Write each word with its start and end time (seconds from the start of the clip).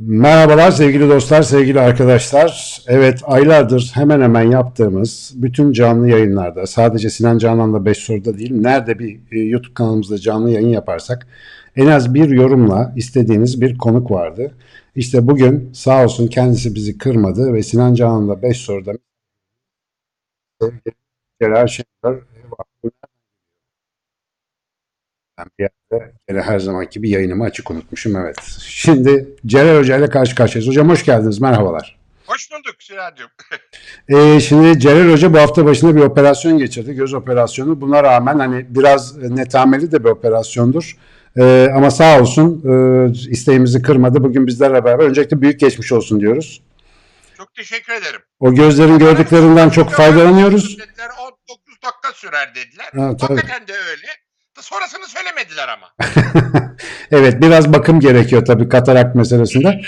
Merhabalar 0.00 0.70
sevgili 0.70 1.08
dostlar, 1.08 1.42
sevgili 1.42 1.80
arkadaşlar. 1.80 2.78
Evet 2.86 3.20
aylardır 3.24 3.90
hemen 3.94 4.20
hemen 4.20 4.50
yaptığımız 4.50 5.32
bütün 5.36 5.72
canlı 5.72 6.08
yayınlarda 6.08 6.66
sadece 6.66 7.10
Sinan 7.10 7.38
Canan'la 7.38 7.84
5 7.84 7.98
soruda 7.98 8.38
değil 8.38 8.52
nerede 8.52 8.98
bir 8.98 9.20
e, 9.32 9.38
YouTube 9.38 9.74
kanalımızda 9.74 10.18
canlı 10.18 10.50
yayın 10.50 10.68
yaparsak 10.68 11.26
en 11.76 11.86
az 11.86 12.14
bir 12.14 12.28
yorumla 12.28 12.92
istediğiniz 12.96 13.60
bir 13.60 13.78
konuk 13.78 14.10
vardı. 14.10 14.54
İşte 14.94 15.26
bugün 15.26 15.72
sağ 15.72 16.04
olsun 16.04 16.26
kendisi 16.26 16.74
bizi 16.74 16.98
kırmadı 16.98 17.52
ve 17.52 17.62
Sinan 17.62 17.94
Canan'la 17.94 18.42
5 18.42 18.56
soruda 18.56 18.92
Celal 21.42 21.66
Şener 21.66 22.18
ben 25.38 25.46
bir 25.58 25.64
yerde 25.64 26.12
gene 26.28 26.42
her 26.42 26.58
zamanki 26.58 26.90
gibi 26.90 27.10
yayınımı 27.10 27.44
açık 27.44 27.70
unutmuşum 27.70 28.16
evet. 28.16 28.36
Şimdi 28.60 29.28
Celal 29.46 29.78
Hoca 29.78 29.96
ile 29.96 30.10
karşı 30.10 30.34
karşıyayız. 30.34 30.68
Hocam 30.68 30.88
hoş 30.88 31.04
geldiniz 31.04 31.40
merhabalar. 31.40 31.98
Hoş 32.26 32.50
bulduk 32.50 32.82
Sinancığım. 32.82 33.28
Ee, 34.08 34.40
şimdi 34.40 34.80
Celal 34.80 35.12
Hoca 35.12 35.34
bu 35.34 35.38
hafta 35.38 35.64
başında 35.64 35.96
bir 35.96 36.00
operasyon 36.00 36.58
geçirdi. 36.58 36.94
Göz 36.94 37.14
operasyonu. 37.14 37.80
Buna 37.80 38.02
rağmen 38.02 38.38
hani 38.38 38.66
biraz 38.68 39.16
netameli 39.16 39.92
de 39.92 40.04
bir 40.04 40.08
operasyondur. 40.08 40.96
Ee, 41.38 41.68
ama 41.74 41.90
sağ 41.90 42.20
olsun 42.20 42.62
e, 42.64 43.10
isteğimizi 43.30 43.82
kırmadı. 43.82 44.22
Bugün 44.22 44.46
bizlerle 44.46 44.84
beraber. 44.84 45.04
Öncelikle 45.04 45.42
büyük 45.42 45.60
geçmiş 45.60 45.92
olsun 45.92 46.20
diyoruz. 46.20 46.62
Çok 47.36 47.54
teşekkür 47.54 47.92
ederim. 47.92 48.20
O 48.40 48.54
gözlerin 48.54 48.98
gördüklerinden 48.98 49.70
çok 49.70 49.90
faydalanıyoruz. 49.90 50.78
Dediler 50.78 51.08
19 51.20 51.74
dakika 51.84 52.12
sürer 52.14 52.54
dediler. 52.54 52.88
Ha. 52.94 53.06
Hakikaten 53.06 53.68
de 53.68 53.72
öyle. 53.72 54.08
Sonrasını 54.60 55.06
söylemediler 55.06 55.68
ama. 55.68 55.86
evet 57.10 57.42
biraz 57.42 57.72
bakım 57.72 58.00
gerekiyor 58.00 58.44
tabii 58.44 58.68
katarak 58.68 59.14
meselesinde. 59.14 59.80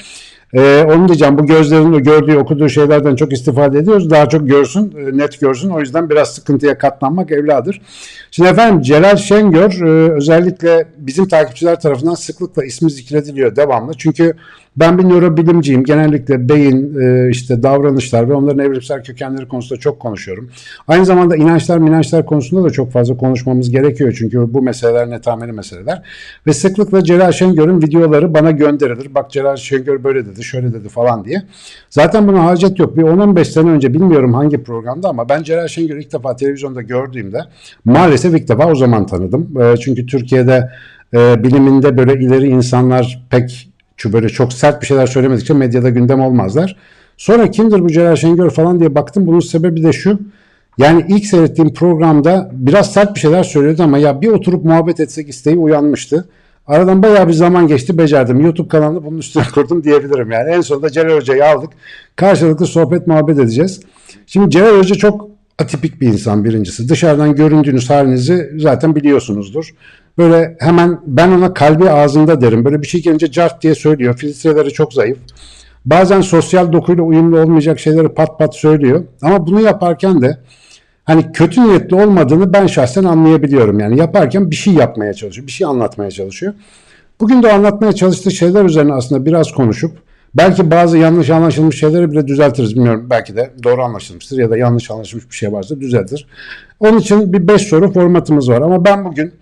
Ee, 0.55 0.85
onu 0.89 1.09
diyeceğim 1.09 1.39
bu 1.39 1.47
gözlerin 1.47 1.93
gördüğü 1.93 2.37
okuduğu 2.37 2.69
şeylerden 2.69 3.17
çok 3.17 3.33
istifade 3.33 3.79
ediyoruz. 3.79 4.11
Daha 4.11 4.29
çok 4.29 4.49
görsün, 4.49 4.95
e, 4.99 5.19
net 5.19 5.41
görsün. 5.41 5.71
O 5.71 5.81
yüzden 5.81 6.11
biraz 6.11 6.35
sıkıntıya 6.35 6.79
katlanmak 6.79 7.31
evladır. 7.31 7.81
Şimdi 8.31 8.49
efendim 8.49 8.83
Celal 8.83 9.17
Şengör 9.17 9.87
e, 9.87 10.13
özellikle 10.13 10.89
bizim 10.97 11.29
takipçiler 11.29 11.81
tarafından 11.81 12.15
sıklıkla 12.15 12.65
ismi 12.65 12.91
zikrediliyor 12.91 13.57
devamlı. 13.57 13.93
Çünkü 13.99 14.35
ben 14.77 14.99
bir 14.99 15.05
nörobilimciyim. 15.05 15.85
Genellikle 15.85 16.49
beyin, 16.49 17.01
e, 17.01 17.31
işte 17.31 17.63
davranışlar 17.63 18.29
ve 18.29 18.35
onların 18.35 18.59
evrimsel 18.59 19.05
kökenleri 19.05 19.49
konusunda 19.49 19.81
çok 19.81 20.01
konuşuyorum. 20.01 20.51
Aynı 20.89 21.05
zamanda 21.05 21.37
inançlar, 21.37 21.79
minançlar 21.79 22.27
konusunda 22.27 22.65
da 22.65 22.71
çok 22.71 22.93
fazla 22.93 23.17
konuşmamız 23.17 23.71
gerekiyor. 23.71 24.15
Çünkü 24.19 24.55
bu 24.55 24.63
meseleler 24.63 25.11
netameli 25.11 25.53
meseleler. 25.53 26.03
Ve 26.47 26.53
sıklıkla 26.53 27.05
Celal 27.05 27.33
Şengör'ün 27.33 27.83
videoları 27.83 28.35
bana 28.35 28.51
gönderilir. 28.51 29.15
Bak 29.15 29.31
Celal 29.31 29.57
Şengör 29.57 30.05
böyle 30.05 30.27
dedi, 30.27 30.45
şöyle 30.45 30.73
dedi 30.73 30.89
falan 30.89 31.25
diye. 31.25 31.43
Zaten 31.91 32.29
buna 32.29 32.45
hacet 32.45 32.79
yok. 32.79 32.97
Bir 32.97 33.03
10-15 33.03 33.45
sene 33.45 33.71
önce 33.71 33.95
bilmiyorum 33.95 34.35
hangi 34.35 34.63
programda 34.63 35.09
ama 35.09 35.29
ben 35.29 35.43
Celal 35.43 35.69
Şengör'ü 35.69 36.01
ilk 36.01 36.13
defa 36.13 36.37
televizyonda 36.37 36.83
gördüğümde 36.83 37.39
maalesef 37.85 38.35
ilk 38.35 38.49
defa 38.49 38.71
o 38.71 38.75
zaman 38.75 39.07
tanıdım. 39.07 39.63
E, 39.63 39.77
çünkü 39.77 40.07
Türkiye'de 40.07 40.71
e, 41.15 41.45
biliminde 41.45 41.99
böyle 41.99 42.25
ileri 42.25 42.49
insanlar 42.49 43.27
pek 43.31 43.70
şu 44.01 44.13
böyle 44.13 44.29
çok 44.29 44.53
sert 44.53 44.83
bir 44.83 44.87
şeyler 44.87 45.07
söylemedikçe 45.07 45.55
medyada 45.55 45.91
gündem 45.91 46.21
olmazlar. 46.21 46.77
Sonra 47.17 47.51
kimdir 47.51 47.81
bu 47.81 47.89
Celal 47.89 48.17
Şengör 48.17 48.51
falan 48.51 48.81
diye 48.81 48.95
baktım. 48.95 49.27
Bunun 49.27 49.41
sebebi 49.41 49.83
de 49.83 49.93
şu. 49.93 50.19
Yani 50.79 51.05
ilk 51.09 51.27
seyrettiğim 51.27 51.75
programda 51.75 52.51
biraz 52.53 52.93
sert 52.93 53.15
bir 53.15 53.21
şeyler 53.21 53.43
söylüyordu 53.43 53.83
ama 53.83 53.99
ya 53.99 54.21
bir 54.21 54.29
oturup 54.29 54.65
muhabbet 54.65 55.01
etsek 55.01 55.29
isteği 55.29 55.57
uyanmıştı. 55.57 56.29
Aradan 56.67 57.03
bayağı 57.03 57.29
bir 57.29 57.33
zaman 57.33 57.67
geçti 57.67 57.99
becerdim. 57.99 58.41
YouTube 58.41 58.69
kanalını 58.69 59.05
bunun 59.05 59.19
üstüne 59.19 59.43
kurdum 59.55 59.85
diyebilirim 59.85 60.31
yani. 60.31 60.51
En 60.51 60.61
sonunda 60.61 60.91
Celal 60.91 61.17
Hoca'yı 61.17 61.47
aldık. 61.47 61.71
Karşılıklı 62.17 62.67
sohbet 62.67 63.07
muhabbet 63.07 63.39
edeceğiz. 63.39 63.81
Şimdi 64.27 64.51
Celal 64.51 64.79
Hoca 64.79 64.95
çok 64.95 65.29
atipik 65.59 66.01
bir 66.01 66.09
insan 66.09 66.45
birincisi. 66.45 66.89
Dışarıdan 66.89 67.35
göründüğünüz 67.35 67.91
halinizi 67.91 68.51
zaten 68.57 68.95
biliyorsunuzdur. 68.95 69.75
Böyle 70.21 70.57
hemen 70.59 71.01
ben 71.07 71.29
ona 71.29 71.55
kalbi 71.55 71.91
ağzında 71.91 72.41
derim. 72.41 72.65
Böyle 72.65 72.83
bir 72.83 72.87
şey 72.87 73.03
gelince 73.03 73.31
cart 73.31 73.63
diye 73.63 73.75
söylüyor. 73.75 74.17
Filtreleri 74.17 74.73
çok 74.73 74.93
zayıf. 74.93 75.19
Bazen 75.85 76.21
sosyal 76.21 76.73
dokuyla 76.73 77.03
uyumlu 77.03 77.41
olmayacak 77.41 77.81
şeyleri 77.81 78.09
pat 78.09 78.39
pat 78.39 78.57
söylüyor. 78.57 79.05
Ama 79.23 79.47
bunu 79.47 79.61
yaparken 79.61 80.23
de 80.23 80.39
hani 81.05 81.33
kötü 81.33 81.69
niyetli 81.69 81.97
olmadığını 81.97 82.53
ben 82.53 82.67
şahsen 82.67 83.05
anlayabiliyorum. 83.05 83.81
Yani 83.81 83.99
yaparken 83.99 84.51
bir 84.51 84.57
şey 84.57 84.75
yapmaya 84.75 85.15
çalışıyor. 85.15 85.47
Bir 85.47 85.53
şey 85.53 85.67
anlatmaya 85.67 86.11
çalışıyor. 86.11 86.55
Bugün 87.21 87.43
de 87.43 87.53
anlatmaya 87.53 87.93
çalıştığı 87.93 88.31
şeyler 88.31 88.65
üzerine 88.65 88.93
aslında 88.93 89.27
biraz 89.27 89.53
konuşup 89.53 89.93
belki 90.35 90.71
bazı 90.71 90.99
yanlış 90.99 91.31
anlaşılmış 91.31 91.81
şeyleri 91.81 92.13
bile 92.13 92.27
düzeltiriz. 92.27 92.75
Bilmiyorum 92.75 93.07
belki 93.11 93.37
de 93.37 93.51
doğru 93.65 93.83
anlaşılmıştır 93.83 94.39
ya 94.39 94.51
da 94.51 94.57
yanlış 94.57 94.91
anlaşılmış 94.91 95.31
bir 95.31 95.35
şey 95.37 95.53
varsa 95.53 95.81
düzeltir. 95.81 96.27
Onun 96.81 96.99
için 96.99 97.33
bir 97.33 97.49
5 97.49 97.63
soru 97.63 97.93
formatımız 97.93 98.51
var 98.51 98.61
ama 98.61 98.85
ben 98.85 99.05
bugün 99.05 99.33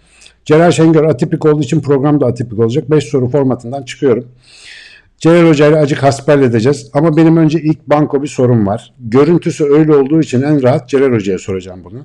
Celal 0.48 0.70
Şengör 0.70 1.04
atipik 1.04 1.44
olduğu 1.44 1.62
için 1.62 1.80
program 1.80 2.20
da 2.20 2.26
atipik 2.26 2.58
olacak. 2.58 2.90
5 2.90 3.04
soru 3.04 3.28
formatından 3.28 3.82
çıkıyorum. 3.82 4.28
Celal 5.18 5.48
Hoca 5.48 5.66
ile 5.66 5.76
acık 5.76 6.02
hasbel 6.02 6.42
edeceğiz. 6.42 6.90
Ama 6.92 7.16
benim 7.16 7.36
önce 7.36 7.60
ilk 7.60 7.86
banko 7.86 8.22
bir 8.22 8.28
sorum 8.28 8.66
var. 8.66 8.94
Görüntüsü 8.98 9.64
öyle 9.64 9.96
olduğu 9.96 10.20
için 10.20 10.42
en 10.42 10.62
rahat 10.62 10.88
Celal 10.88 11.12
Hoca'ya 11.12 11.38
soracağım 11.38 11.84
bunu. 11.84 12.04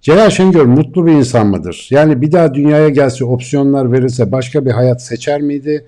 Celal 0.00 0.30
Şengör 0.30 0.64
mutlu 0.64 1.06
bir 1.06 1.12
insan 1.12 1.46
mıdır? 1.46 1.88
Yani 1.90 2.22
bir 2.22 2.32
daha 2.32 2.54
dünyaya 2.54 2.88
gelse 2.88 3.24
opsiyonlar 3.24 3.92
verilse 3.92 4.32
başka 4.32 4.66
bir 4.66 4.70
hayat 4.70 5.02
seçer 5.02 5.40
miydi? 5.40 5.86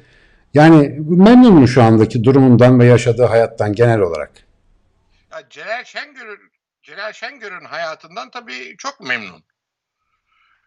Yani 0.55 1.01
memnun 1.09 1.55
mu 1.55 1.69
şu 1.69 1.83
andaki 1.83 2.25
durumundan 2.25 2.81
ve 2.81 2.85
yaşadığı 2.85 3.25
hayattan 3.25 3.73
genel 3.73 4.01
olarak? 4.01 4.33
Ya 5.33 5.39
Celal 5.51 5.85
Şengör'ün 5.85 6.41
Celal 6.83 7.13
Şengör'ün 7.13 7.65
hayatından 7.65 8.31
tabii 8.31 8.77
çok 8.79 9.09
memnun. 9.09 9.43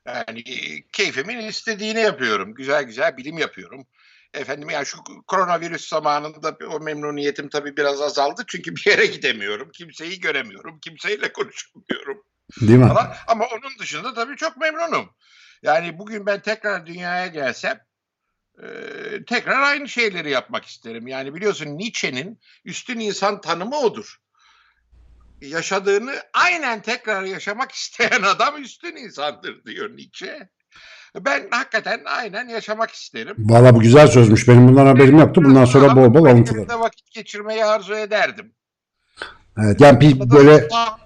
Yani 0.08 0.44
keyfimin 0.92 1.40
istediğini 1.40 2.00
yapıyorum. 2.00 2.54
Güzel 2.54 2.84
güzel 2.84 3.18
bilim 3.18 3.38
yapıyorum. 3.38 3.88
Efendim 4.34 4.70
yani 4.70 4.86
şu 4.86 4.98
koronavirüs 5.28 5.90
zamanında 5.90 6.58
o 6.70 6.80
memnuniyetim 6.80 7.50
tabii 7.50 7.78
biraz 7.78 8.02
azaldı. 8.02 8.44
Çünkü 8.48 8.76
bir 8.76 8.86
yere 8.88 9.06
gidemiyorum. 9.06 9.72
Kimseyi 9.74 10.20
göremiyorum. 10.20 10.80
Kimseyle 10.80 11.34
konuşamıyorum. 11.34 12.24
Değil 12.62 12.80
mi? 12.80 12.86
Ama, 12.86 13.16
ama 13.28 13.46
onun 13.46 13.80
dışında 13.80 14.14
tabii 14.14 14.36
çok 14.36 14.58
memnunum. 14.58 15.10
Yani 15.64 15.98
bugün 16.00 16.26
ben 16.26 16.42
tekrar 16.42 16.86
dünyaya 16.86 17.28
gelsem 17.28 17.80
e, 18.64 18.66
tekrar 19.28 19.62
aynı 19.62 19.90
şeyleri 19.90 20.30
yapmak 20.30 20.66
isterim. 20.66 21.08
Yani 21.08 21.34
biliyorsun 21.34 21.78
Nietzsche'nin 21.78 22.40
üstün 22.66 23.00
insan 23.00 23.42
tanımı 23.42 23.80
odur. 23.80 24.18
Yaşadığını 25.50 26.14
aynen 26.34 26.82
tekrar 26.82 27.24
yaşamak 27.24 27.72
isteyen 27.82 28.22
adam 28.22 28.64
üstün 28.64 28.96
insandır 28.96 29.66
diyor 29.66 29.90
Nietzsche. 29.90 30.50
Ben 31.20 31.48
hakikaten 31.52 32.02
aynen 32.06 32.48
yaşamak 32.48 32.92
isterim. 32.92 33.36
Valla 33.40 33.76
bu 33.76 33.80
güzel 33.80 34.08
sözmüş. 34.08 34.48
Benim 34.48 34.68
bundan 34.68 34.86
haberim 34.86 35.20
yoktu. 35.20 35.44
Bundan 35.44 35.66
sonra 35.66 35.96
bol 35.96 36.14
bol 36.14 36.26
alıntılar. 36.26 36.58
Evimde 36.58 36.80
vakit 36.80 37.12
geçirmeyi 37.12 37.66
arzu 37.66 37.96
ederdim. 37.96 38.54
Evet, 39.58 39.82
yani 39.82 40.00
bir 40.02 40.30
böyle 40.30 40.70
Sağ- 40.70 40.98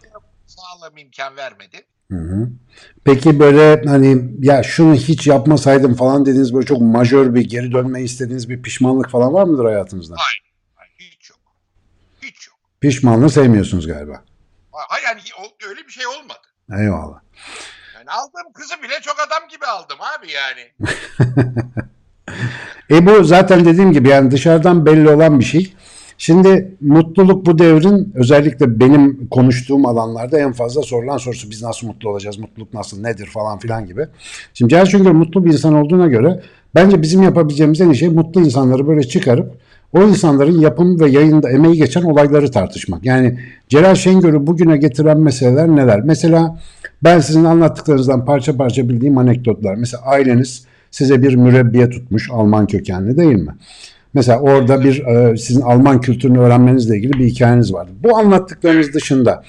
sağlığım 0.46 0.98
imkan 0.98 1.36
vermedi. 1.38 1.86
Hı 2.12 2.18
hı. 2.18 2.50
Peki 3.04 3.40
böyle 3.40 3.90
hani 3.90 4.32
ya 4.40 4.64
şunu 4.64 4.96
hiç 4.96 5.28
yapmasaydım 5.28 5.96
falan 5.96 6.26
dediğiniz 6.26 6.54
böyle 6.54 6.66
çok 6.66 6.82
majör 6.82 7.36
bir 7.36 7.42
geri 7.42 7.72
dönmeyi 7.72 8.06
istediğiniz 8.06 8.50
bir 8.50 8.62
pişmanlık 8.62 9.10
falan 9.10 9.34
var 9.34 9.44
mıdır 9.44 9.66
hayatınızda? 9.66 10.16
Hayır, 10.18 10.44
hiç 11.00 11.30
yok. 11.30 11.40
Hiç 12.22 12.48
yok. 12.48 12.58
Pişmanlığı 12.82 13.30
sevmiyorsunuz 13.30 13.88
galiba. 13.88 14.24
Hayır 14.72 15.06
yani 15.06 15.20
öyle 15.70 15.88
bir 15.88 15.92
şey 15.92 16.08
olmadı. 16.08 16.48
Eyvallah. 16.72 17.20
Yani 17.96 18.10
aldığım 18.10 18.54
kızı 18.54 18.76
bile 18.84 18.94
çok 19.02 19.16
adam 19.28 19.50
gibi 19.50 19.66
aldım 19.66 19.98
abi 20.18 20.28
yani. 20.32 20.92
E 22.90 23.06
bu 23.06 23.24
zaten 23.24 23.66
dediğim 23.66 23.92
gibi 23.92 24.10
yani 24.10 24.32
dışarıdan 24.32 24.86
belli 24.86 25.10
olan 25.10 25.40
bir 25.40 25.46
şey. 25.46 25.74
Şimdi 26.18 26.76
mutluluk 26.82 27.46
bu 27.46 27.60
devrin 27.60 28.14
özellikle 28.16 28.80
benim 28.80 29.28
konuştuğum 29.28 29.86
alanlarda 29.86 30.40
en 30.40 30.54
fazla 30.54 30.82
sorulan 30.82 31.18
sorusu 31.18 31.52
biz 31.52 31.62
nasıl 31.62 31.88
mutlu 31.88 32.10
olacağız, 32.10 32.38
mutluluk 32.38 32.74
nasıl, 32.74 33.02
nedir 33.02 33.26
falan 33.26 33.60
filan 33.60 33.86
gibi. 33.86 34.08
Şimdi 34.54 34.70
Celal 34.70 34.86
Şengör 34.86 35.12
mutlu 35.12 35.46
bir 35.46 35.54
insan 35.54 35.74
olduğuna 35.74 36.08
göre 36.08 36.44
bence 36.76 37.02
bizim 37.02 37.24
yapabileceğimiz 37.24 37.82
en 37.82 37.90
iyi 37.90 37.96
şey 37.96 38.10
mutlu 38.10 38.42
insanları 38.42 38.88
böyle 38.88 39.04
çıkarıp 39.04 39.56
o 39.94 40.04
insanların 40.04 40.60
yapım 40.60 41.00
ve 41.00 41.10
yayında 41.10 41.50
emeği 41.50 41.76
geçen 41.76 42.04
olayları 42.04 42.52
tartışmak. 42.52 43.06
Yani 43.06 43.40
Celal 43.70 43.96
Şengör'ü 43.96 44.48
bugüne 44.48 44.78
getiren 44.78 45.20
meseleler 45.20 45.68
neler? 45.68 46.02
Mesela 46.04 46.60
ben 47.04 47.20
sizin 47.20 47.44
anlattıklarınızdan 47.44 48.26
parça 48.26 48.58
parça 48.58 48.90
bildiğim 48.90 49.18
anekdotlar. 49.18 49.76
Mesela 49.76 50.04
aileniz 50.04 50.66
size 50.92 51.24
bir 51.24 51.36
mürebbiye 51.36 51.90
tutmuş 51.90 52.30
Alman 52.32 52.68
kökenli 52.68 53.18
değil 53.18 53.36
mi? 53.36 53.56
Mesela 54.14 54.40
orada 54.40 54.84
bir 54.84 55.06
e, 55.06 55.38
sizin 55.38 55.62
Alman 55.62 56.02
kültürünü 56.02 56.40
öğrenmenizle 56.40 56.98
ilgili 56.98 57.14
bir 57.14 57.26
hikayeniz 57.26 57.74
vardı. 57.74 57.92
Bu 58.04 58.18
anlattıklarınız 58.18 58.94
dışında 58.94 59.44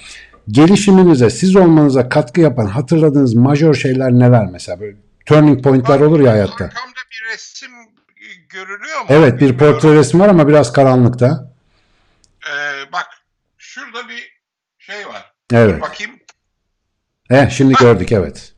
gelişiminize, 0.48 1.30
siz 1.30 1.56
olmanıza 1.56 2.08
katkı 2.08 2.40
yapan 2.40 2.66
hatırladığınız 2.66 3.34
majör 3.34 3.74
şeyler 3.74 4.12
neler 4.12 4.48
mesela? 4.52 4.80
Böyle 4.80 4.96
turning 5.26 5.64
point'ler 5.64 6.00
olur 6.00 6.20
ya 6.20 6.32
hayatta. 6.32 6.64
Arkamda 6.64 7.00
bir 7.10 7.32
resim 7.34 7.68
görülüyor 8.48 9.00
mu? 9.00 9.06
Evet 9.08 9.40
bir 9.40 9.58
portre 9.58 9.94
resmi 9.94 10.20
var 10.20 10.28
ama 10.28 10.48
biraz 10.48 10.72
karanlıkta. 10.72 11.52
Ee, 12.46 12.92
bak 12.92 13.06
şurada 13.58 14.08
bir 14.08 14.40
şey 14.78 15.06
var. 15.06 15.34
Evet. 15.52 15.82
Bakayım. 15.82 16.20
Eh, 17.30 17.50
şimdi 17.50 17.74
gördük 17.74 18.12
evet. 18.12 18.54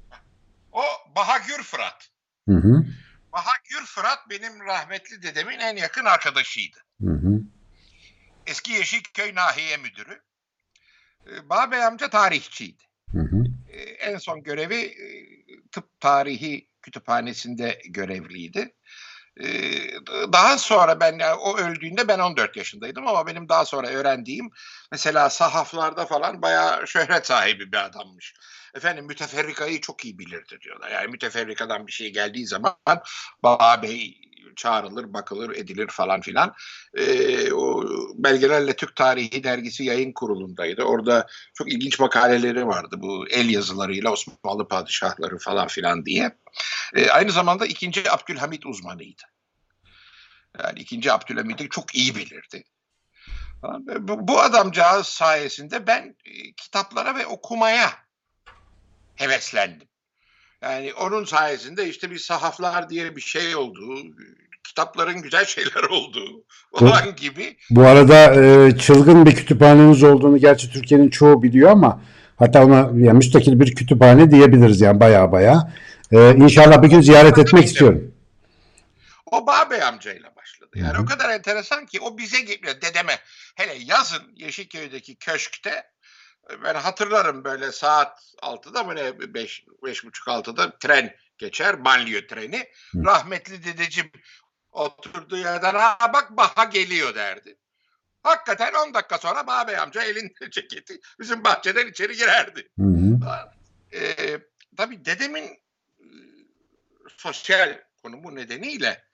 O 0.73 0.83
Bahagür 1.17 1.63
Fırat. 1.63 2.09
Hı 2.49 2.55
hı. 2.55 2.85
Bahagür 3.33 3.87
Fırat 3.87 4.19
benim 4.31 4.61
rahmetli 4.61 5.23
dedemin 5.23 5.59
en 5.59 5.77
yakın 5.77 6.05
arkadaşıydı. 6.05 6.77
Hı 7.01 7.11
hı. 7.11 7.41
Eski 8.47 8.73
Yeşilköy 8.73 9.35
Nahiye 9.35 9.77
Müdürü. 9.77 10.23
Ee, 11.27 11.49
Bağbey 11.49 11.85
amca 11.85 12.11
tarihçiydi. 12.11 12.83
Hı 13.13 13.19
hı. 13.19 13.45
Ee, 13.69 13.81
en 13.83 14.19
son 14.19 14.43
görevi 14.43 14.81
e, 14.81 15.07
tıp 15.73 16.01
tarihi 16.01 16.69
kütüphanesinde 16.83 17.83
görevliydi. 17.89 18.75
Ee, 19.37 19.91
Daha 20.33 20.59
sonra 20.59 21.01
ben 21.01 21.19
yani 21.19 21.35
o 21.35 21.59
öldüğünde 21.59 22.09
ben 22.09 22.19
14 22.19 22.57
yaşındaydım 22.57 23.07
ama 23.07 23.27
benim 23.27 23.49
daha 23.49 23.65
sonra 23.65 23.89
öğrendiğim 23.89 24.51
mesela 24.93 25.31
sahaflarda 25.31 26.07
falan 26.07 26.43
bayağı 26.43 26.87
şöhret 26.89 27.27
sahibi 27.27 27.73
bir 27.73 27.85
adammış. 27.85 28.35
Efendim 28.75 29.07
müteferrikayı 29.07 29.81
çok 29.81 30.05
iyi 30.05 30.19
bilirdi 30.19 30.59
diyorlar. 30.61 30.91
Yani 30.91 31.09
müteferrikadan 31.09 31.87
bir 31.87 31.93
şey 31.93 32.13
geldiği 32.13 32.47
zaman 32.47 32.77
Bağ 33.43 33.83
Bey 33.83 34.21
çağrılır, 34.57 35.13
bakılır, 35.13 35.57
edilir 35.57 35.89
falan 35.91 36.21
filan. 36.21 36.55
Ee, 36.95 37.53
o 37.53 37.85
belgelerle 38.15 38.77
Türk 38.77 38.97
Tarihi 38.97 39.45
Dergisi 39.45 39.85
yayın 39.85 40.13
kurulundaydı. 40.13 40.83
Orada 40.83 41.27
çok 41.55 41.73
ilginç 41.73 41.99
makaleleri 42.01 42.67
vardı 42.67 42.97
bu 42.99 43.29
el 43.29 43.51
yazılarıyla 43.51 44.13
Osmanlı 44.13 44.69
padişahları 44.69 45.39
falan 45.39 45.69
filan 45.69 46.07
diye. 46.07 46.37
Ee, 46.95 47.11
aynı 47.11 47.33
zamanda 47.33 47.67
2. 47.67 48.11
Abdülhamit 48.11 48.67
uzmanıydı. 48.67 49.23
Yani 50.65 50.79
2. 50.81 51.13
Abdülhamit'i 51.13 51.69
çok 51.69 51.95
iyi 51.95 52.15
bilirdi. 52.15 52.65
Bu, 53.99 54.29
bu 54.29 54.41
adamcağız 54.41 55.07
sayesinde 55.07 55.87
ben 55.87 56.17
e, 56.25 56.53
kitaplara 56.53 57.15
ve 57.15 57.27
okumaya 57.27 57.91
heveslendim. 59.15 59.90
Yani 60.63 60.95
onun 60.95 61.25
sayesinde 61.25 61.89
işte 61.89 62.11
bir 62.11 62.19
sahaflar 62.19 62.91
diye 62.91 63.17
bir 63.17 63.21
şey 63.21 63.57
oldu. 63.57 63.81
Kitapların 64.65 65.23
güzel 65.23 65.45
şeyler 65.45 65.83
olduğu 65.91 66.45
falan 66.79 67.17
gibi. 67.17 67.57
Bu 67.71 67.83
arada 67.83 68.35
e, 68.35 68.77
çılgın 68.79 69.27
bir 69.27 69.35
kütüphaneniz 69.35 70.03
olduğunu 70.03 70.39
gerçi 70.39 70.73
Türkiye'nin 70.73 71.11
çoğu 71.11 71.43
biliyor 71.43 71.71
ama 71.71 72.03
hatta 72.37 72.65
ona 72.65 72.77
yani 72.77 73.13
müstakil 73.13 73.61
bir 73.61 73.75
kütüphane 73.75 74.31
diyebiliriz 74.31 74.81
yani 74.81 75.01
baya 75.01 75.33
baya. 75.33 75.73
E, 76.13 76.35
inşallah 76.35 76.83
bir 76.83 76.89
gün 76.89 77.01
ziyaret 77.01 77.39
etmek 77.39 77.65
istiyorum. 77.65 78.15
O 79.27 79.47
Bağbey 79.47 79.83
amcayla 79.83 80.37
başladı. 80.37 80.71
Yani 80.75 80.95
Hı 80.95 80.99
hı. 80.99 81.03
o 81.03 81.05
kadar 81.05 81.31
enteresan 81.31 81.87
ki 81.87 82.01
o 82.01 82.19
bize 82.19 82.41
geliyor 82.41 82.75
dedeme. 82.83 83.13
Hele 83.55 83.75
yazın 83.85 84.23
Yeşilköy'deki 84.37 85.17
köşkte 85.17 85.90
ben 86.65 86.75
hatırlarım 86.75 87.45
böyle 87.45 87.73
saat 87.73 88.35
6'da 88.43 88.85
mı 88.85 88.97
ne 88.97 89.35
5 89.35 89.65
beş 89.83 90.05
buçuk 90.05 90.29
6'da 90.29 90.79
tren 90.79 91.15
geçer 91.39 91.85
banliyö 91.85 92.27
treni. 92.27 92.69
Hı. 92.93 93.05
Rahmetli 93.05 93.65
dedeciğim 93.65 94.11
oturduğu 94.73 95.37
yerden 95.37 95.75
ha 95.75 95.99
bak 96.13 96.31
Baha 96.31 96.65
geliyor 96.65 97.15
derdi. 97.15 97.57
Hakikaten 98.23 98.73
10 98.89 98.95
dakika 98.95 99.19
sonra 99.19 99.47
Bağbey 99.47 99.79
amca 99.79 100.03
elinde 100.03 100.35
ceketi 100.51 101.01
bizim 101.21 101.45
bahçeden 101.45 101.87
içeri 101.87 102.17
girerdi. 102.17 102.69
Hı 102.79 102.87
hı. 102.87 103.19
Ee, 103.93 104.39
tabii 104.77 105.05
dedemin 105.05 105.45
e, 105.45 106.07
sosyal 107.17 107.79
konumu 108.03 108.35
nedeniyle 108.35 109.10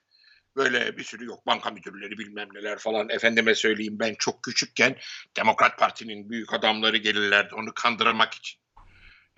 böyle 0.57 0.97
bir 0.97 1.03
sürü 1.03 1.25
yok 1.25 1.47
banka 1.47 1.71
müdürleri 1.71 2.17
bilmem 2.17 2.47
neler 2.53 2.77
falan 2.77 3.09
efendime 3.09 3.55
söyleyeyim 3.55 3.99
ben 3.99 4.15
çok 4.19 4.43
küçükken 4.43 4.95
Demokrat 5.37 5.79
Parti'nin 5.79 6.29
büyük 6.29 6.53
adamları 6.53 6.97
gelirlerdi 6.97 7.55
onu 7.55 7.73
kandırmak 7.73 8.33
için. 8.33 8.59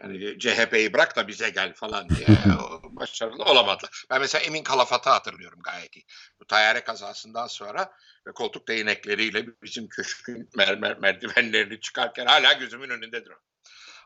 Yani 0.04 0.40
CHP'yi 0.40 0.94
bırak 0.94 1.16
da 1.16 1.28
bize 1.28 1.50
gel 1.50 1.74
falan 1.74 2.10
diye 2.10 2.28
başarılı 2.84 3.44
olamadılar. 3.44 4.04
Ben 4.10 4.22
mesela 4.22 4.44
Emin 4.44 4.64
Kalafat'ı 4.64 5.10
hatırlıyorum 5.10 5.60
gayet 5.64 5.96
iyi. 5.96 6.06
Bu 6.42 6.46
tayyare 6.46 6.84
kazasından 6.84 7.48
sonra 7.48 7.92
ve 8.28 8.32
koltuk 8.32 8.68
değnekleriyle 8.68 9.46
bizim 9.64 9.88
köşkün 9.88 10.50
mermer 10.58 11.00
merdivenlerini 11.00 11.80
çıkarken 11.80 12.26
hala 12.26 12.54
gözümün 12.54 12.90
önündedir 12.90 13.32
o. 13.32 13.36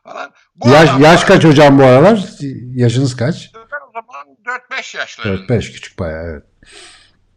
Falan. 0.04 0.32
Bu 0.54 0.68
Yaş, 0.68 0.88
adamlar- 0.88 1.00
yaş 1.10 1.24
kaç 1.24 1.44
hocam 1.44 1.78
bu 1.78 1.84
aralar? 1.84 2.20
Yaşınız 2.74 3.16
kaç? 3.16 3.50
ben 3.54 3.60
o 3.88 3.92
zaman 3.92 4.58
4-5 4.70 4.96
yaşlarındayım. 4.96 5.46
4-5 5.46 5.72
küçük 5.72 5.98
bayağı 5.98 6.24
evet. 6.24 6.44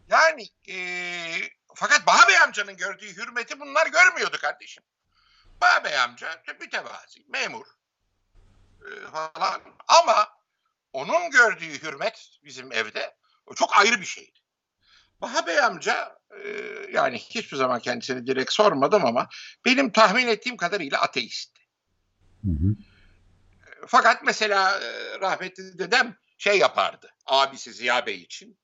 Yani 0.09 0.47
eee 0.65 1.49
fakat 1.75 2.07
Bağbey 2.07 2.37
amcanın 2.37 2.77
gördüğü 2.77 3.17
hürmeti 3.17 3.59
bunlar 3.59 3.87
görmüyordu 3.87 4.37
kardeşim. 4.41 4.83
Bağbey 5.61 5.97
amca 5.99 6.43
mütevazi, 6.59 7.25
memur 7.27 7.65
eee, 8.85 9.07
falan 9.11 9.61
ama 9.87 10.29
onun 10.93 11.31
gördüğü 11.31 11.81
hürmet 11.83 12.29
bizim 12.43 12.71
evde 12.71 13.15
o 13.45 13.53
çok 13.55 13.77
ayrı 13.77 14.01
bir 14.01 14.05
şeydi. 14.05 14.39
Bağbey 15.21 15.59
amca 15.59 16.19
eee, 16.43 16.89
yani 16.93 17.17
hiçbir 17.19 17.57
zaman 17.57 17.79
kendisini 17.79 18.27
direkt 18.27 18.53
sormadım 18.53 19.05
ama 19.05 19.27
benim 19.65 19.91
tahmin 19.91 20.27
ettiğim 20.27 20.57
kadarıyla 20.57 21.01
ateist. 21.01 21.57
Hı 22.43 22.51
hı. 22.51 22.75
Fakat 23.87 24.23
mesela 24.23 24.79
e, 24.79 25.19
rahmetli 25.19 25.77
dedem 25.77 26.17
şey 26.37 26.57
yapardı. 26.57 27.13
Abisi 27.25 27.73
Ziya 27.73 28.05
Bey 28.05 28.21
için 28.21 28.59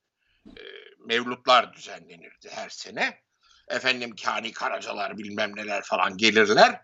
e, 0.47 0.61
mevlutlar 1.05 1.73
düzenlenirdi 1.73 2.49
her 2.49 2.69
sene. 2.69 3.21
Efendim 3.67 4.15
Kani 4.23 4.51
Karacalar 4.51 5.17
bilmem 5.17 5.55
neler 5.55 5.83
falan 5.83 6.17
gelirler. 6.17 6.81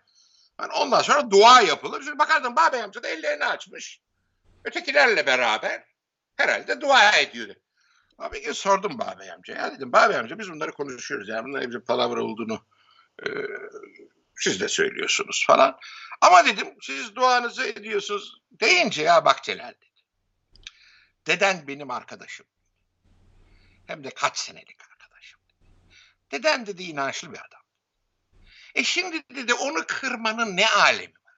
Yani 0.60 0.72
ondan 0.72 1.02
sonra 1.02 1.30
dua 1.30 1.60
yapılır. 1.60 2.02
Şimdi 2.02 2.18
bakardım 2.18 2.56
Bağbey 2.56 2.82
amca 2.82 3.02
da 3.02 3.08
ellerini 3.08 3.44
açmış. 3.44 4.00
Ötekilerle 4.64 5.26
beraber 5.26 5.84
herhalde 6.36 6.80
dua 6.80 7.16
ediyordu. 7.16 7.54
Abi 8.18 8.42
gün 8.42 8.52
sordum 8.52 8.98
Bağbey 8.98 9.30
amca. 9.30 9.54
Ya 9.54 9.72
dedim 9.72 9.92
Bağbey 9.92 10.16
amca 10.16 10.38
biz 10.38 10.50
bunları 10.50 10.72
konuşuyoruz. 10.72 11.28
Yani 11.28 11.44
bunların 11.44 11.70
bir 11.70 11.80
palavra 11.80 12.22
olduğunu 12.22 12.66
e, 13.22 13.26
siz 14.36 14.60
de 14.60 14.68
söylüyorsunuz 14.68 15.44
falan. 15.46 15.78
Ama 16.20 16.44
dedim 16.46 16.68
siz 16.82 17.14
duanızı 17.14 17.66
ediyorsunuz 17.66 18.42
deyince 18.50 19.02
ya 19.02 19.24
bak 19.24 19.44
Celal 19.44 19.68
dedi. 19.68 19.86
Deden 21.26 21.66
benim 21.66 21.90
arkadaşım. 21.90 22.46
Hem 23.90 24.04
de 24.04 24.10
kaç 24.10 24.38
senelik 24.38 24.76
arkadaşım. 24.90 25.40
Deden 26.32 26.66
dedi 26.66 26.82
inançlı 26.82 27.32
bir 27.32 27.38
adam. 27.38 27.60
E 28.74 28.84
şimdi 28.84 29.22
dedi 29.34 29.54
onu 29.54 29.84
kırmanın 29.86 30.56
ne 30.56 30.68
alemi 30.68 31.14
var? 31.24 31.34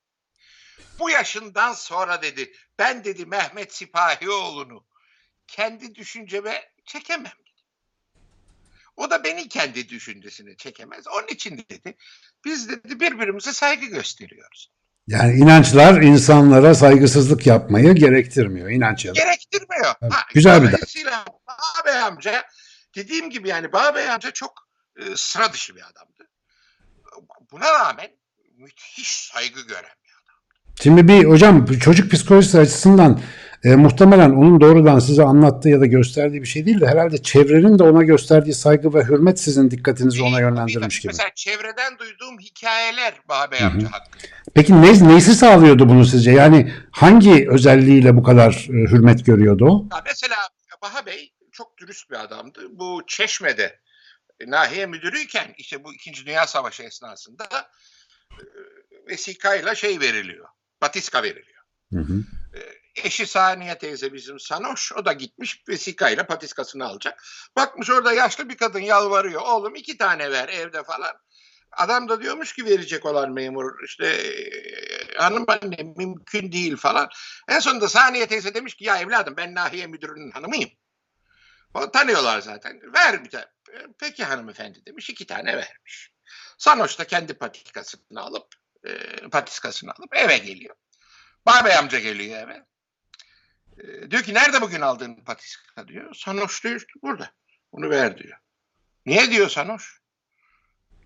Bu 0.98 1.10
yaşından 1.10 1.72
sonra 1.72 2.22
dedi 2.22 2.52
ben 2.78 3.04
dedi 3.04 3.26
Mehmet 3.26 3.74
Sipahioğlu'nu 3.74 4.84
kendi 5.46 5.94
düşünceme 5.94 6.72
çekemem 6.84 7.32
dedi. 7.40 7.62
O 8.96 9.10
da 9.10 9.24
beni 9.24 9.48
kendi 9.48 9.88
düşüncesine 9.88 10.56
çekemez. 10.56 11.08
Onun 11.08 11.28
için 11.28 11.58
dedi 11.70 11.96
biz 12.44 12.68
dedi 12.68 13.00
birbirimize 13.00 13.52
saygı 13.52 13.86
gösteriyoruz. 13.86 14.70
Yani 15.06 15.38
inançlar 15.38 16.02
insanlara 16.02 16.74
saygısızlık 16.74 17.46
yapmayı 17.46 17.94
gerektirmiyor. 17.94 18.70
İnanç 18.70 19.04
ya 19.04 19.12
gerektirmiyor. 19.12 19.94
Ha, 20.00 20.26
güzel 20.34 20.62
bir 20.62 20.72
ders. 20.72 20.96
Bağbey 21.62 21.98
amca 21.98 22.44
dediğim 22.94 23.30
gibi 23.30 23.48
yani 23.48 23.72
Bağbey 23.72 24.10
amca 24.10 24.30
çok 24.30 24.68
e, 24.96 25.02
sıra 25.16 25.52
dışı 25.52 25.76
bir 25.76 25.82
adamdı. 25.82 26.28
Buna 27.52 27.72
rağmen 27.72 28.08
müthiş 28.56 29.08
saygı 29.08 29.60
gören 29.60 29.96
bir 30.04 30.12
adam. 30.12 30.36
Şimdi 30.82 31.08
bir 31.08 31.24
hocam 31.24 31.66
çocuk 31.66 32.12
psikolojisi 32.12 32.58
açısından 32.58 33.20
e, 33.64 33.76
muhtemelen 33.76 34.30
onun 34.30 34.60
doğrudan 34.60 34.98
size 34.98 35.22
anlattığı 35.22 35.68
ya 35.68 35.80
da 35.80 35.86
gösterdiği 35.86 36.42
bir 36.42 36.46
şey 36.46 36.66
değil 36.66 36.80
de 36.80 36.86
herhalde 36.86 37.22
çevrenin 37.22 37.78
de 37.78 37.82
ona 37.82 38.02
gösterdiği 38.02 38.54
saygı 38.54 38.94
ve 38.94 39.04
hürmet 39.04 39.40
sizin 39.40 39.70
dikkatinizi 39.70 40.22
ona 40.22 40.40
yönlendirmiş 40.40 41.00
gibi. 41.00 41.12
Mesela 41.12 41.30
çevreden 41.34 41.98
duyduğum 41.98 42.38
hikayeler 42.38 43.12
hı. 43.28 43.66
amca 43.66 43.86
hakkında. 43.86 44.26
Peki 44.54 44.82
ne, 44.82 45.08
neysi 45.08 45.34
sağlıyordu 45.34 45.88
bunu 45.88 46.04
sizce? 46.04 46.30
Yani 46.30 46.72
hangi 46.90 47.50
özelliğiyle 47.50 48.16
bu 48.16 48.22
kadar 48.22 48.52
e, 48.68 48.72
hürmet 48.72 49.26
görüyordu 49.26 49.64
o? 49.64 49.88
Ya 49.96 50.02
mesela 50.06 50.36
Baha 50.82 51.06
Bey 51.06 51.32
çok 51.52 51.78
dürüst 51.78 52.10
bir 52.10 52.20
adamdı. 52.20 52.66
Bu 52.70 53.02
Çeşme'de 53.06 53.80
e, 54.40 54.50
nahiye 54.50 54.86
müdürüyken 54.86 55.54
işte 55.58 55.84
bu 55.84 55.94
2. 55.94 56.26
Dünya 56.26 56.46
Savaşı 56.46 56.82
esnasında 56.82 57.70
e, 58.30 58.44
vesikayla 59.08 59.74
şey 59.74 60.00
veriliyor. 60.00 60.48
Batiska 60.82 61.22
veriliyor. 61.22 61.62
Hı 61.92 62.00
hı. 62.00 62.24
Eşi 62.96 63.26
Saniye 63.26 63.78
teyze 63.78 64.12
bizim 64.12 64.40
Sanoş. 64.40 64.92
O 64.92 65.04
da 65.04 65.12
gitmiş 65.12 65.62
vesikayla 65.68 66.26
patiskasını 66.26 66.86
alacak. 66.86 67.22
Bakmış 67.56 67.90
orada 67.90 68.12
yaşlı 68.12 68.48
bir 68.48 68.56
kadın 68.56 68.80
yalvarıyor. 68.80 69.42
Oğlum 69.42 69.74
iki 69.74 69.98
tane 69.98 70.30
ver 70.30 70.48
evde 70.48 70.84
falan. 70.84 71.16
Adam 71.72 72.08
da 72.08 72.22
diyormuş 72.22 72.52
ki 72.52 72.64
verecek 72.64 73.06
olan 73.06 73.32
memur 73.32 73.84
işte 73.84 74.06
e, 74.06 75.14
hanım 75.16 75.44
anne 75.48 75.92
mümkün 75.96 76.52
değil 76.52 76.76
falan. 76.76 77.08
En 77.48 77.58
sonunda 77.58 77.88
Saniye 77.88 78.26
teyze 78.26 78.54
demiş 78.54 78.74
ki 78.74 78.84
ya 78.84 78.98
evladım 78.98 79.34
ben 79.36 79.54
nahiye 79.54 79.86
müdürünün 79.86 80.30
hanımıyım. 80.30 80.70
O 81.74 81.90
tanıyorlar 81.90 82.40
zaten. 82.40 82.80
Ver 82.94 83.24
bir 83.24 83.30
tane. 83.30 83.46
Peki 83.98 84.24
hanımefendi 84.24 84.86
demiş. 84.86 85.10
iki 85.10 85.26
tane 85.26 85.56
vermiş. 85.56 86.12
Sanoş 86.58 86.98
da 86.98 87.06
kendi 87.06 87.34
patikasını 87.34 88.20
alıp 88.20 88.54
e, 88.84 89.16
patiskasını 89.28 89.90
alıp 89.90 90.16
eve 90.16 90.38
geliyor. 90.38 90.76
Babey 91.46 91.76
amca 91.76 91.98
geliyor 91.98 92.38
eve. 92.38 92.64
E, 93.78 94.10
diyor 94.10 94.22
ki 94.22 94.34
nerede 94.34 94.60
bugün 94.60 94.80
aldığın 94.80 95.14
patiska 95.14 95.88
diyor. 95.88 96.14
Sanoş 96.14 96.64
diyor 96.64 96.84
burada. 97.02 97.32
Bunu 97.72 97.90
ver 97.90 98.18
diyor. 98.18 98.38
Niye 99.06 99.30
diyor 99.30 99.48
Sanoş? 99.48 100.02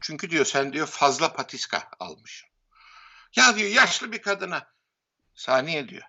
Çünkü 0.00 0.30
diyor 0.30 0.44
sen 0.44 0.73
diyor 0.73 0.87
fazla 0.87 1.32
patiska 1.32 1.90
almışsın. 1.99 2.49
Ya 3.37 3.56
diyor 3.56 3.70
yaşlı 3.70 4.12
bir 4.12 4.23
kadına 4.23 4.73
saniye 5.35 5.88
diyor. 5.88 6.02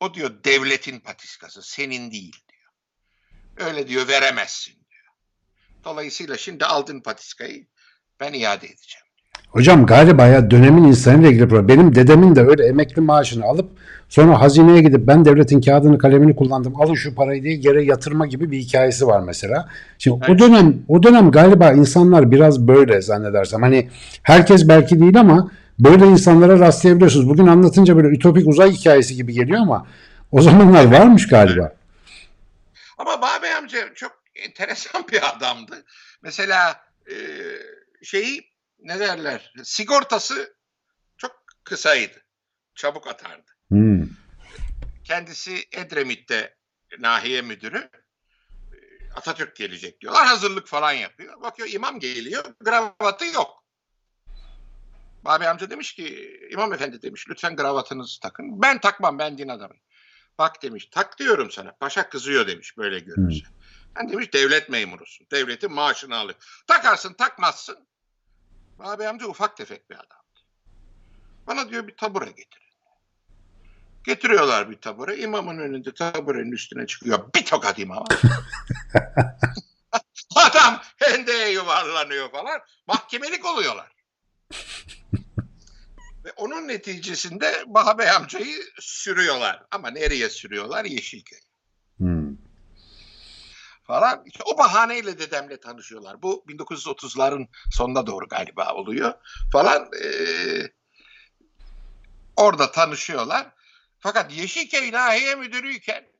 O 0.00 0.14
diyor 0.14 0.44
devletin 0.44 1.00
patiskası 1.00 1.62
senin 1.62 2.10
değil. 2.10 2.44
Öyle 3.56 3.88
diyor 3.88 4.08
veremezsin 4.08 4.72
diyor. 4.72 5.04
Dolayısıyla 5.84 6.36
şimdi 6.36 6.64
aldığın 6.64 7.00
patiskayı 7.00 7.66
ben 8.20 8.32
iade 8.32 8.66
edeceğim. 8.66 9.02
Hocam 9.48 9.86
galiba 9.86 10.26
ya 10.26 10.50
dönemin 10.50 10.84
insanıyla 10.84 11.28
ilgili 11.30 11.48
problem. 11.48 11.68
Benim 11.68 11.94
dedemin 11.94 12.36
de 12.36 12.40
öyle 12.40 12.66
emekli 12.66 13.02
maaşını 13.02 13.44
alıp 13.44 13.70
sonra 14.08 14.40
hazineye 14.40 14.80
gidip 14.82 15.06
ben 15.06 15.24
devletin 15.24 15.60
kağıdını 15.60 15.98
kalemini 15.98 16.36
kullandım 16.36 16.80
alın 16.80 16.94
şu 16.94 17.14
parayı 17.14 17.42
diye 17.42 17.54
yere 17.62 17.84
yatırma 17.84 18.26
gibi 18.26 18.50
bir 18.50 18.58
hikayesi 18.58 19.06
var 19.06 19.20
mesela. 19.20 19.68
Şimdi 19.98 20.16
o 20.16 20.20
Evet. 20.28 20.38
dönem 20.40 20.82
o 20.88 21.02
dönem 21.02 21.30
galiba 21.30 21.72
insanlar 21.72 22.30
biraz 22.30 22.68
böyle 22.68 23.02
zannedersem 23.02 23.62
hani 23.62 23.88
herkes 24.22 24.68
belki 24.68 25.00
değil 25.00 25.20
ama 25.20 25.50
böyle 25.78 26.06
insanlara 26.06 26.58
rastlayabiliyorsunuz. 26.58 27.28
Bugün 27.28 27.46
anlatınca 27.46 27.96
böyle 27.96 28.08
ütopik 28.08 28.48
uzay 28.48 28.70
hikayesi 28.72 29.14
gibi 29.16 29.32
geliyor 29.32 29.60
ama 29.60 29.86
o 30.32 30.42
zamanlar 30.42 30.84
varmış 30.84 31.28
galiba. 31.28 31.72
Ama 33.02 33.22
Babey 33.22 33.54
amca 33.54 33.94
çok 33.94 34.22
enteresan 34.34 35.08
bir 35.12 35.36
adamdı. 35.36 35.84
Mesela 36.22 36.84
e, 37.10 37.16
şeyi 38.02 38.52
ne 38.78 38.98
derler 38.98 39.52
sigortası 39.64 40.56
çok 41.16 41.44
kısaydı. 41.64 42.24
Çabuk 42.74 43.06
atardı. 43.06 43.50
Hmm. 43.68 44.04
Kendisi 45.04 45.64
Edremit'te 45.72 46.56
nahiye 46.98 47.42
müdürü. 47.42 47.90
E, 48.72 48.76
Atatürk 49.16 49.56
gelecek 49.56 50.00
diyorlar. 50.00 50.26
Hazırlık 50.26 50.66
falan 50.66 50.92
yapıyor. 50.92 51.40
Bakıyor 51.40 51.68
imam 51.72 52.00
geliyor. 52.00 52.44
Kravatı 52.64 53.24
yok. 53.24 53.64
Babi 55.24 55.46
amca 55.46 55.70
demiş 55.70 55.94
ki 55.94 56.38
imam 56.50 56.72
efendi 56.72 57.02
demiş 57.02 57.26
lütfen 57.28 57.56
kravatınızı 57.56 58.20
takın. 58.20 58.62
Ben 58.62 58.80
takmam 58.80 59.18
ben 59.18 59.38
din 59.38 59.48
adamıyım. 59.48 59.82
Bak 60.38 60.62
demiş 60.62 60.88
tak 60.90 61.18
diyorum 61.18 61.50
sana. 61.50 61.72
Paşa 61.80 62.08
kızıyor 62.08 62.46
demiş 62.46 62.78
böyle 62.78 62.98
görürse. 62.98 63.44
Ben 63.96 64.08
demiş 64.08 64.32
devlet 64.32 64.68
memurusun. 64.68 65.26
Devletin 65.30 65.72
maaşını 65.72 66.16
alıyor. 66.16 66.38
Takarsın 66.66 67.12
takmazsın. 67.14 67.88
Babi 68.78 69.08
amca 69.08 69.26
ufak 69.26 69.56
tefek 69.56 69.90
bir 69.90 69.94
adamdı. 69.94 70.40
Bana 71.46 71.68
diyor 71.68 71.86
bir 71.86 71.96
tabure 71.96 72.30
getirin. 72.30 72.62
Getiriyorlar 74.04 74.70
bir 74.70 74.80
tabure. 74.80 75.16
İmamın 75.16 75.58
önünde 75.58 75.94
taburenin 75.94 76.52
üstüne 76.52 76.86
çıkıyor. 76.86 77.34
Bir 77.34 77.44
tokat 77.44 77.78
imama. 77.78 78.04
Adam 80.36 80.80
hendeye 80.96 81.50
yuvarlanıyor 81.52 82.30
falan. 82.30 82.60
Mahkemelik 82.86 83.46
oluyorlar. 83.46 83.92
Ve 86.24 86.32
onun 86.36 86.68
neticesinde 86.68 87.64
Bahabey 87.66 88.10
amcayı 88.10 88.62
sürüyorlar. 88.80 89.62
Ama 89.70 89.90
nereye 89.90 90.30
sürüyorlar? 90.30 90.84
Yeşilköy 90.84 91.38
Hmm. 91.96 92.36
falan. 93.86 94.22
İşte 94.26 94.42
o 94.46 94.58
bahaneyle 94.58 95.18
dedemle 95.18 95.60
tanışıyorlar. 95.60 96.22
Bu 96.22 96.44
1930'ların 96.48 97.48
sonuna 97.70 98.06
doğru 98.06 98.28
galiba 98.28 98.74
oluyor 98.74 99.12
falan. 99.52 99.90
Ee, 100.04 100.70
orada 102.36 102.70
tanışıyorlar. 102.70 103.52
Fakat 103.98 104.32
Yeşilköy 104.36 104.92
Nahiye 104.92 105.34
Müdürüyken 105.34 106.12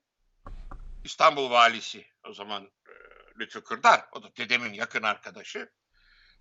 İstanbul 1.04 1.50
Valisi 1.50 2.06
o 2.28 2.34
zaman 2.34 2.62
e, 2.64 2.92
Lütfü 3.40 3.64
Kırdar, 3.64 4.04
o 4.12 4.22
da 4.22 4.36
dedemin 4.36 4.72
yakın 4.72 5.02
arkadaşı 5.02 5.70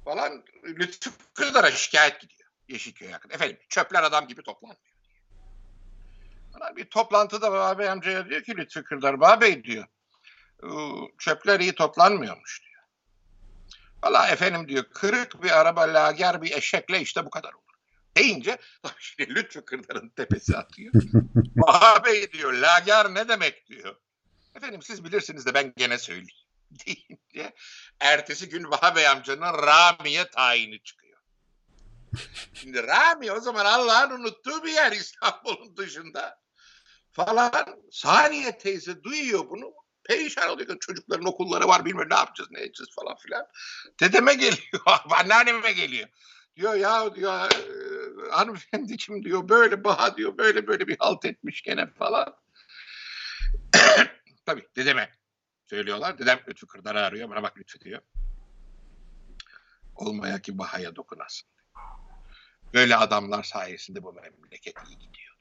falan 0.06 0.44
Lütfü 0.64 1.12
Kırdar'a 1.34 1.72
şikayet 1.72 2.22
gidiyor 2.22 2.41
Yeşilköy'e 2.72 3.12
yakın. 3.12 3.30
Efendim 3.30 3.58
çöpler 3.70 4.04
adam 4.04 4.28
gibi 4.28 4.44
toplanmıyor. 4.44 4.92
Falan 6.54 6.76
bir 6.76 6.86
toplantıda 6.86 7.52
Babey 7.52 7.90
amcaya 7.90 8.30
diyor 8.30 8.44
ki 8.44 8.58
Lütfü 8.58 8.84
Kırdar, 8.84 9.20
Babey 9.20 9.64
diyor 9.64 9.86
"ıı, 10.64 11.08
çöpler 11.18 11.60
iyi 11.60 11.76
toplanmıyormuş 11.76 12.62
diyor. 12.66 12.84
Valla 14.04 14.28
efendim 14.28 14.68
diyor 14.68 14.84
kırık 14.94 15.44
bir 15.44 15.60
araba 15.60 15.82
lager 15.82 16.42
bir 16.42 16.52
eşekle 16.52 17.02
işte 17.02 17.26
bu 17.26 17.30
kadar 17.30 17.54
olur. 17.54 17.74
Deyince 18.18 18.58
tabii 18.84 18.94
şimdi 19.00 19.36
Lütfü 19.36 19.66
Kırdar'ın 19.66 20.10
tepesi 20.10 20.58
atıyor. 20.58 20.94
Babey 21.36 22.32
diyor 22.32 22.54
lager 22.54 23.14
ne 23.14 23.28
demek 23.28 23.68
diyor. 23.68 23.96
Efendim 24.56 24.82
siz 24.82 25.04
bilirsiniz 25.04 25.46
de 25.46 25.54
ben 25.54 25.74
gene 25.78 25.98
söyleyeyim. 25.98 26.28
Deyince 26.86 27.54
ertesi 28.00 28.50
gün 28.50 28.72
Vahabe 28.72 29.10
amcanın 29.10 29.42
Rami'ye 29.42 30.28
tayini 30.28 30.84
çıkıyor. 30.84 31.01
Şimdi 32.54 32.84
Rami 32.88 33.32
o 33.32 33.40
zaman 33.40 33.66
Allah'ın 33.66 34.12
unuttuğu 34.12 34.64
bir 34.64 34.72
yer 34.72 34.92
İstanbul'un 34.92 35.78
dışında. 35.78 36.42
Falan 37.12 37.52
Saniye 37.92 38.58
teyze 38.58 39.04
duyuyor 39.04 39.50
bunu. 39.50 39.74
Perişan 40.04 40.50
oluyor. 40.50 40.80
Çocukların 40.80 41.26
okulları 41.26 41.68
var 41.68 41.86
bilmiyorum 41.86 42.10
ne 42.12 42.16
yapacağız 42.18 42.50
ne 42.52 42.60
edeceğiz 42.60 42.96
falan 42.96 43.16
filan. 43.16 43.48
Dedeme 44.00 44.34
geliyor. 44.34 44.82
Anneanneme 45.20 45.72
geliyor. 45.72 46.10
Diyor 46.56 46.74
ya 46.74 47.16
diyor 47.16 47.52
"e, 47.52 48.32
hanımefendi 48.32 48.98
diyor 48.98 49.50
böyle 49.50 49.84
baha 49.84 50.18
diyor 50.18 50.38
böyle 50.38 50.68
böyle 50.68 50.88
bir 50.88 50.98
halt 51.00 51.26
etmiş 51.26 51.62
gene 51.62 51.88
falan. 51.88 52.36
Tabii 54.46 54.68
dedeme 54.76 55.12
söylüyorlar. 55.70 56.18
Dedem 56.18 56.40
Lütfü 56.48 56.68
Kırdar'ı 56.68 57.02
arıyor. 57.02 57.30
Bana 57.30 57.44
bak 57.44 57.58
Lütfü 57.58 57.80
diyor. 57.80 58.02
Olmaya 59.96 60.42
ki 60.42 60.58
bahaya 60.58 60.96
dokunasın. 60.96 61.50
Böyle 62.74 62.96
adamlar 62.96 63.44
sayesinde 63.44 64.04
bu 64.04 64.14
memleket 64.14 64.76
iyi 64.90 65.00
gidiyor 65.00 65.36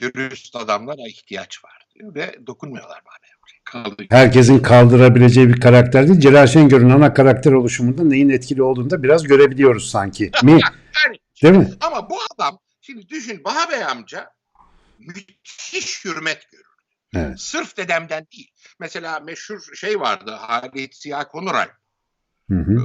diyor. 0.00 0.14
Dürüst 0.14 0.56
adamlara 0.56 1.08
ihtiyaç 1.08 1.64
var 1.64 1.86
diyor 1.94 2.14
ve 2.14 2.46
dokunmuyorlar 2.46 3.00
bana. 3.06 3.28
Kaldı. 3.72 4.04
Herkesin 4.10 4.58
kaldırabileceği 4.58 5.48
bir 5.48 5.60
karakter 5.60 6.08
değil. 6.08 6.20
Celal 6.20 6.46
Şengör'ün 6.46 6.90
ana 6.90 7.14
karakter 7.14 7.52
oluşumunda 7.52 8.04
neyin 8.04 8.28
etkili 8.28 8.62
olduğunu 8.62 8.90
da 8.90 9.02
biraz 9.02 9.24
görebiliyoruz 9.24 9.90
sanki. 9.90 10.30
Mi? 10.42 10.50
Yani, 10.52 11.18
Değil 11.42 11.54
mi? 11.54 11.70
ama 11.80 12.10
bu 12.10 12.16
adam 12.34 12.58
şimdi 12.80 13.08
düşün 13.08 13.44
Bahabey 13.44 13.84
amca 13.84 14.30
müthiş 14.98 16.04
hürmet 16.04 16.50
görür. 16.52 16.64
Evet. 17.14 17.40
Sırf 17.40 17.76
dedemden 17.76 18.26
değil. 18.32 18.50
Mesela 18.80 19.20
meşhur 19.20 19.60
şey 19.74 20.00
vardı 20.00 20.30
Halit 20.30 20.96
Ziya 20.96 21.28
Konuray. 21.28 21.68
Hı 22.50 22.58
hı. 22.58 22.78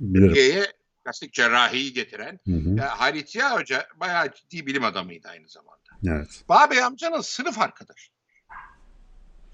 Bilirim. 0.00 0.28
Türkiye'ye 0.28 0.66
plastik 1.04 1.32
cerrahiyi 1.34 1.92
getiren. 1.92 2.40
Hı 2.46 2.82
Halit 2.86 3.30
Ziya 3.30 3.54
Hoca 3.56 3.88
bayağı 3.96 4.32
ciddi 4.34 4.66
bilim 4.66 4.84
adamıydı 4.84 5.28
aynı 5.28 5.48
zamanda. 5.48 5.80
Evet. 6.08 6.44
Bahabey 6.48 6.82
amcanın 6.82 7.20
sınıf 7.20 7.58
arkadaşı. 7.60 8.10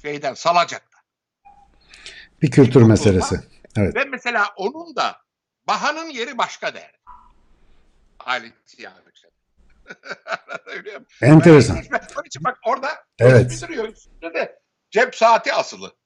Şeyden 0.03 0.35
Salacak'ta. 0.35 0.99
Bir 2.43 2.51
kültür 2.51 2.83
meselesi. 2.83 3.41
Evet. 3.77 3.95
Ve 3.97 4.05
mesela 4.05 4.49
onun 4.57 4.97
da 4.97 5.17
Baha'nın 5.67 6.09
yeri 6.11 6.39
başka 6.39 6.75
derdi. 6.75 6.97
Halit 8.19 8.55
Ziya 8.65 8.93
Hoca. 8.97 9.31
Enteresan. 11.23 11.77
Ben- 11.93 12.01
Onun 12.17 12.27
için 12.27 12.45
bak 12.45 12.59
orada 12.67 13.05
Evet. 13.19 13.51
gösteriyor. 13.51 13.89
Üstünde 13.89 14.35
de 14.35 14.61
cep 14.91 15.15
saati 15.15 15.53
asılı. 15.53 15.97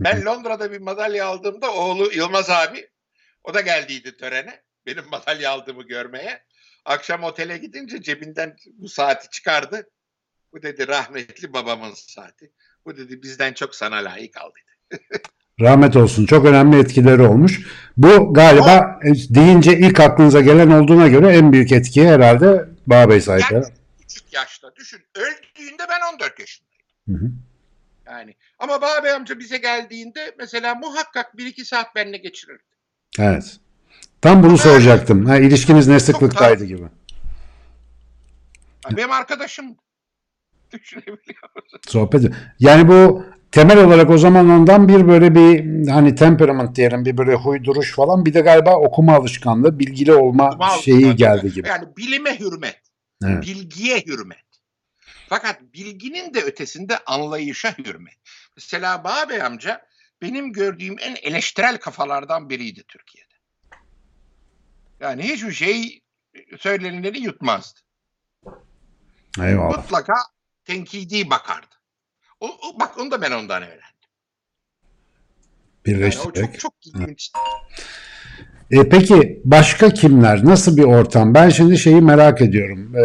Ben 0.00 0.24
Londra'da 0.24 0.72
bir 0.72 0.80
madalya 0.80 1.26
aldığımda 1.26 1.72
oğlu 1.72 2.12
Yılmaz 2.12 2.50
abi 2.50 2.90
o 3.44 3.54
da 3.54 3.60
geldiydi 3.60 4.16
törene. 4.16 4.62
Benim 4.88 5.04
madalya 5.10 5.50
aldığımı 5.50 5.82
görmeye. 5.82 6.42
Akşam 6.84 7.22
otele 7.22 7.58
gidince 7.58 8.02
cebinden 8.02 8.56
bu 8.72 8.88
saati 8.88 9.30
çıkardı. 9.30 9.90
Bu 10.52 10.62
dedi 10.62 10.88
rahmetli 10.88 11.52
babamın 11.52 11.92
saati. 11.94 12.52
Bu 12.84 12.96
dedi 12.96 13.22
bizden 13.22 13.52
çok 13.52 13.74
sana 13.74 13.96
layık 13.96 14.36
aldı. 14.36 14.58
Rahmet 15.60 15.96
olsun. 15.96 16.26
Çok 16.26 16.46
önemli 16.46 16.78
etkileri 16.78 17.22
olmuş. 17.22 17.60
Bu 17.96 18.34
galiba 18.34 19.00
e, 19.04 19.34
deyince 19.34 19.78
ilk 19.78 20.00
aklınıza 20.00 20.40
gelen 20.40 20.70
olduğuna 20.70 21.08
göre 21.08 21.36
en 21.36 21.52
büyük 21.52 21.72
etkiye 21.72 22.08
herhalde 22.08 22.68
Bağbey 22.86 23.20
sahip. 23.20 23.50
Yani 23.50 23.64
küçük 24.00 24.32
yaşta 24.32 24.76
düşün. 24.76 25.00
Öldüğünde 25.14 25.82
ben 25.88 26.14
14 26.14 26.40
yaşındayım. 26.40 26.84
Hı 27.08 27.12
hı. 27.12 27.30
Yani 28.06 28.34
ama 28.58 28.82
Babi 28.82 29.10
amca 29.10 29.38
bize 29.38 29.56
geldiğinde 29.56 30.34
mesela 30.38 30.74
muhakkak 30.74 31.34
1-2 31.34 31.64
saat 31.64 31.94
benimle 31.94 32.16
geçirirdi. 32.16 32.62
Evet. 33.18 33.60
Tam 34.20 34.42
bunu 34.42 34.58
soracaktım. 34.58 35.26
Ha, 35.26 35.36
ilişkiniz 35.36 35.88
ne 35.88 36.00
sıklıktaydı 36.00 36.64
gibi. 36.64 36.82
Yani 38.84 38.96
Benim 38.96 39.12
arkadaşım 39.12 39.76
düşünebiliyor 40.72 41.54
musun? 41.54 41.80
Sohbet. 41.88 42.32
Yani 42.58 42.88
bu 42.88 43.24
temel 43.52 43.84
olarak 43.84 44.10
o 44.10 44.18
zaman 44.18 44.50
ondan 44.50 44.88
bir 44.88 45.08
böyle 45.08 45.34
bir 45.34 45.88
hani 45.88 46.14
temperament 46.14 46.76
diyelim 46.76 47.04
bir 47.04 47.16
böyle 47.16 47.34
huy 47.34 47.64
duruş 47.64 47.94
falan 47.94 48.26
bir 48.26 48.34
de 48.34 48.40
galiba 48.40 48.76
okuma 48.76 49.14
alışkanlığı, 49.14 49.78
bilgili 49.78 50.12
olma 50.12 50.48
Okuma 50.48 50.70
şeyi 50.70 51.16
geldi 51.16 51.52
gibi. 51.52 51.68
Yani 51.68 51.96
bilime 51.96 52.40
hürmet, 52.40 52.80
Evet. 53.24 53.42
bilgiye 53.42 54.00
hürmet. 54.00 54.38
Fakat 55.28 55.60
bilginin 55.74 56.34
de 56.34 56.42
ötesinde 56.42 56.98
anlayışa 57.06 57.74
hürmet. 57.78 58.18
Mesela 58.56 59.04
Bağbey 59.04 59.42
amca 59.42 59.82
benim 60.22 60.52
gördüğüm 60.52 60.96
en 61.00 61.16
eleştirel 61.22 61.76
kafalardan 61.76 62.50
biriydi 62.50 62.84
Türkiye'de. 62.88 63.27
Yani 65.00 65.22
hiçbir 65.22 65.52
şey 65.52 66.00
söylenileni 66.58 67.18
yutmazdı. 67.18 67.80
Eyvallah. 69.42 69.76
Mutlaka 69.76 70.14
tenkidi 70.64 71.30
bakardı. 71.30 71.66
O, 72.40 72.46
o- 72.46 72.80
bak 72.80 72.98
onu 72.98 73.10
da 73.10 73.22
ben 73.22 73.30
ondan 73.30 73.62
öğrendim. 73.62 73.78
Yani 75.86 75.98
Birleştirerek. 75.98 76.60
çok 76.60 76.60
çok 76.60 76.72
ilginç. 76.86 77.30
E, 78.70 78.88
peki 78.88 79.42
başka 79.44 79.90
kimler? 79.90 80.44
Nasıl 80.44 80.76
bir 80.76 80.84
ortam? 80.84 81.34
Ben 81.34 81.48
şimdi 81.48 81.78
şeyi 81.78 82.00
merak 82.00 82.40
ediyorum. 82.42 82.96
E, 82.96 83.02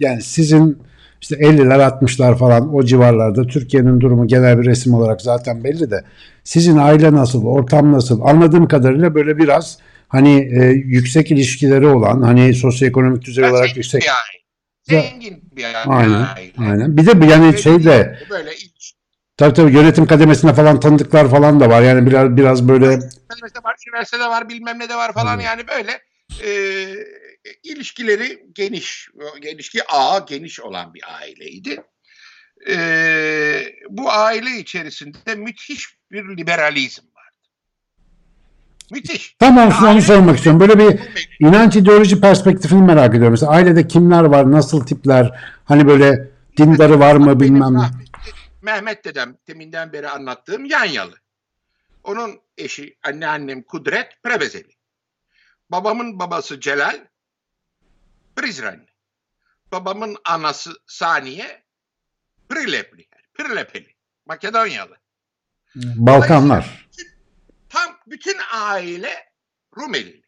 yani 0.00 0.22
sizin 0.22 0.78
işte 1.20 1.34
50'ler 1.36 1.88
60'lar 2.00 2.36
falan 2.38 2.74
o 2.74 2.82
civarlarda 2.84 3.42
Türkiye'nin 3.46 4.00
durumu 4.00 4.26
genel 4.26 4.58
bir 4.58 4.66
resim 4.66 4.94
olarak 4.94 5.22
zaten 5.22 5.64
belli 5.64 5.90
de 5.90 6.04
sizin 6.44 6.76
aile 6.76 7.12
nasıl, 7.12 7.44
ortam 7.46 7.92
nasıl? 7.92 8.20
Anladığım 8.20 8.68
kadarıyla 8.68 9.14
böyle 9.14 9.38
biraz 9.38 9.78
hani 10.10 10.62
e, 10.62 10.64
yüksek 10.70 11.30
ilişkileri 11.30 11.86
olan 11.86 12.22
hani 12.22 12.54
sosyoekonomik 12.54 13.24
düzey 13.24 13.44
Ben 13.44 13.50
olarak 13.50 13.76
yüksek. 13.76 14.02
bir 14.02 14.08
aile. 14.08 14.40
Zengin 15.02 15.42
bir 15.56 15.64
aile. 15.64 15.76
Aynen. 15.76 16.26
Aynen. 16.58 16.96
Bir 16.96 17.06
de 17.06 17.26
yani 17.26 17.62
şey 17.62 17.84
de 17.84 18.18
Böyle 18.30 18.50
tabii 19.36 19.54
tabii 19.54 19.72
yönetim 19.72 20.06
kademesine 20.06 20.54
falan 20.54 20.80
tanıdıklar 20.80 21.30
falan 21.30 21.60
da 21.60 21.68
var. 21.70 21.82
Yani 21.82 22.06
biraz 22.06 22.36
biraz 22.36 22.68
böyle 22.68 22.86
Üniversite 22.86 23.62
var, 23.64 23.76
üniversitede 23.88 24.24
var, 24.24 24.48
bilmem 24.48 24.78
ne 24.78 24.88
de 24.88 24.94
var 24.94 25.12
falan 25.12 25.34
Evet. 25.40 25.46
yani 25.46 25.68
böyle 25.68 26.00
e, 26.44 26.94
ilişkileri 27.62 28.46
geniş, 28.52 29.08
ilişki 29.42 29.86
ağı 29.86 30.26
geniş 30.26 30.60
olan 30.60 30.94
bir 30.94 31.02
aileydi. 31.20 31.82
E, 32.68 32.76
bu 33.88 34.12
aile 34.12 34.50
içerisinde 34.50 35.34
müthiş 35.34 35.88
bir 36.10 36.36
liberalizm. 36.36 37.02
Müthiş. 38.90 39.36
tam 39.38 39.58
onu, 39.58 39.90
onu 39.90 40.02
sormak 40.02 40.36
istiyorum. 40.36 40.60
Böyle 40.60 40.78
bir 40.78 41.00
İnanç 41.40 41.76
ideoloji 41.76 42.20
perspektifini 42.20 42.82
merak 42.82 43.10
ediyorum. 43.10 43.30
Mesela 43.30 43.52
ailede 43.52 43.88
kimler 43.88 44.24
var, 44.24 44.50
nasıl 44.50 44.86
tipler, 44.86 45.40
hani 45.64 45.86
böyle 45.86 46.30
dindarı 46.56 47.00
var 47.00 47.14
mı 47.14 47.40
bilmem 47.40 47.74
ne. 47.74 47.90
Mehmet 48.62 49.04
dedem 49.04 49.36
deminden 49.48 49.92
beri 49.92 50.08
anlattığım 50.08 50.64
Yanyalı. 50.64 51.14
Onun 52.04 52.40
eşi 52.58 52.96
anneannem 53.02 53.62
Kudret 53.62 54.22
Prevezeli. 54.22 54.72
Babamın 55.70 56.18
babası 56.18 56.60
Celal 56.60 56.98
Prizrenli. 58.36 58.86
Babamın 59.72 60.16
anası 60.24 60.70
Saniye 60.86 61.62
Prilepli. 62.48 63.06
Prilepeli. 63.34 63.94
Makedonyalı. 64.26 64.96
Balkanlar. 65.76 66.88
Bütün 68.10 68.36
aile 68.52 69.32
Rumeli. 69.76 70.22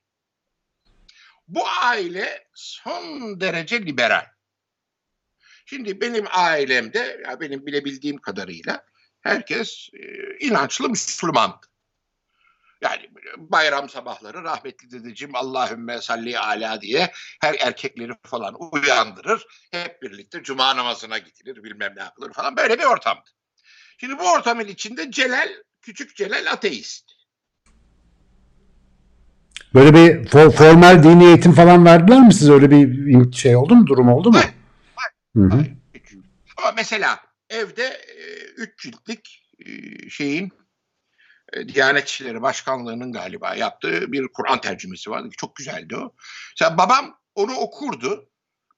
Bu 1.48 1.68
aile 1.68 2.48
son 2.54 3.40
derece 3.40 3.86
liberal. 3.86 4.26
Şimdi 5.66 6.00
benim 6.00 6.24
ailemde, 6.30 7.22
ya 7.26 7.40
benim 7.40 7.66
bilebildiğim 7.66 8.18
kadarıyla 8.18 8.86
herkes 9.20 9.88
e, 9.94 9.98
inançlı 10.38 10.88
Müslümandı. 10.88 11.66
Yani 12.80 13.10
bayram 13.36 13.88
sabahları 13.88 14.42
rahmetli 14.42 14.90
dedeciğim 14.90 15.36
Allahümme 15.36 16.00
salli 16.00 16.38
ala 16.38 16.80
diye 16.80 17.12
her 17.40 17.54
erkekleri 17.54 18.12
falan 18.22 18.57
uyandırır. 18.72 19.46
Hep 19.70 20.02
birlikte 20.02 20.42
cuma 20.42 20.76
namazına 20.76 21.18
gidilir 21.18 21.64
bilmem 21.64 21.92
ne 21.96 22.02
yapılır 22.02 22.33
falan 22.33 22.57
böyle 22.57 22.78
bir 22.78 22.85
ortamdı. 22.85 23.30
Şimdi 23.98 24.18
bu 24.18 24.33
ortamın 24.33 24.66
içinde 24.66 25.11
Celal, 25.11 25.48
küçük 25.80 26.16
Celal 26.16 26.52
ateist. 26.52 27.21
Böyle 29.74 29.94
bir 29.94 30.28
fo- 30.28 30.50
formal 30.50 31.02
dini 31.02 31.24
eğitim 31.24 31.52
falan 31.52 31.85
verdiler 31.85 32.20
mi 32.20 32.35
size? 32.35 32.52
Öyle 32.52 32.70
bir 32.70 33.32
şey 33.32 33.56
oldu 33.56 33.74
mu? 33.74 33.87
Durum 33.87 34.08
oldu 34.08 34.30
mu? 34.30 34.38
Var, 34.38 35.11
Hı 35.37 35.42
hı. 35.42 35.66
Ama 36.56 36.72
mesela 36.76 37.20
evde 37.50 37.85
e, 37.85 38.44
üç 38.56 38.82
ciltlik 38.82 39.48
e, 39.66 39.70
şeyin 40.11 40.52
e, 41.52 41.68
Diyanet 41.68 42.08
İşleri 42.08 42.42
Başkanlığı'nın 42.42 43.12
galiba 43.12 43.54
yaptığı 43.54 44.12
bir 44.12 44.28
Kur'an 44.28 44.61
tercümesi 44.61 45.11
vardı. 45.11 45.30
ki 45.30 45.37
Çok 45.37 45.56
güzeldi 45.56 45.96
o. 45.96 46.12
Mesela 46.54 46.78
babam 46.78 47.18
onu 47.35 47.54
okurdu. 47.54 48.28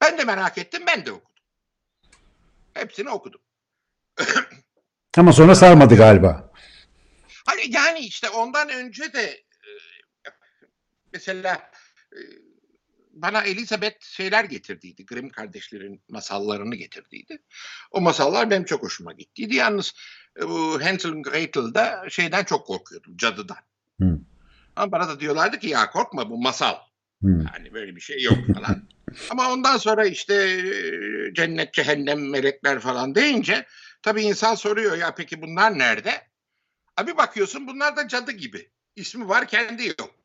Ben 0.00 0.18
de 0.18 0.24
merak 0.24 0.58
ettim, 0.58 0.82
ben 0.86 1.06
de 1.06 1.12
okudum. 1.12 1.30
Hepsini 2.74 3.08
okudum. 3.10 3.40
Ama 5.18 5.32
sonra 5.32 5.54
sarmadı 5.54 5.96
galiba. 5.96 6.50
Hani 7.46 7.60
yani 7.68 7.98
işte 7.98 8.28
ondan 8.28 8.68
önce 8.68 9.12
de 9.12 9.44
mesela 11.14 11.70
e, 12.12 12.18
bana 13.12 13.42
Elizabeth 13.42 14.04
şeyler 14.04 14.44
getirdiydi. 14.44 15.06
Grimm 15.06 15.28
kardeşlerin 15.28 16.02
masallarını 16.08 16.74
getirdiydi. 16.74 17.42
O 17.90 18.00
masallar 18.00 18.50
benim 18.50 18.64
çok 18.64 18.82
hoşuma 18.82 19.12
gittiydi. 19.12 19.54
Yalnız 19.54 19.92
e, 20.40 20.48
bu 20.48 20.84
Hansel 20.84 21.12
and 21.12 21.24
Gretel'da 21.24 22.10
şeyden 22.10 22.44
çok 22.44 22.66
korkuyordum. 22.66 23.16
Cadıdan. 23.16 23.56
Hı. 24.00 24.18
Ama 24.76 24.92
bana 24.92 25.08
da 25.08 25.20
diyorlardı 25.20 25.58
ki 25.58 25.68
ya 25.68 25.90
korkma 25.90 26.30
bu 26.30 26.42
masal. 26.42 26.74
Hı. 27.22 27.28
Yani 27.28 27.74
böyle 27.74 27.96
bir 27.96 28.00
şey 28.00 28.22
yok 28.22 28.38
falan. 28.54 28.88
Ama 29.30 29.52
ondan 29.52 29.76
sonra 29.76 30.06
işte 30.06 30.34
e, 30.34 31.34
cennet, 31.34 31.72
cehennem, 31.74 32.30
melekler 32.30 32.80
falan 32.80 33.14
deyince 33.14 33.66
tabii 34.02 34.22
insan 34.22 34.54
soruyor 34.54 34.96
ya 34.96 35.14
peki 35.14 35.42
bunlar 35.42 35.78
nerede? 35.78 36.12
Abi 36.96 37.16
bakıyorsun 37.16 37.66
bunlar 37.66 37.96
da 37.96 38.08
cadı 38.08 38.32
gibi. 38.32 38.70
İsmi 38.96 39.28
var 39.28 39.48
kendi 39.48 39.86
yok. 39.86 40.23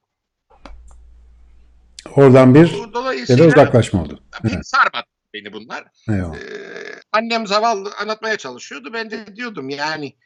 Oradan 2.05 2.55
bir 2.55 2.73
Dolayısıyla 2.93 3.45
uzaklaşma 3.47 4.01
oldu. 4.01 4.23
pek 4.43 4.65
sarmadı 4.65 5.07
beni 5.33 5.53
bunlar. 5.53 5.87
Eyvallah. 6.09 6.35
Ee, 6.35 7.01
annem 7.11 7.47
zavallı 7.47 7.93
anlatmaya 8.01 8.37
çalışıyordu. 8.37 8.93
Ben 8.93 9.11
de 9.11 9.35
diyordum 9.35 9.69
yani 9.69 10.17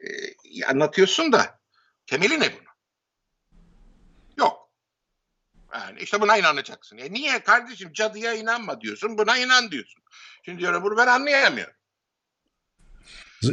e, 0.00 0.64
anlatıyorsun 0.64 1.32
da 1.32 1.58
temeli 2.06 2.40
ne 2.40 2.52
bunun? 2.52 2.74
Yok. 4.38 4.70
Yani 5.74 6.00
işte 6.00 6.20
buna 6.20 6.36
inanacaksın. 6.36 6.98
E 6.98 7.12
niye 7.12 7.38
kardeşim 7.42 7.92
cadıya 7.92 8.34
inanma 8.34 8.80
diyorsun 8.80 9.18
buna 9.18 9.38
inan 9.38 9.70
diyorsun. 9.70 10.02
Şimdi 10.44 10.58
diyorum 10.58 10.82
bunu 10.84 10.96
ben 10.96 11.06
anlayamıyorum. 11.06 11.74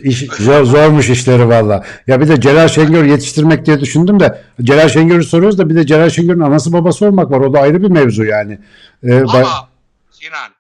İş, 0.04 0.20
zor, 0.20 0.64
zormuş 0.64 1.10
işleri 1.10 1.48
valla. 1.50 1.86
Ya 2.08 2.22
bir 2.22 2.28
de 2.28 2.42
Celal 2.42 2.68
Şengör 2.68 3.06
yetiştirmek 3.06 3.66
diye 3.66 3.80
düşündüm 3.80 4.20
de 4.20 4.44
Celal 4.62 4.90
Şengör'ü 4.90 5.24
soruyoruz 5.24 5.58
da 5.58 5.70
bir 5.70 5.76
de 5.76 5.86
Celal 5.88 6.10
Şengör'ün 6.10 6.40
anası 6.40 6.74
babası 6.74 7.06
olmak 7.06 7.32
var. 7.32 7.40
O 7.40 7.54
da 7.54 7.60
ayrı 7.60 7.82
bir 7.84 7.90
mevzu 7.90 8.24
yani. 8.24 8.60
Ee, 9.04 9.22
Ama 9.22 9.70
Sinan 10.12 10.52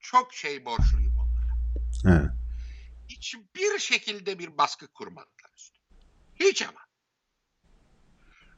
çok 0.00 0.34
şey 0.34 0.64
borçluyum 0.64 1.14
onlara. 1.18 2.16
He. 2.16 2.22
Hiçbir 3.08 3.78
şekilde 3.78 4.38
bir 4.38 4.58
baskı 4.58 4.86
kurmadılar 4.86 5.50
üstüme. 5.56 5.84
Hiç 6.40 6.62
ama. 6.62 6.80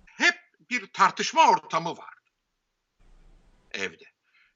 Hep 0.05 0.35
bir 0.71 0.87
tartışma 0.87 1.51
ortamı 1.51 1.89
vardı 1.91 2.23
evde. 3.75 4.05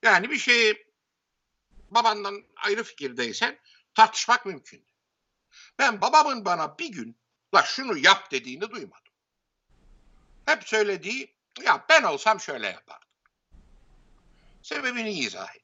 Yani 0.02 0.30
bir 0.30 0.36
şeyi 0.38 0.86
babandan 1.90 2.34
ayrı 2.56 2.82
fikirdeysen 2.84 3.58
tartışmak 3.94 4.46
mümkün. 4.46 4.86
Ben 5.78 6.00
babamın 6.00 6.44
bana 6.44 6.78
bir 6.78 6.92
gün 6.92 7.16
la 7.54 7.62
şunu 7.62 7.98
yap 7.98 8.30
dediğini 8.30 8.70
duymadım. 8.70 9.12
Hep 10.46 10.64
söylediği 10.64 11.34
ya 11.64 11.84
ben 11.88 12.02
olsam 12.02 12.40
şöyle 12.40 12.66
yapardım. 12.66 13.08
Sebebini 14.62 15.12
izah 15.12 15.54
et. 15.56 15.62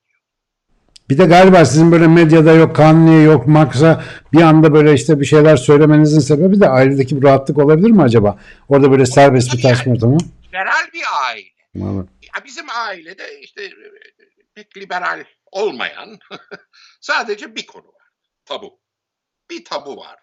Bir 1.11 1.18
de 1.18 1.25
galiba 1.25 1.64
sizin 1.64 1.92
böyle 1.92 2.07
medyada 2.07 2.53
yok 2.53 2.77
Kanuni 2.77 3.25
yok 3.25 3.46
Max'a 3.46 4.05
bir 4.33 4.42
anda 4.42 4.75
böyle 4.75 4.94
işte 4.94 5.20
bir 5.20 5.25
şeyler 5.25 5.57
söylemenizin 5.57 6.20
sebebi 6.20 6.61
de 6.61 6.68
ailedeki 6.68 7.16
bir 7.16 7.22
rahatlık 7.22 7.59
olabilir 7.59 7.90
mi 7.90 8.03
acaba? 8.03 8.38
Orada 8.68 8.90
böyle 8.90 9.07
serbest 9.07 9.55
bir 9.55 9.62
tartışma 9.62 9.92
ortamı. 9.92 10.18
Liberal 10.48 10.92
bir 10.92 11.03
aile. 11.25 11.48
Vallahi. 11.75 12.07
Ya 12.22 12.44
bizim 12.44 12.66
ailede 12.70 13.40
işte 13.40 13.64
e, 13.64 13.72
pek 14.55 14.77
liberal 14.77 15.25
olmayan 15.53 16.18
sadece 17.01 17.55
bir 17.57 17.66
konu 17.66 17.87
var. 17.87 18.09
Tabu. 18.44 18.82
Bir 19.50 19.64
tabu 19.64 19.96
var. 19.96 20.18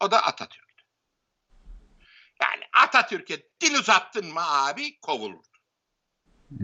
O 0.00 0.10
da 0.10 0.22
Atatürk. 0.22 0.66
Yani 2.42 2.64
Atatürk'e 2.84 3.42
dil 3.60 3.74
uzattın 3.74 4.32
mı 4.32 4.40
abi 4.40 5.00
kovulur. 5.00 5.44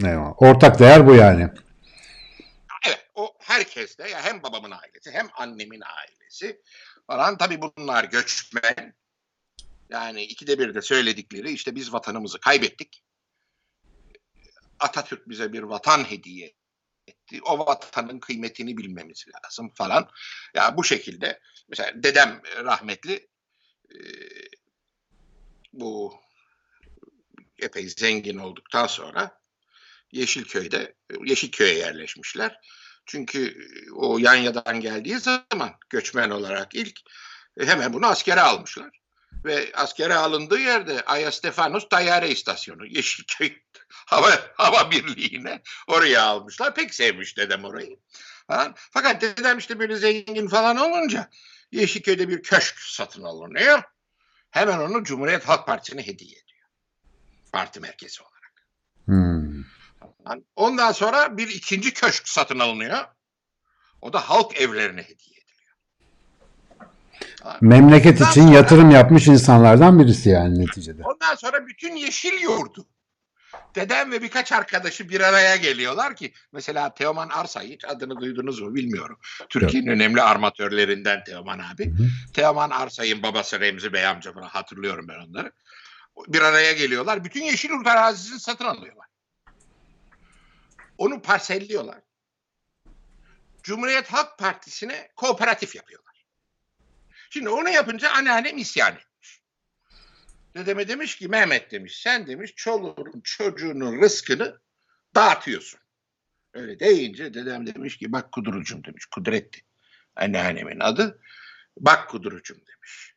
Eyvallah. 0.05 0.41
Ortak 0.41 0.79
değer 0.79 1.07
bu 1.07 1.15
yani. 1.15 1.49
Evet 2.87 3.11
o 3.15 3.35
herkeste 3.39 4.09
ya 4.09 4.21
hem 4.21 4.43
babamın 4.43 4.71
ailesi 4.71 5.11
hem 5.11 5.29
annemin 5.33 5.81
ailesi 5.81 6.61
falan. 7.07 7.37
Tabii 7.37 7.61
bunlar 7.61 8.03
göçmen. 8.03 8.93
Yani 9.89 10.23
ikide 10.23 10.59
bir 10.59 10.75
de 10.75 10.81
söyledikleri 10.81 11.51
işte 11.51 11.75
biz 11.75 11.93
vatanımızı 11.93 12.39
kaybettik. 12.39 13.03
Atatürk 14.79 15.29
bize 15.29 15.53
bir 15.53 15.63
vatan 15.63 16.03
hediye. 16.03 16.53
O 17.41 17.59
vatanın 17.59 18.19
kıymetini 18.19 18.77
bilmemiz 18.77 19.25
lazım 19.27 19.71
falan. 19.75 20.09
Ya 20.53 20.77
bu 20.77 20.83
şekilde 20.83 21.39
mesela 21.69 22.03
dedem 22.03 22.41
rahmetli 22.63 23.27
e, 23.91 23.97
bu 25.73 26.13
epey 27.59 27.89
zengin 27.89 28.37
olduktan 28.37 28.87
sonra 28.87 29.41
Yeşilköy'de 30.11 30.95
Yeşilköy'e 31.25 31.77
yerleşmişler. 31.77 32.59
Çünkü 33.05 33.67
o 33.95 34.17
Yanya'dan 34.17 34.81
geldiği 34.81 35.19
zaman 35.19 35.75
göçmen 35.89 36.29
olarak 36.29 36.75
ilk 36.75 36.99
e, 37.59 37.65
hemen 37.65 37.93
bunu 37.93 38.07
askere 38.07 38.41
almışlar. 38.41 38.99
Ve 39.45 39.71
askere 39.73 40.15
alındığı 40.15 40.59
yerde 40.59 41.01
Aya 41.05 41.31
Stefanos 41.31 41.89
Tayyare 41.89 42.29
İstasyonu 42.29 42.85
Yeşilköy 42.85 43.57
Hava, 44.05 44.39
Hava 44.53 44.91
Birliği'ne 44.91 45.61
oraya 45.87 46.23
almışlar. 46.23 46.75
Pek 46.75 46.93
sevmiş 46.93 47.37
dedem 47.37 47.63
orayı. 47.63 47.97
Falan. 48.47 48.73
Fakat 48.75 49.21
dedem 49.21 49.57
işte 49.57 49.79
böyle 49.79 49.95
zengin 49.95 50.47
falan 50.47 50.77
olunca 50.77 51.29
Yeşilköy'de 51.71 52.29
bir 52.29 52.43
köşk 52.43 52.79
satın 52.79 53.23
alınıyor. 53.23 53.83
Hemen 54.51 54.79
onu 54.79 55.03
Cumhuriyet 55.03 55.47
Halk 55.47 55.67
Partisi'ne 55.67 56.01
hediye 56.01 56.31
ediyor. 56.31 56.67
Parti 57.51 57.79
merkezi 57.79 58.21
olarak. 58.21 58.33
Hmm. 59.05 59.63
Ondan 60.55 60.91
sonra 60.91 61.37
bir 61.37 61.47
ikinci 61.47 61.93
köşk 61.93 62.27
satın 62.27 62.59
alınıyor. 62.59 63.05
O 64.01 64.13
da 64.13 64.29
halk 64.29 64.61
evlerine 64.61 65.01
hediye 65.01 65.39
ediliyor. 65.39 65.75
Memleket 67.61 68.21
için 68.21 68.47
yatırım 68.47 68.91
yapmış 68.91 69.27
insanlardan 69.27 69.99
birisi 69.99 70.29
yani 70.29 70.59
neticede. 70.59 71.01
Ondan 71.03 71.35
sonra 71.35 71.67
bütün 71.67 71.95
yeşil 71.95 72.41
yurdu. 72.41 72.87
Dedem 73.75 74.11
ve 74.11 74.21
birkaç 74.21 74.51
arkadaşı 74.51 75.09
bir 75.09 75.21
araya 75.21 75.55
geliyorlar 75.55 76.15
ki 76.15 76.33
mesela 76.51 76.93
Teoman 76.93 77.29
Arsay 77.29 77.69
hiç 77.69 77.85
adını 77.85 78.21
duydunuz 78.21 78.61
mu 78.61 78.75
bilmiyorum. 78.75 79.19
Türkiye'nin 79.49 79.89
önemli 79.89 80.21
armatörlerinden 80.21 81.23
Teoman 81.23 81.59
abi. 81.59 81.85
Hı 81.85 82.03
hı. 82.03 82.07
Teoman 82.33 82.69
Arsay'ın 82.69 83.23
babası 83.23 83.59
Remzi 83.59 83.93
Bey 83.93 84.07
amca 84.07 84.33
falan 84.33 84.47
hatırlıyorum 84.47 85.07
ben 85.07 85.19
onları. 85.19 85.51
Bir 86.27 86.41
araya 86.41 86.73
geliyorlar. 86.73 87.23
Bütün 87.23 87.43
yeşil 87.43 87.69
yurt 87.69 87.87
arazisini 87.87 88.39
satın 88.39 88.65
alıyorlar. 88.65 89.07
Onu 90.97 91.21
parselliyorlar. 91.21 92.01
Cumhuriyet 93.63 94.13
Halk 94.13 94.37
Partisi'ne 94.37 95.11
kooperatif 95.15 95.75
yapıyorlar. 95.75 96.25
Şimdi 97.29 97.49
onu 97.49 97.69
yapınca 97.69 98.11
anneannem 98.11 98.57
isyan 98.57 98.91
etmiş. 98.91 99.12
Dedeme 100.55 100.87
demiş 100.87 101.15
ki 101.15 101.27
Mehmet 101.27 101.71
demiş 101.71 102.01
sen 102.01 102.27
demiş 102.27 102.53
çoluğunun 102.55 103.21
çocuğunun 103.23 104.01
rızkını 104.01 104.59
dağıtıyorsun. 105.15 105.79
Öyle 106.53 106.79
deyince 106.79 107.33
dedem 107.33 107.67
demiş 107.67 107.97
ki 107.97 108.11
bak 108.11 108.31
kudurucum 108.31 108.83
demiş 108.83 109.05
Kudretti 109.05 109.61
anneannemin 110.15 110.79
adı. 110.79 111.21
Bak 111.77 112.09
kudurucum 112.09 112.57
demiş. 112.57 113.15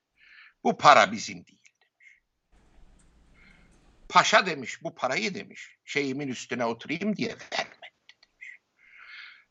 Bu 0.65 0.79
para 0.79 1.13
bizim 1.13 1.47
değil 1.47 1.59
demiş. 1.59 2.21
Paşa 4.09 4.47
demiş 4.47 4.83
bu 4.83 4.95
parayı 4.95 5.35
demiş 5.35 5.79
şeyimin 5.85 6.29
üstüne 6.29 6.65
oturayım 6.65 7.17
diye 7.17 7.29
vermedi 7.29 7.87
demiş. 8.11 8.61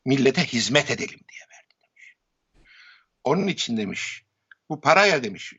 Millete 0.04 0.44
hizmet 0.44 0.90
edelim 0.90 1.20
diye 1.32 1.42
verdi 1.52 1.74
demiş. 1.82 2.16
Onun 3.24 3.46
için 3.46 3.76
demiş 3.76 4.24
bu 4.68 4.80
paraya 4.80 5.24
demiş 5.24 5.54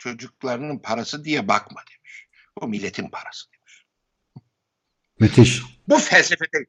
çocuklarının 0.00 0.78
parası 0.78 1.24
diye 1.24 1.48
bakma 1.48 1.80
demiş. 1.90 2.28
Bu 2.60 2.68
milletin 2.68 3.08
parası 3.08 3.46
demiş. 3.52 3.86
Müthiş. 5.20 5.62
Bu 5.88 5.98
felsefede. 5.98 6.66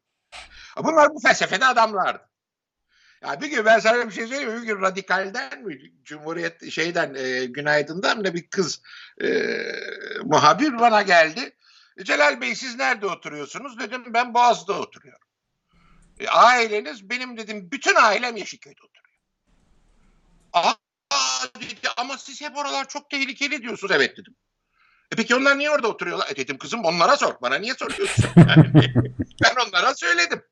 Bunlar 0.77 1.09
bu 1.15 1.19
felsefede 1.19 1.65
adamlardı. 1.65 2.29
Ya 3.23 3.41
bir 3.41 3.47
gün 3.47 3.65
ben 3.65 3.79
sana 3.79 4.07
bir 4.07 4.13
şey 4.13 4.27
söyleyeyim 4.27 4.49
mi? 4.53 4.61
Bir 4.61 4.67
gün 4.67 4.81
Radikal'den 4.81 5.63
mi? 5.63 5.77
Cumhuriyet 6.03 6.71
şeyden 6.71 7.15
e, 7.15 7.45
Günaydın'dan 7.45 8.25
da 8.25 8.33
bir 8.33 8.47
kız 8.49 8.81
e, 9.21 9.27
muhabir 10.23 10.79
bana 10.79 11.01
geldi. 11.01 11.55
Celal 12.03 12.41
Bey 12.41 12.55
siz 12.55 12.75
nerede 12.75 13.05
oturuyorsunuz? 13.05 13.79
Dedim 13.79 14.03
ben 14.13 14.33
Boğaz'da 14.33 14.79
oturuyorum. 14.79 15.27
E, 16.19 16.27
aileniz 16.27 17.09
benim 17.09 17.37
dedim 17.37 17.71
bütün 17.71 17.95
ailem 17.95 18.37
Yeşilköy'de 18.37 18.81
oturuyor. 18.83 19.19
Aa 20.53 20.73
dedi 21.61 21.80
ama 22.01 22.17
siz 22.17 22.41
hep 22.41 22.57
oralar 22.57 22.87
çok 22.87 23.09
tehlikeli 23.09 23.61
diyorsunuz. 23.61 23.91
Evet 23.91 24.17
dedim. 24.17 24.35
E 25.11 25.15
peki 25.15 25.35
onlar 25.35 25.57
niye 25.57 25.71
orada 25.71 25.87
oturuyorlar? 25.87 26.27
E 26.29 26.35
dedim 26.35 26.57
kızım 26.57 26.85
onlara 26.85 27.17
sor. 27.17 27.33
Bana 27.41 27.55
niye 27.55 27.73
soruyorsun? 27.73 28.25
ben 29.43 29.55
onlara 29.67 29.95
söyledim. 29.95 30.43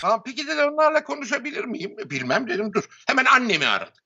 Tamam 0.00 0.22
peki 0.26 0.46
dedi 0.46 0.62
onlarla 0.64 1.04
konuşabilir 1.04 1.64
miyim? 1.64 1.96
E, 2.00 2.10
Bilmem 2.10 2.48
dedim 2.48 2.72
dur. 2.72 2.84
Hemen 3.06 3.24
annemi 3.24 3.66
aradık. 3.66 4.04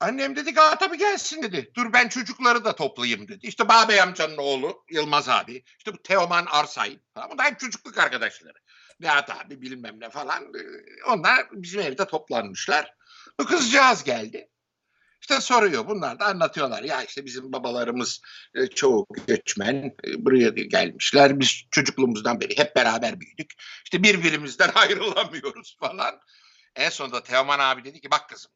Annem 0.00 0.36
dedi 0.36 0.54
ki 0.54 0.60
tabii 0.80 0.98
gelsin 0.98 1.42
dedi. 1.42 1.70
Dur 1.76 1.92
ben 1.92 2.08
çocukları 2.08 2.64
da 2.64 2.74
toplayayım 2.74 3.28
dedi. 3.28 3.46
İşte 3.46 3.68
Babey 3.68 4.00
amcanın 4.00 4.36
oğlu 4.36 4.84
Yılmaz 4.90 5.28
abi. 5.28 5.64
İşte 5.78 5.92
bu 5.94 6.02
Teoman 6.02 6.46
Arsay. 6.46 6.98
Falan. 7.14 7.30
Bunlar 7.30 7.46
hep 7.46 7.60
çocukluk 7.60 7.98
arkadaşları. 7.98 8.58
Nihat 9.00 9.30
abi 9.30 9.60
bilmem 9.62 10.00
ne 10.00 10.10
falan. 10.10 10.42
E, 10.44 10.60
Onlar 11.06 11.46
bizim 11.52 11.80
evde 11.80 12.06
toplanmışlar. 12.06 12.94
Bu 13.40 13.46
kızcağız 13.46 14.04
geldi. 14.04 14.48
İşte 15.20 15.40
soruyor 15.40 15.86
bunlar 15.86 16.20
da 16.20 16.26
anlatıyorlar. 16.26 16.82
Ya 16.82 17.02
işte 17.02 17.24
bizim 17.24 17.52
babalarımız 17.52 18.20
e, 18.54 18.66
çoğu 18.66 19.06
göçmen 19.26 19.96
e, 20.04 20.24
buraya 20.24 20.48
gelmişler. 20.48 21.40
Biz 21.40 21.62
çocukluğumuzdan 21.70 22.40
beri 22.40 22.58
hep 22.58 22.76
beraber 22.76 23.20
büyüdük. 23.20 23.52
İşte 23.84 24.02
birbirimizden 24.02 24.70
ayrılamıyoruz 24.74 25.76
falan. 25.80 26.20
En 26.76 26.90
sonunda 26.90 27.22
Teoman 27.22 27.58
abi 27.58 27.84
dedi 27.84 28.00
ki 28.00 28.10
bak 28.10 28.28
kızım. 28.28 28.52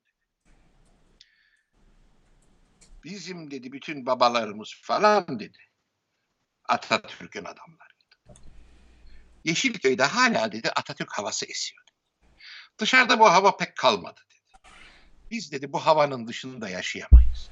Bizim 3.04 3.50
dedi 3.50 3.72
bütün 3.72 4.06
babalarımız 4.06 4.74
falan 4.82 5.40
dedi. 5.40 5.58
Atatürk'ün 6.68 7.44
adamlarıydı. 7.44 8.42
Yeşilköy'de 9.44 10.04
hala 10.04 10.52
dedi 10.52 10.70
Atatürk 10.70 11.12
havası 11.12 11.46
esiyor. 11.46 11.82
Dışarıda 12.78 13.18
bu 13.18 13.32
hava 13.32 13.56
pek 13.56 13.76
kalmadı. 13.76 14.20
Biz 15.32 15.52
dedi 15.52 15.72
bu 15.72 15.86
havanın 15.86 16.28
dışında 16.28 16.68
yaşayamayız. 16.68 17.50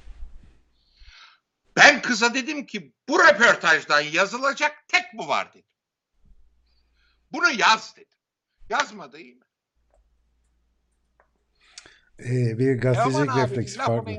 Ben 1.75 2.01
kıza 2.01 2.33
dedim 2.33 2.65
ki 2.65 2.93
bu 3.09 3.19
röportajdan 3.19 4.01
yazılacak 4.01 4.71
tek 4.87 5.03
bu 5.13 5.27
var 5.27 5.53
dedim. 5.53 5.65
Bunu 7.31 7.49
yaz 7.49 7.93
dedim. 7.95 8.17
Yazmadı 8.69 9.19
iyi 9.19 9.35
mi? 9.35 9.43
Ee, 12.19 12.59
bir 12.59 12.81
gazetecilik 12.81 13.29
abinin 13.29 13.43
refleksi 13.43 13.77
farklı. 13.77 14.11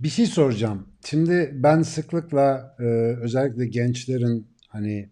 Bir 0.00 0.08
şey 0.08 0.26
soracağım. 0.26 0.96
Şimdi 1.04 1.50
ben 1.52 1.82
sıklıkla 1.82 2.76
e, 2.78 2.84
özellikle 3.22 3.66
gençlerin 3.66 4.56
hani 4.68 5.10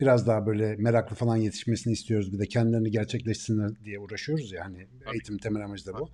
biraz 0.00 0.26
daha 0.26 0.46
böyle 0.46 0.76
meraklı 0.76 1.16
falan 1.16 1.36
yetişmesini 1.36 1.92
istiyoruz. 1.92 2.32
Bir 2.32 2.38
de 2.38 2.46
kendilerini 2.46 2.90
gerçekleşsinler 2.90 3.84
diye 3.84 3.98
uğraşıyoruz 3.98 4.52
ya 4.52 4.64
hani 4.64 4.88
eğitim 5.12 5.38
temel 5.38 5.64
amacı 5.64 5.86
da 5.86 5.98
bu. 5.98 6.10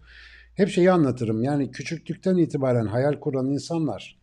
Hep 0.54 0.68
şeyi 0.68 0.90
anlatırım. 0.90 1.42
Yani 1.42 1.70
küçüklükten 1.70 2.36
itibaren 2.36 2.86
hayal 2.86 3.20
kuran 3.20 3.46
insanlar 3.46 4.18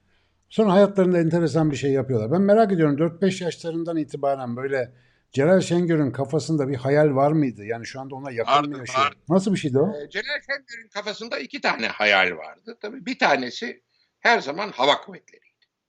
sonra 0.54 0.74
hayatlarında 0.74 1.20
enteresan 1.20 1.72
bir 1.72 1.76
şey 1.76 1.92
yapıyorlar. 1.92 2.32
Ben 2.32 2.42
merak 2.42 2.72
ediyorum 2.72 2.98
4-5 2.98 3.44
yaşlarından 3.44 3.98
itibaren 3.98 4.56
böyle 4.56 4.94
Celal 5.32 5.62
Şengör'ün 5.62 6.12
kafasında 6.12 6.68
bir 6.68 6.76
hayal 6.76 7.16
var 7.16 7.32
mıydı? 7.32 7.66
Yani 7.66 7.86
şu 7.86 8.00
anda 8.00 8.16
ona 8.16 8.32
yakın 8.32 8.70
mı 8.70 8.78
yaşıyor? 8.78 9.06
vardı. 9.06 9.16
Nasıl 9.30 9.54
bir 9.54 9.58
şeydi 9.58 9.80
o? 9.80 9.88
Ee, 9.88 10.10
Celal 10.10 10.42
Şengör'ün 10.48 10.90
kafasında 10.94 11.40
iki 11.40 11.62
tane 11.62 11.88
hayal 11.88 12.38
vardı. 12.38 12.78
Tabii 12.82 13.06
bir 13.06 13.20
tanesi 13.20 13.84
her 14.20 14.40
zaman 14.40 14.70
hava 14.70 15.02
kuvvetleri. 15.02 15.43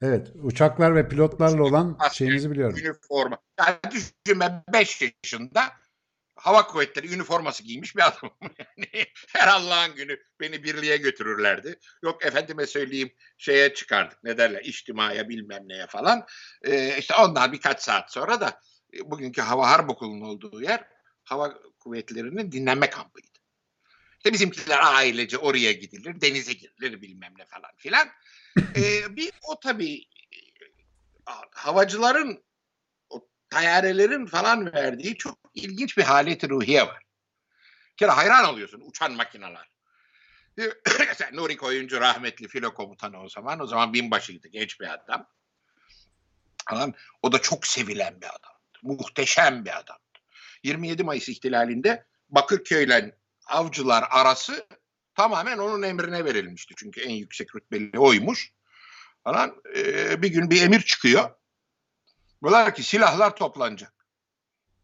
Evet, 0.04 0.32
uçaklar 0.42 0.94
ve 0.94 1.08
pilotlarla 1.08 1.62
olan 1.62 1.96
Asker, 1.98 2.14
şeyinizi 2.14 2.50
biliyorum. 2.50 2.76
Üniforma. 2.78 3.38
Yani 3.58 3.78
düşün 3.90 4.40
ben 4.40 4.64
5 4.72 5.02
yaşında 5.02 5.62
hava 6.36 6.66
kuvvetleri 6.66 7.14
üniforması 7.14 7.62
giymiş 7.62 7.96
bir 7.96 8.02
adamım. 8.08 8.36
Yani 8.58 9.06
her 9.28 9.48
Allah'ın 9.48 9.94
günü 9.94 10.18
beni 10.40 10.64
birliğe 10.64 10.96
götürürlerdi. 10.96 11.78
Yok 12.02 12.26
efendime 12.26 12.66
söyleyeyim 12.66 13.12
şeye 13.38 13.74
çıkardık 13.74 14.24
ne 14.24 14.38
derler 14.38 14.60
içtimaya 14.60 15.28
bilmem 15.28 15.68
neye 15.68 15.86
falan. 15.86 16.26
Ee, 16.64 16.98
işte 16.98 17.14
ondan 17.14 17.52
birkaç 17.52 17.82
saat 17.82 18.12
sonra 18.12 18.40
da 18.40 18.60
e, 18.94 19.10
bugünkü 19.10 19.40
Hava 19.40 19.70
Harp 19.70 19.90
Okulu'nun 19.90 20.20
olduğu 20.20 20.62
yer 20.62 20.88
hava 21.24 21.54
kuvvetlerinin 21.80 22.52
dinlenme 22.52 22.90
kampıydı. 22.90 23.33
İşte 24.24 24.32
bizimkiler 24.32 24.78
ailece 24.82 25.38
oraya 25.38 25.72
gidilir, 25.72 26.20
denize 26.20 26.52
girilir 26.52 27.02
bilmem 27.02 27.34
ne 27.38 27.44
falan 27.44 27.70
filan. 27.76 28.08
Ee, 28.76 29.16
bir 29.16 29.32
o 29.42 29.60
tabii 29.60 29.94
e, 30.32 30.38
havacıların 31.50 32.44
o 33.10 33.28
tayyarelerin 33.50 34.26
falan 34.26 34.72
verdiği 34.72 35.16
çok 35.16 35.38
ilginç 35.54 35.98
bir 35.98 36.02
haleti 36.02 36.48
ruhiye 36.48 36.86
var. 36.86 37.02
Bir 37.90 37.96
kere 37.96 38.10
hayran 38.10 38.44
oluyorsun 38.44 38.82
uçan 38.84 39.12
makineler. 39.12 39.70
Mesela 41.08 41.30
Nuri 41.32 41.56
Koyuncu 41.56 42.00
rahmetli 42.00 42.48
filo 42.48 42.74
komutanı 42.74 43.22
o 43.22 43.28
zaman. 43.28 43.60
O 43.60 43.66
zaman 43.66 43.92
binbaşıydı 43.92 44.48
genç 44.48 44.80
bir 44.80 44.92
adam. 44.94 45.28
Falan. 46.70 46.94
O 47.22 47.32
da 47.32 47.38
çok 47.38 47.66
sevilen 47.66 48.20
bir 48.20 48.26
adam. 48.26 48.54
Muhteşem 48.82 49.64
bir 49.64 49.78
adam. 49.78 49.98
27 50.62 51.02
Mayıs 51.02 51.28
ihtilalinde 51.28 52.06
Bakırköy'le 52.28 53.23
avcılar 53.46 54.04
arası 54.10 54.66
tamamen 55.14 55.58
onun 55.58 55.82
emrine 55.82 56.24
verilmişti. 56.24 56.74
Çünkü 56.76 57.00
en 57.00 57.14
yüksek 57.14 57.56
rütbeli 57.56 57.98
oymuş. 57.98 58.52
Falan. 59.24 59.62
Ee, 59.76 60.22
bir 60.22 60.28
gün 60.28 60.50
bir 60.50 60.62
emir 60.62 60.80
çıkıyor. 60.80 61.30
Diyorlar 62.42 62.74
ki 62.74 62.82
silahlar 62.82 63.36
toplanacak. 63.36 63.92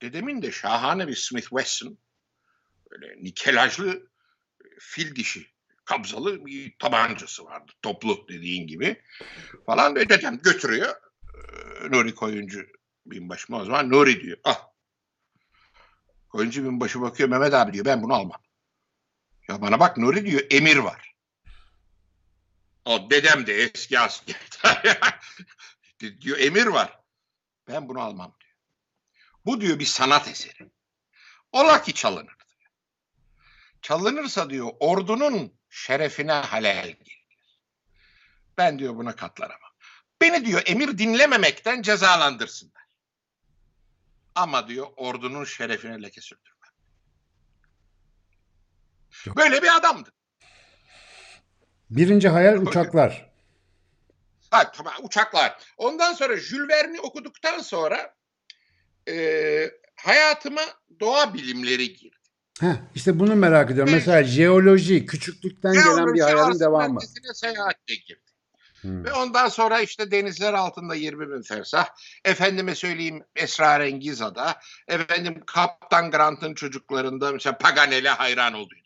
Dedemin 0.02 0.42
de 0.42 0.52
şahane 0.52 1.08
bir 1.08 1.16
Smith 1.16 1.48
Wesson 1.48 1.98
böyle 2.90 3.24
nikelajlı 3.24 4.10
fil 4.78 5.16
dişi 5.16 5.46
kabzalı 5.84 6.46
bir 6.46 6.78
tabancası 6.78 7.44
vardı. 7.44 7.72
Toplu 7.82 8.28
dediğin 8.28 8.66
gibi. 8.66 9.02
Falan 9.66 9.94
ve 9.94 10.08
dedem 10.08 10.38
götürüyor. 10.38 10.94
Ee, 11.34 11.90
Nuri 11.90 12.14
Koyuncu 12.14 12.66
binbaşı 13.06 13.56
o 13.56 13.64
zaman 13.64 13.90
Nuri 13.90 14.20
diyor. 14.20 14.38
Ah. 14.44 14.70
Koyuncu 16.28 16.64
binbaşı 16.64 17.00
bakıyor 17.00 17.28
Mehmet 17.28 17.54
abi 17.54 17.72
diyor 17.72 17.84
ben 17.84 18.02
bunu 18.02 18.14
almam. 18.14 18.40
Ya 19.50 19.62
bana 19.62 19.80
bak 19.80 19.96
Nuri 19.96 20.26
diyor 20.26 20.42
emir 20.50 20.76
var. 20.76 21.14
O 22.84 23.10
dedem 23.10 23.46
de 23.46 23.54
eski 23.54 23.98
asker. 24.00 24.36
diyor 26.20 26.38
emir 26.38 26.66
var. 26.66 27.00
Ben 27.68 27.88
bunu 27.88 28.00
almam 28.00 28.34
diyor. 28.40 28.56
Bu 29.46 29.60
diyor 29.60 29.78
bir 29.78 29.84
sanat 29.84 30.28
eseri. 30.28 30.70
Ola 31.52 31.82
ki 31.82 31.94
çalınır. 31.94 32.26
Diyor. 32.26 32.70
Çalınırsa 33.82 34.50
diyor 34.50 34.70
ordunun 34.80 35.52
şerefine 35.70 36.32
halel 36.32 36.86
gelir. 36.86 37.26
Ben 38.58 38.78
diyor 38.78 38.96
buna 38.96 39.16
katlanamam. 39.16 39.70
Beni 40.20 40.46
diyor 40.46 40.62
emir 40.66 40.98
dinlememekten 40.98 41.82
cezalandırsınlar. 41.82 42.86
Ama 44.34 44.68
diyor 44.68 44.86
ordunun 44.96 45.44
şerefine 45.44 46.02
leke 46.02 46.20
sürdürmem. 46.20 46.49
Çok- 49.24 49.36
Böyle 49.36 49.62
bir 49.62 49.76
adamdı. 49.76 50.12
Birinci 51.90 52.28
hayal 52.28 52.56
uçaklar. 52.56 53.30
Ha, 54.50 54.72
tamam 54.72 54.94
uçaklar. 55.02 55.58
Ondan 55.76 56.12
sonra 56.12 56.36
Jules 56.36 56.68
Verne'i 56.68 57.00
okuduktan 57.00 57.58
sonra 57.58 58.14
e, 59.08 59.70
hayatıma 59.96 60.62
doğa 61.00 61.34
bilimleri 61.34 61.94
girdi. 61.94 62.16
Heh, 62.60 62.74
işte 62.94 63.20
bunu 63.20 63.36
merak 63.36 63.70
ediyorum. 63.70 63.92
Evet. 63.94 64.06
Mesela 64.06 64.24
jeoloji 64.24 65.06
küçüklükten 65.06 65.72
gelen 65.72 65.86
bir 65.86 65.94
Jeoloji 65.94 66.22
hayalin 66.22 66.60
devamı. 66.60 67.00
Seyahatle 67.34 67.94
girdi. 67.94 68.20
Hmm. 68.80 69.04
Ve 69.04 69.12
ondan 69.12 69.48
sonra 69.48 69.80
işte 69.80 70.10
denizler 70.10 70.52
altında 70.54 70.94
20 70.94 71.30
bin 71.30 71.42
fersah. 71.42 71.88
Efendime 72.24 72.74
söyleyeyim 72.74 73.24
Esrarengiz 73.36 74.22
Ada. 74.22 74.60
Efendim 74.88 75.42
Kaptan 75.46 76.10
Grant'ın 76.10 76.54
çocuklarında 76.54 77.32
mesela 77.32 77.58
Paganel'e 77.58 78.08
hayran 78.08 78.52
olduydum. 78.54 78.79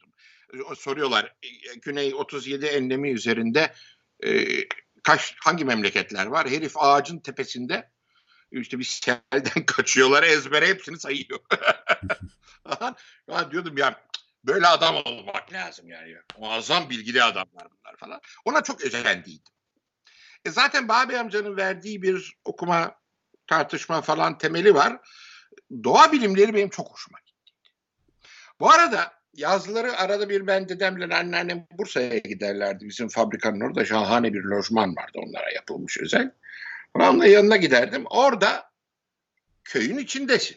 Soruyorlar 0.77 1.25
e, 1.43 1.75
Güney 1.83 2.15
37 2.15 2.67
enlemi 2.67 3.11
üzerinde 3.11 3.75
e, 4.25 4.47
kaç 5.03 5.35
hangi 5.45 5.65
memleketler 5.65 6.27
var? 6.27 6.51
Herif 6.51 6.73
ağacın 6.77 7.19
tepesinde 7.19 7.91
işte 8.51 8.79
bir 8.79 8.85
selden 8.85 9.67
kaçıyorlar 9.67 10.23
ezbere 10.23 10.69
hepsini 10.69 11.01
sayıyor. 11.01 11.41
ya 13.29 13.51
diyordum 13.51 13.79
ya 13.79 14.05
böyle 14.45 14.67
adam 14.67 14.97
olmak 14.97 15.53
lazım 15.53 15.89
yani. 15.89 16.17
Muazzam 16.39 16.91
bilgili 16.91 17.23
adamlar 17.23 17.69
bunlar 17.71 17.97
falan. 17.97 18.21
Ona 18.45 18.63
çok 18.63 18.85
özendiydim. 18.85 19.53
E 20.45 20.51
zaten 20.51 20.89
Babi 20.89 21.19
amcanın 21.19 21.57
verdiği 21.57 22.03
bir 22.03 22.37
okuma, 22.45 22.99
tartışma 23.47 24.03
falan 24.03 24.39
temeli 24.39 24.75
var. 24.75 25.01
Doğa 25.85 26.13
bilimleri 26.13 26.55
benim 26.55 26.69
çok 26.69 26.93
hoşuma 26.93 27.19
gitti. 27.21 27.53
Bu 28.61 28.71
arada 28.71 29.24
yazları 29.37 29.97
arada 29.97 30.29
bir 30.29 30.47
ben 30.47 30.69
dedemle 30.69 31.15
anneannem 31.17 31.67
Bursa'ya 31.73 32.19
giderlerdi. 32.19 32.89
Bizim 32.89 33.09
fabrikanın 33.09 33.61
orada 33.61 33.85
şahane 33.85 34.33
bir 34.33 34.43
lojman 34.43 34.97
vardı 34.97 35.19
onlara 35.27 35.51
yapılmış 35.51 35.99
özel. 36.01 36.31
Onunla 36.95 37.27
yanına 37.27 37.57
giderdim. 37.57 38.05
Orada 38.11 38.71
köyün 39.65 39.99
içindesin. 39.99 40.57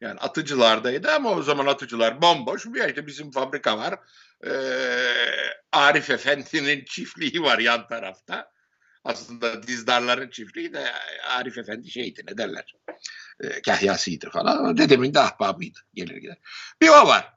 Yani 0.00 0.20
atıcılardaydı 0.20 1.10
ama 1.12 1.30
o 1.30 1.42
zaman 1.42 1.66
atıcılar 1.66 2.22
bomboş. 2.22 2.66
Bir 2.66 2.88
işte 2.88 3.06
bizim 3.06 3.30
fabrika 3.30 3.78
var. 3.78 3.98
Ee, 4.46 4.50
Arif 5.72 6.10
Efendi'nin 6.10 6.84
çiftliği 6.84 7.42
var 7.42 7.58
yan 7.58 7.88
tarafta. 7.88 8.52
Aslında 9.04 9.62
dizdarların 9.62 10.30
çiftliği 10.30 10.72
de 10.72 10.92
Arif 11.28 11.58
Efendi 11.58 11.90
şeydi 11.90 12.22
ne 12.30 12.38
derler. 12.38 12.74
E, 13.40 13.62
kahyasıydı 13.62 14.30
falan. 14.30 14.64
O 14.64 14.76
Dedemin 14.78 15.14
de 15.14 15.20
ahbabıydı. 15.20 15.78
Gelir 15.94 16.16
gider. 16.16 16.38
Bir 16.80 16.88
o 16.88 17.06
var. 17.06 17.34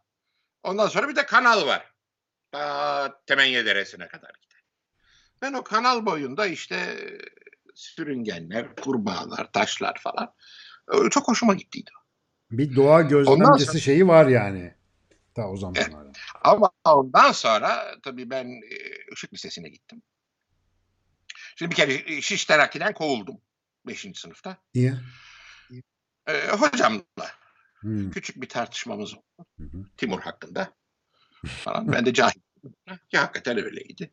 Ondan 0.64 0.88
sonra 0.88 1.10
bir 1.10 1.16
de 1.16 1.26
kanal 1.26 1.68
var. 1.68 1.94
Ta 2.52 3.22
Temenye 3.26 3.66
Deresi'ne 3.66 4.08
kadar 4.08 4.32
gider. 4.42 4.64
Ben 5.42 5.54
o 5.54 5.64
kanal 5.64 6.06
boyunda 6.06 6.46
işte 6.46 6.98
sürüngenler, 7.76 8.76
kurbağalar, 8.76 9.52
taşlar 9.52 10.00
falan. 10.00 10.34
e, 10.94 11.10
Çok 11.10 11.28
hoşuma 11.28 11.54
gittiydi. 11.54 11.92
Bir 12.52 12.76
doğa 12.76 13.02
gözlemcisi 13.02 13.66
sonra- 13.66 13.80
şeyi 13.80 14.08
var 14.08 14.28
yani. 14.28 14.76
Ta 15.36 15.50
o 15.50 15.58
zamanlarda. 15.58 16.12
Ama 16.44 16.72
ondan 16.86 17.32
sonra 17.32 17.96
tabii 18.04 18.30
ben 18.30 18.46
e, 18.48 18.76
Işık 19.14 19.34
Lisesi'ne 19.34 19.70
gittim. 19.70 20.02
Şimdi 21.56 21.72
bir 21.72 21.76
kere 21.76 21.94
e, 21.94 22.22
Şiş 22.22 22.46
Terakki'den 22.46 22.94
kovuldum 22.94 23.42
5. 23.88 24.08
sınıfta. 24.16 24.58
Niye? 24.76 24.98
E, 26.28 26.48
hocamla 26.48 27.06
Hmm. 27.80 28.12
küçük 28.12 28.42
bir 28.42 28.50
tartışmamız 28.50 29.14
oldu. 29.14 29.46
Hı. 29.60 29.86
Timur 29.98 30.20
hakkında. 30.22 30.74
Falan. 31.64 31.92
Ben 31.92 32.06
de 32.06 32.14
cahil. 32.14 32.40
Ki 33.12 33.18
hakikaten 33.18 33.58
öyleydi. 33.64 34.12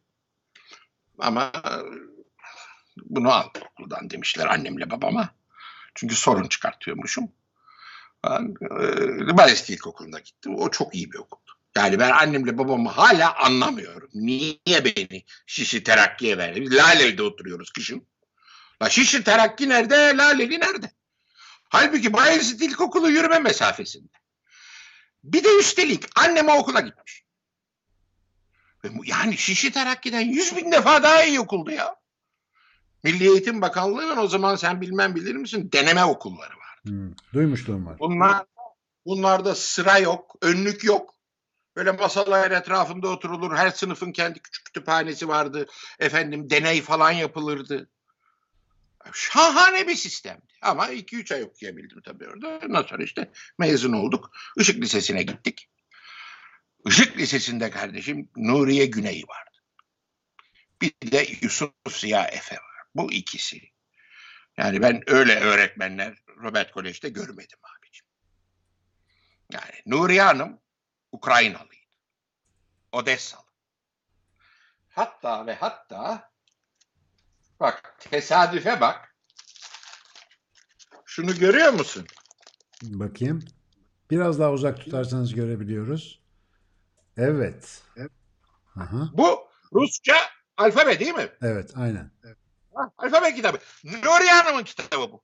Ama 1.18 1.52
e, 1.54 1.72
bunu 2.96 3.32
al 3.32 3.48
okuldan 3.70 4.10
demişler 4.10 4.46
annemle 4.46 4.90
babama. 4.90 5.34
Çünkü 5.94 6.14
sorun 6.14 6.48
çıkartıyormuşum. 6.48 7.32
Ben 8.24 8.54
e, 9.30 9.36
Bayezid 9.36 9.68
İlkokulu'na 9.68 10.18
gittim. 10.18 10.54
O 10.56 10.70
çok 10.70 10.94
iyi 10.94 11.12
bir 11.12 11.18
okuldu. 11.18 11.51
Yani 11.76 11.98
ben 11.98 12.10
annemle 12.10 12.58
babamı 12.58 12.88
hala 12.88 13.36
anlamıyorum. 13.36 14.10
Niye 14.14 14.84
beni 14.84 15.24
Şişli 15.46 15.82
Terakki'ye 15.82 16.38
verdi? 16.38 16.62
Biz 16.62 16.74
Laleli'de 16.74 17.22
oturuyoruz 17.22 17.70
kışın. 17.70 18.06
La 18.82 18.90
Şişli 18.90 19.24
Terakki 19.24 19.68
nerede? 19.68 20.16
Laleli 20.16 20.60
nerede? 20.60 20.92
Halbuki 21.68 22.12
Bayezid 22.12 22.60
İlkokulu 22.60 23.10
yürüme 23.10 23.38
mesafesinde. 23.38 24.12
Bir 25.24 25.44
de 25.44 25.58
üstelik 25.58 26.04
annem 26.16 26.48
o 26.48 26.52
okula 26.52 26.80
gitmiş. 26.80 27.24
Yani 29.04 29.38
Şişli 29.38 29.72
Terakki'den 29.72 30.20
yüz 30.20 30.56
bin 30.56 30.72
defa 30.72 31.02
daha 31.02 31.24
iyi 31.24 31.40
okuldu 31.40 31.70
ya. 31.70 31.96
Milli 33.04 33.28
Eğitim 33.28 33.62
Bakanlığı'nın 33.62 34.16
o 34.16 34.26
zaman 34.26 34.56
sen 34.56 34.80
bilmem 34.80 35.14
bilir 35.14 35.34
misin 35.34 35.70
deneme 35.72 36.04
okulları 36.04 36.56
var. 36.56 36.80
Hmm. 36.82 37.12
Duymuşluğum 37.34 37.86
var. 37.86 37.98
Bunlar 37.98 38.44
bunlarda 39.06 39.54
sıra 39.54 39.98
yok, 39.98 40.36
önlük 40.40 40.84
yok. 40.84 41.14
Böyle 41.76 41.92
masalar 41.92 42.50
etrafında 42.50 43.08
oturulur. 43.08 43.56
Her 43.56 43.70
sınıfın 43.70 44.12
kendi 44.12 44.42
küçük 44.42 44.64
kütüphanesi 44.64 45.28
vardı. 45.28 45.66
Efendim 45.98 46.50
deney 46.50 46.82
falan 46.82 47.10
yapılırdı. 47.10 47.90
Şahane 49.12 49.88
bir 49.88 49.94
sistemdi. 49.94 50.52
Ama 50.62 50.88
2-3 50.88 51.34
ay 51.34 51.42
okuyabildim 51.42 52.00
tabii 52.00 52.28
orada. 52.28 52.60
Ondan 52.66 52.82
sonra 52.82 53.04
işte 53.04 53.32
mezun 53.58 53.92
olduk. 53.92 54.30
Işık 54.56 54.82
Lisesi'ne 54.82 55.22
gittik. 55.22 55.68
Işık 56.86 57.18
Lisesi'nde 57.18 57.70
kardeşim 57.70 58.28
Nuriye 58.36 58.86
Güney 58.86 59.22
vardı. 59.28 59.58
Bir 60.82 61.12
de 61.12 61.26
Yusuf 61.42 61.72
Ziya 61.90 62.24
Efe 62.24 62.54
var. 62.54 62.82
Bu 62.94 63.12
ikisi. 63.12 63.60
Yani 64.56 64.82
ben 64.82 65.02
öyle 65.06 65.40
öğretmenler 65.40 66.18
Robert 66.42 66.72
Kolej'de 66.72 67.08
görmedim 67.08 67.58
abicim. 67.78 68.06
Yani 69.52 69.82
Nuriye 69.86 70.22
Hanım 70.22 70.60
Ukraynalıydı. 71.12 71.96
Odessalı. 72.92 73.42
Hatta 74.88 75.46
ve 75.46 75.54
hatta 75.54 76.30
bak 77.60 77.96
tesadüfe 77.98 78.80
bak. 78.80 79.16
Şunu 81.04 81.38
görüyor 81.38 81.72
musun? 81.72 82.06
Bakayım. 82.82 83.44
Biraz 84.10 84.38
daha 84.38 84.52
uzak 84.52 84.80
tutarsanız 84.80 85.34
görebiliyoruz. 85.34 86.22
Evet. 87.16 87.82
Aha. 88.76 89.10
Bu 89.12 89.48
Rusça 89.72 90.16
alfabe 90.56 91.00
değil 91.00 91.14
mi? 91.14 91.28
Evet, 91.42 91.72
aynen. 91.76 92.10
Ha, 92.74 92.90
alfabe 92.98 93.34
kitabı. 93.34 93.58
Nuriye 93.84 94.32
Hanım'ın 94.32 94.64
kitabı 94.64 95.12
bu. 95.12 95.22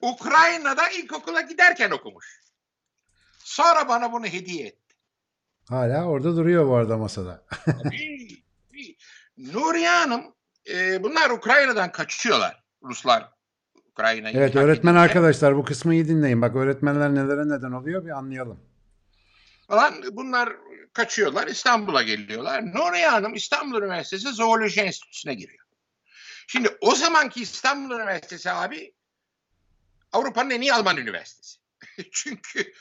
Ukrayna'da 0.00 0.90
ilkokula 0.90 1.40
giderken 1.40 1.90
okumuş. 1.90 2.40
Sonra 3.56 3.88
bana 3.88 4.12
bunu 4.12 4.26
hediye 4.26 4.66
etti. 4.66 4.96
Hala 5.68 6.04
orada 6.04 6.36
duruyor 6.36 6.68
bu 6.68 6.74
arada 6.74 6.96
masada. 6.96 7.44
Tabii. 7.64 8.42
Nuriye 9.36 9.88
Hanım 9.88 10.34
e, 10.70 11.02
bunlar 11.02 11.30
Ukrayna'dan 11.30 11.92
kaçıyorlar. 11.92 12.62
Ruslar 12.82 13.32
Ukrayna'yı. 13.90 14.36
Evet 14.36 14.56
öğretmen 14.56 14.92
edince 14.92 15.04
arkadaşlar 15.04 15.56
bu 15.56 15.64
kısmı 15.64 15.94
iyi 15.94 16.08
dinleyin. 16.08 16.42
Bak 16.42 16.56
öğretmenler 16.56 17.14
nelere 17.14 17.48
neden 17.48 17.72
oluyor 17.72 18.04
bir 18.04 18.10
anlayalım. 18.10 18.60
Falan 19.68 19.94
bunlar 20.12 20.52
kaçıyorlar 20.92 21.46
İstanbul'a 21.46 22.02
geliyorlar. 22.02 22.74
Nuriye 22.74 23.08
Hanım 23.08 23.34
İstanbul 23.34 23.78
Üniversitesi 23.78 24.28
Zooloji 24.28 24.80
Enstitüsü'ne 24.80 25.34
giriyor. 25.34 25.66
Şimdi 26.46 26.76
o 26.80 26.94
zamanki 26.94 27.42
İstanbul 27.42 27.94
Üniversitesi 27.94 28.50
abi 28.50 28.94
Avrupa'nın 30.12 30.50
en 30.50 30.60
iyi 30.60 30.72
Alman 30.72 30.96
üniversitesi. 30.96 31.65
Çünkü 32.12 32.72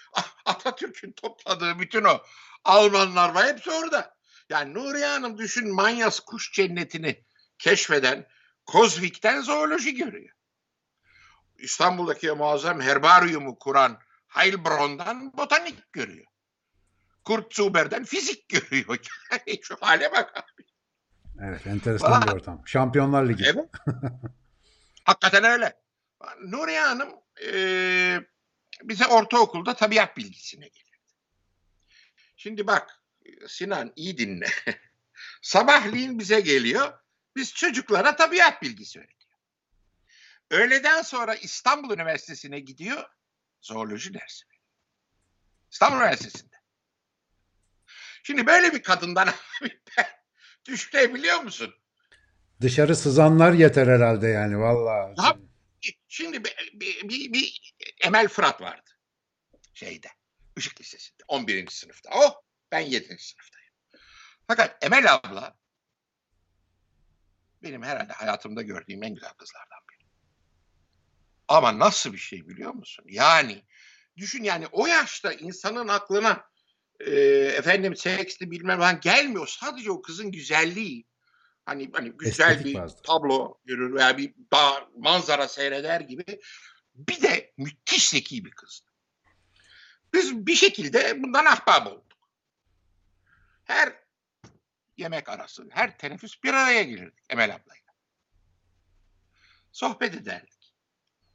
Atatürk'ün 0.46 1.12
topladığı 1.12 1.80
bütün 1.80 2.04
o 2.04 2.22
Almanlar 2.64 3.36
var 3.36 3.48
hepsi 3.48 3.72
orada. 3.72 4.16
Yani 4.50 4.74
Nuriye 4.74 5.06
Hanım 5.06 5.38
düşün 5.38 5.76
Manyas 5.76 6.20
kuş 6.20 6.52
cennetini 6.54 7.24
keşfeden 7.60 8.28
Kozvik'ten 8.66 9.42
zooloji 9.42 9.96
görüyor. 9.96 10.36
İstanbul'daki 11.58 12.32
muazzam 12.32 12.82
herbaryumu 12.82 13.60
kuran 13.60 14.00
Heilbronn'dan 14.28 15.38
botanik 15.38 15.94
görüyor. 15.94 16.26
Kurt 17.24 17.56
Zuber'den 17.56 18.04
fizik 18.04 18.50
görüyor. 18.50 18.98
Yani 19.32 19.60
şu 19.64 19.76
hale 19.82 20.12
bak. 20.12 20.46
Evet 21.44 21.68
enteresan 21.68 22.22
bir 22.22 22.28
Valla. 22.28 22.36
ortam. 22.36 22.62
Şampiyonlar 22.66 23.30
Ligi. 23.30 23.44
Evet. 23.46 23.70
Hakikaten 25.06 25.44
öyle. 25.44 25.74
Nuriye 26.42 26.82
Hanım 26.82 27.10
eee, 27.42 28.28
bize 28.90 29.06
ortaokulda 29.06 29.74
tabiat 29.74 30.18
bilgisine 30.18 30.68
gelirdi. 30.68 30.98
Şimdi 32.38 32.68
bak 32.68 33.02
Sinan 33.48 33.94
iyi 33.96 34.18
dinle. 34.18 34.48
Sabahleyin 35.42 36.20
bize 36.20 36.40
geliyor. 36.40 36.94
Biz 37.36 37.54
çocuklara 37.54 38.16
tabiat 38.16 38.62
bilgisi 38.62 39.00
öğretiyor. 39.00 39.16
Öğleden 40.52 41.02
sonra 41.02 41.36
İstanbul 41.36 41.94
Üniversitesi'ne 41.94 42.60
gidiyor. 42.60 43.04
Zooloji 43.62 44.14
dersi. 44.14 44.46
İstanbul 45.72 45.98
Üniversitesi'nde. 45.98 46.56
Şimdi 48.24 48.48
böyle 48.48 48.74
bir 48.74 48.84
kadından 48.84 49.30
düşünebiliyor 50.66 51.42
musun? 51.42 51.74
Dışarı 52.62 52.96
sızanlar 52.96 53.54
yeter 53.54 53.88
herhalde 53.88 54.28
yani 54.28 54.60
valla. 54.60 55.14
Ya- 55.18 55.38
Şimdi 56.08 56.44
bir, 56.44 56.72
bir, 56.74 57.10
bir, 57.10 57.34
bir 57.34 57.74
Emel 58.02 58.28
Fırat 58.28 58.62
vardı 58.62 58.92
şeyde. 59.74 60.08
Işık 60.58 60.82
Lisesi'nde 60.82 61.24
11. 61.28 61.68
sınıfta. 61.68 62.10
O 62.14 62.42
ben 62.72 62.80
7. 62.80 63.06
sınıftayım. 63.06 63.74
Fakat 64.48 64.84
Emel 64.84 65.14
abla 65.14 65.58
benim 67.64 67.84
herhalde 67.84 68.14
hayatımda 68.14 68.62
gördüğüm 68.62 69.04
en 69.04 69.16
güzel 69.16 69.34
kızlardan 69.34 69.80
biri. 69.92 70.10
Ama 71.48 71.80
nasıl 71.80 72.14
bir 72.14 72.18
şey 72.18 72.48
biliyor 72.48 72.74
musun? 72.74 73.06
Yani 73.08 73.66
düşün 74.18 74.44
yani 74.44 74.68
o 74.72 74.88
yaşta 74.88 75.34
insanın 75.34 75.88
aklına 75.88 76.50
e, 77.00 77.12
efendim 77.58 77.96
seksli 77.96 78.52
bilmem 78.52 78.80
ne 78.80 79.00
gelmiyor. 79.02 79.48
Sadece 79.48 79.92
o 79.92 80.02
kızın 80.02 80.32
güzelliği. 80.32 81.06
Hani 81.66 81.90
hani 81.94 82.12
güzel 82.12 82.52
Estetik 82.52 82.66
bir 82.76 82.82
bazda. 82.82 83.02
tablo 83.02 83.58
görür 83.66 83.94
veya 83.94 84.18
bir 84.18 84.34
dağ, 84.54 84.90
manzara 84.98 85.48
seyreder 85.48 86.02
gibi. 86.02 86.26
Bir 86.94 87.22
de 87.22 87.54
müthiş 87.58 88.10
zeki 88.10 88.46
bir 88.46 88.52
kızdı. 88.52 88.90
Biz 90.14 90.48
bir 90.48 90.56
şekilde 90.56 91.24
bundan 91.24 91.46
ahbap 91.46 91.88
olduk. 91.88 92.30
Her 93.64 93.94
yemek 94.98 95.30
arası, 95.30 95.68
her 95.72 95.98
teneffüs 95.98 96.44
bir 96.44 96.54
araya 96.54 96.84
gelirdik 96.84 97.26
Emel 97.30 97.56
ablayla. 97.56 97.94
Sohbet 99.72 100.16
ederdik. 100.16 100.76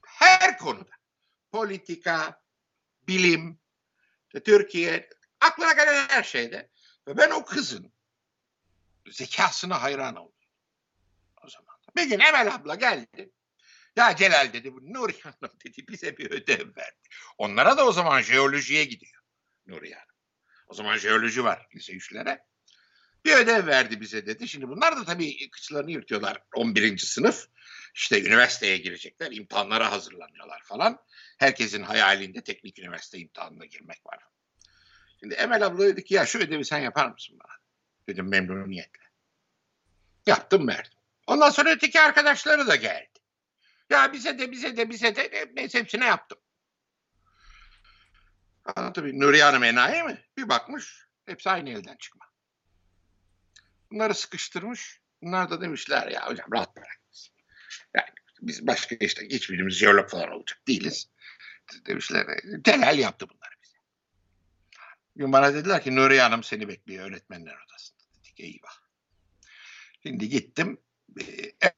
Her 0.07 0.59
konuda. 0.59 0.91
Politika, 1.53 2.43
bilim, 3.09 3.61
Türkiye, 4.45 5.09
aklına 5.41 5.73
gelen 5.73 6.09
her 6.09 6.23
şeyde. 6.23 6.71
Ve 7.09 7.17
ben 7.17 7.31
o 7.31 7.45
kızın 7.45 7.93
zekasına 9.13 9.83
hayran 9.83 10.17
oldum. 10.17 10.35
O 11.45 11.49
zaman. 11.49 11.77
Bir 11.97 12.05
gün 12.05 12.21
Emel 12.21 12.55
abla 12.55 12.75
geldi. 12.75 13.31
Ya 13.97 14.17
Celal 14.17 14.53
dedi 14.53 14.73
bu 14.73 14.93
Nuriye 14.93 15.23
Hanım 15.23 15.57
dedi 15.67 15.89
bize 15.89 16.17
bir 16.17 16.31
ödev 16.31 16.77
verdi. 16.77 17.09
Onlara 17.39 17.77
da 17.77 17.87
o 17.87 17.93
zaman 17.93 18.23
jeolojiye 18.23 18.85
gidiyor 18.85 19.23
Nuriye 19.67 19.95
Hanım. 19.95 20.17
O 20.67 20.75
zaman 20.75 20.99
jeoloji 20.99 21.45
var 21.45 21.67
lise 21.75 21.93
üçlere. 21.93 22.45
Bir 23.25 23.37
ödev 23.37 23.67
verdi 23.67 24.01
bize 24.01 24.27
dedi. 24.27 24.49
Şimdi 24.49 24.69
bunlar 24.69 24.97
da 24.97 25.05
tabii 25.05 25.51
kıçlarını 25.51 25.91
yırtıyorlar 25.91 26.43
11. 26.55 26.99
sınıf. 26.99 27.47
İşte 27.95 28.23
üniversiteye 28.23 28.77
girecekler, 28.77 29.33
imtihanlara 29.33 29.93
hazırlanıyorlar 29.93 30.63
falan. 30.65 30.99
Herkesin 31.39 31.83
hayalinde 31.83 32.41
teknik 32.41 32.79
üniversite 32.79 33.19
imtihanına 33.19 33.65
girmek 33.65 34.07
var. 34.07 34.19
Şimdi 35.21 35.35
Emel 35.35 35.67
abla 35.67 35.85
dedi 35.85 36.05
ki 36.05 36.15
ya 36.15 36.27
şu 36.27 36.39
ödevi 36.39 36.65
sen 36.65 36.79
yapar 36.79 37.11
mısın 37.11 37.39
bana? 37.45 37.60
Dedim 38.09 38.29
memnuniyetle. 38.29 39.03
Yaptım 40.27 40.69
verdim. 40.69 40.93
Ondan 41.27 41.51
sonra 41.51 41.71
öteki 41.71 42.01
arkadaşları 42.01 42.67
da 42.67 42.77
geldi. 42.77 43.19
Ya 43.91 44.13
bize 44.13 44.39
de 44.39 44.51
bize 44.51 44.77
de 44.77 44.91
bize 44.91 45.17
de 45.17 45.51
neyse 45.57 45.79
hepsine 45.79 46.07
yaptım. 46.07 46.39
Aa, 48.65 48.93
tabii 48.93 49.21
Nuriye 49.21 49.45
Hanım 49.45 49.65
enayi 49.65 50.03
mi? 50.03 50.25
Bir 50.37 50.49
bakmış 50.49 51.07
hepsi 51.27 51.51
aynı 51.51 51.71
elden 51.71 51.97
çıkma. 51.97 52.27
Bunları 53.91 54.15
sıkıştırmış. 54.15 55.01
Bunlar 55.23 55.51
da 55.51 55.61
demişler 55.61 56.09
ya 56.09 56.31
hocam 56.31 56.53
rahat 56.53 56.77
bırak. 56.77 57.01
Yani 57.95 58.09
biz 58.41 58.67
başka 58.67 58.95
işte 58.95 59.29
hiçbirimiz 59.29 59.75
jeolog 59.75 60.11
falan 60.11 60.31
olacak 60.31 60.61
değiliz. 60.69 61.09
Demişler 61.87 62.27
Celal 62.65 62.99
yaptı. 62.99 63.29
Bir 63.29 63.35
gün 65.17 65.33
bana 65.33 65.55
dediler 65.55 65.83
ki 65.83 65.97
Nuriye 65.97 66.23
Hanım 66.23 66.43
seni 66.43 66.69
bekliyor 66.69 67.11
öğretmenler 67.11 67.57
odasında. 67.67 68.01
Dedik 68.19 68.41
eyvah. 68.41 68.81
Şimdi 70.03 70.29
gittim. 70.29 70.79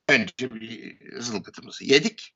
Önce 0.08 0.54
bir 0.54 0.98
zılgıtımızı 1.20 1.84
yedik. 1.84 2.34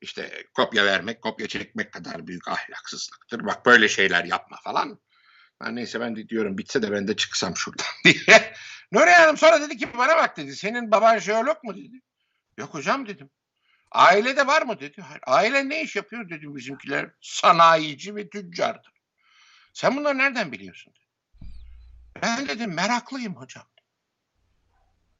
İşte 0.00 0.44
kopya 0.54 0.84
vermek, 0.84 1.22
kopya 1.22 1.48
çekmek 1.48 1.92
kadar 1.92 2.26
büyük 2.26 2.48
ahlaksızlıktır. 2.48 3.46
Bak 3.46 3.66
böyle 3.66 3.88
şeyler 3.88 4.24
yapma 4.24 4.56
falan. 4.56 5.00
Ben 5.60 5.76
neyse 5.76 6.00
ben 6.00 6.16
de 6.16 6.28
diyorum 6.28 6.58
bitse 6.58 6.82
de 6.82 6.92
ben 6.92 7.08
de 7.08 7.16
çıksam 7.16 7.56
şuradan 7.56 7.86
diye. 8.04 8.54
Nuriye 8.92 9.16
Hanım 9.16 9.36
sonra 9.36 9.60
dedi 9.60 9.76
ki 9.76 9.88
bana 9.98 10.16
bak 10.16 10.36
dedi. 10.36 10.56
Senin 10.56 10.90
baban 10.90 11.18
jeolog 11.18 11.64
mu 11.64 11.76
dedi. 11.76 12.00
Yok 12.58 12.74
hocam 12.74 13.06
dedim. 13.06 13.30
Ailede 13.90 14.46
var 14.46 14.62
mı 14.62 14.80
dedi. 14.80 15.00
Hayır. 15.00 15.20
Aile 15.26 15.68
ne 15.68 15.82
iş 15.82 15.96
yapıyor 15.96 16.30
dedim 16.30 16.56
bizimkiler. 16.56 17.10
Sanayici 17.20 18.16
ve 18.16 18.28
tüccardır. 18.28 18.93
Sen 19.74 19.96
bunları 19.96 20.18
nereden 20.18 20.52
biliyorsun? 20.52 20.92
Dedi. 20.92 21.50
Ben 22.22 22.48
dedim 22.48 22.74
meraklıyım 22.74 23.36
hocam. 23.36 23.66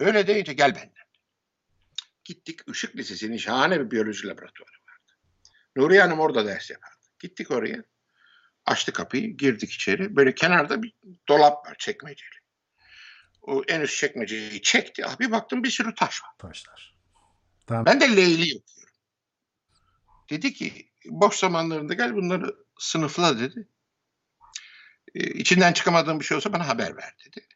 Öyle 0.01 0.27
deyince 0.27 0.53
gel 0.53 0.75
benden. 0.75 1.05
Gittik 2.25 2.61
Işık 2.67 2.97
Lisesi'nin 2.97 3.37
şahane 3.37 3.81
bir 3.81 3.91
biyoloji 3.91 4.27
laboratuvarı 4.29 4.77
vardı. 4.89 5.13
Nuriye 5.77 6.01
Hanım 6.01 6.21
orada 6.21 6.47
ders 6.47 6.71
yapardı. 6.71 6.97
Gittik 7.19 7.51
oraya. 7.51 7.85
Açtı 8.67 8.93
kapıyı, 8.93 9.37
girdik 9.37 9.73
içeri. 9.73 10.17
Böyle 10.17 10.35
kenarda 10.35 10.83
bir 10.83 10.95
dolap 11.29 11.67
var, 11.67 11.77
çekmeceli. 11.79 12.35
O 13.43 13.63
en 13.69 13.81
üst 13.81 13.99
çekmeceyi 13.99 14.63
çekti. 14.63 15.07
Ah, 15.07 15.21
Bir 15.21 15.31
baktım 15.31 15.65
bir 15.65 15.71
sürü 15.71 15.95
taş 15.95 16.23
var. 16.23 16.31
Taşlar. 16.39 16.97
Tamam. 17.67 17.87
Ben 17.87 18.01
de 18.01 18.17
Leyli 18.17 18.49
yapıyorum. 18.55 18.95
Dedi 20.31 20.53
ki 20.53 20.91
boş 21.05 21.35
zamanlarında 21.37 21.95
gel 21.95 22.15
bunları 22.15 22.57
sınıfla 22.79 23.41
dedi. 23.41 23.69
Ee, 25.15 25.21
içinden 25.21 25.73
çıkamadığım 25.73 26.21
bir 26.21 26.25
şey 26.25 26.37
olsa 26.37 26.53
bana 26.53 26.69
haber 26.69 26.97
ver 26.97 27.15
dedi. 27.27 27.47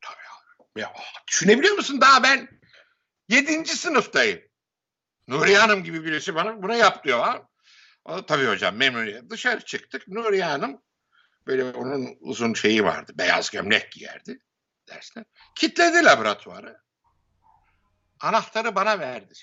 Tabii 0.00 0.60
abi. 0.60 0.80
Ya, 0.80 0.92
düşünebiliyor 1.28 1.74
musun 1.74 2.00
daha 2.00 2.22
ben 2.22 2.48
7. 3.28 3.66
sınıftayım. 3.66 4.40
Nuriye 5.28 5.58
Hanım 5.58 5.84
gibi 5.84 6.04
birisi 6.04 6.34
bana 6.34 6.62
bunu 6.62 6.76
yap 6.76 7.04
diyor. 7.04 7.20
Ha? 7.20 7.48
O, 8.04 8.26
tabii 8.26 8.46
hocam 8.46 8.76
memnuniyet. 8.76 9.30
Dışarı 9.30 9.64
çıktık. 9.64 10.08
Nuriye 10.08 10.44
Hanım 10.44 10.82
böyle 11.46 11.64
onun 11.64 12.16
uzun 12.20 12.54
şeyi 12.54 12.84
vardı. 12.84 13.12
Beyaz 13.18 13.50
gömlek 13.50 13.92
giyerdi 13.92 14.38
derste. 14.88 15.24
Kitledi 15.54 16.04
laboratuvarı. 16.04 16.78
Anahtarı 18.20 18.74
bana 18.74 18.98
verdi. 18.98 19.34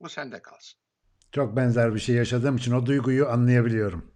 Bu 0.00 0.08
sende 0.08 0.42
kalsın. 0.42 0.80
Çok 1.32 1.56
benzer 1.56 1.94
bir 1.94 2.00
şey 2.00 2.14
yaşadığım 2.14 2.56
için 2.56 2.72
o 2.72 2.86
duyguyu 2.86 3.28
anlayabiliyorum. 3.28 4.11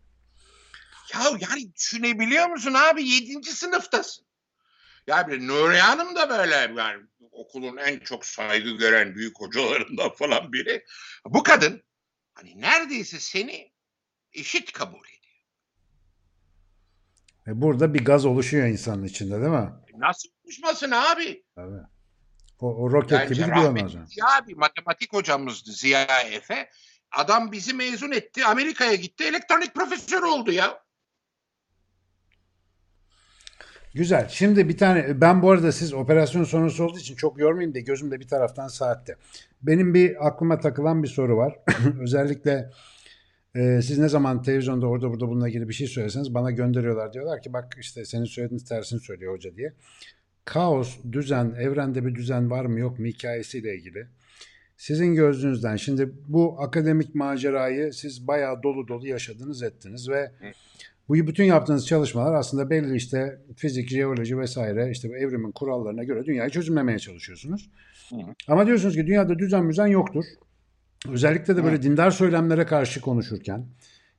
Ya 1.25 1.49
yani 1.51 1.75
düşünebiliyor 1.75 2.49
musun 2.49 2.75
abi? 2.75 3.09
Yedinci 3.09 3.53
sınıftasın. 3.53 4.27
Ya 5.07 5.29
bir 5.29 5.49
Nuriye 5.49 5.81
Hanım 5.81 6.17
da 6.17 6.29
böyle 6.31 6.55
yani 6.55 7.03
okulun 7.33 7.77
en 7.77 7.99
çok 7.99 8.27
saygı 8.27 8.71
gören 8.71 9.15
büyük 9.15 9.41
hocalarından 9.41 10.11
falan 10.11 10.53
biri. 10.53 10.85
Bu 11.25 11.43
kadın 11.43 11.83
hani 12.35 12.61
neredeyse 12.61 13.21
seni 13.21 13.73
eşit 14.33 14.73
kabul 14.73 15.07
ediyor. 15.07 15.17
E, 17.47 17.63
burada 17.63 17.95
bir 17.95 18.05
gaz 18.05 18.27
oluşuyor 18.27 18.67
insanın 18.67 19.05
içinde 19.05 19.35
değil 19.35 19.53
mi? 19.53 19.71
Nasıl 19.97 20.29
konuşmasın 20.43 20.91
abi? 20.91 21.45
Tabii. 21.55 21.81
O, 22.61 22.75
o 22.75 22.93
roket 22.93 23.19
Bence 23.19 23.35
gibi 23.35 23.45
gidiyor 23.47 23.79
sonra. 23.79 24.07
Ziya 24.07 24.47
bir 24.49 24.57
matematik 24.57 25.13
hocamızdı 25.13 25.73
Ziya 25.73 26.21
Efe. 26.21 26.71
Adam 27.11 27.53
bizi 27.53 27.75
mezun 27.75 28.13
etti. 28.13 28.45
Amerika'ya 28.45 28.95
gitti. 28.95 29.25
Elektronik 29.25 29.75
profesör 29.75 30.23
oldu 30.23 30.53
ya. 30.53 30.86
Güzel. 33.97 34.29
Şimdi 34.29 34.69
bir 34.69 34.77
tane 34.77 35.21
ben 35.21 35.43
bu 35.43 35.51
arada 35.51 35.73
siz 35.73 35.95
operasyon 35.95 36.45
sonrası 36.45 36.85
olduğu 36.85 36.99
için 36.99 37.17
çok 37.17 37.41
yormayayım 37.41 37.75
da 37.75 37.79
gözüm 37.79 38.11
de 38.11 38.21
bir 38.21 38.29
taraftan 38.29 38.69
saatte. 38.69 39.17
Benim 39.63 39.95
bir 39.95 40.27
aklıma 40.27 40.61
takılan 40.61 41.03
bir 41.03 41.09
soru 41.09 41.37
var. 41.37 41.59
Özellikle 42.01 42.71
e, 43.55 43.83
siz 43.83 43.99
ne 43.99 44.09
zaman 44.09 44.43
televizyonda 44.43 44.87
orada 44.87 45.11
burada 45.11 45.29
bununla 45.29 45.49
ilgili 45.49 45.69
bir 45.69 45.75
şey 45.75 45.87
söyleseniz 45.87 46.35
bana 46.35 46.51
gönderiyorlar. 46.51 47.13
Diyorlar 47.13 47.43
ki 47.43 47.53
bak 47.53 47.77
işte 47.81 48.05
senin 48.05 48.25
söylediğin 48.25 48.65
tersini 48.65 49.01
söylüyor 49.01 49.35
hoca 49.35 49.57
diye. 49.57 49.73
Kaos, 50.45 50.97
düzen, 51.13 51.55
evrende 51.59 52.07
bir 52.07 52.15
düzen 52.15 52.51
var 52.51 52.65
mı 52.65 52.81
yok 52.81 52.99
mu 52.99 53.07
hikayesiyle 53.07 53.75
ilgili. 53.75 54.07
Sizin 54.77 55.15
gözünüzden 55.15 55.77
şimdi 55.77 56.13
bu 56.29 56.61
akademik 56.61 57.15
macerayı 57.15 57.93
siz 57.93 58.27
bayağı 58.27 58.63
dolu 58.63 58.89
dolu 58.89 59.07
yaşadınız 59.07 59.63
ettiniz 59.63 60.09
ve 60.09 60.33
bu 61.09 61.15
bütün 61.15 61.45
yaptığınız 61.45 61.87
çalışmalar 61.87 62.35
aslında 62.35 62.71
belli 62.71 62.97
işte 62.97 63.41
fizik, 63.57 63.89
jeoloji 63.89 64.39
vesaire 64.39 64.91
işte 64.91 65.09
evrimin 65.09 65.53
kurallarına 65.53 66.05
göre 66.05 66.25
dünyayı 66.25 66.51
çözümlemeye 66.51 66.99
çalışıyorsunuz. 66.99 67.71
Hı 68.11 68.17
hı. 68.17 68.35
Ama 68.49 68.67
diyorsunuz 68.67 68.95
ki 68.95 69.07
dünyada 69.07 69.39
düzen 69.39 69.65
müzen 69.65 69.87
yoktur. 69.87 70.25
Özellikle 71.09 71.57
de 71.57 71.65
böyle 71.65 71.83
dindar 71.83 72.11
söylemlere 72.11 72.67
karşı 72.67 73.01
konuşurken 73.01 73.67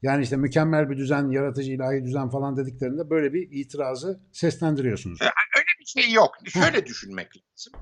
yani 0.01 0.23
işte 0.23 0.37
mükemmel 0.37 0.89
bir 0.89 0.97
düzen, 0.97 1.31
yaratıcı 1.31 1.71
ilahi 1.71 2.03
düzen 2.03 2.29
falan 2.29 2.57
dediklerinde 2.57 3.09
böyle 3.09 3.33
bir 3.33 3.47
itirazı 3.51 4.19
seslendiriyorsunuz. 4.31 5.21
Öyle 5.21 5.65
bir 5.79 5.85
şey 5.85 6.11
yok. 6.11 6.31
Şöyle 6.45 6.85
düşünmek 6.85 7.27
lazım. 7.27 7.73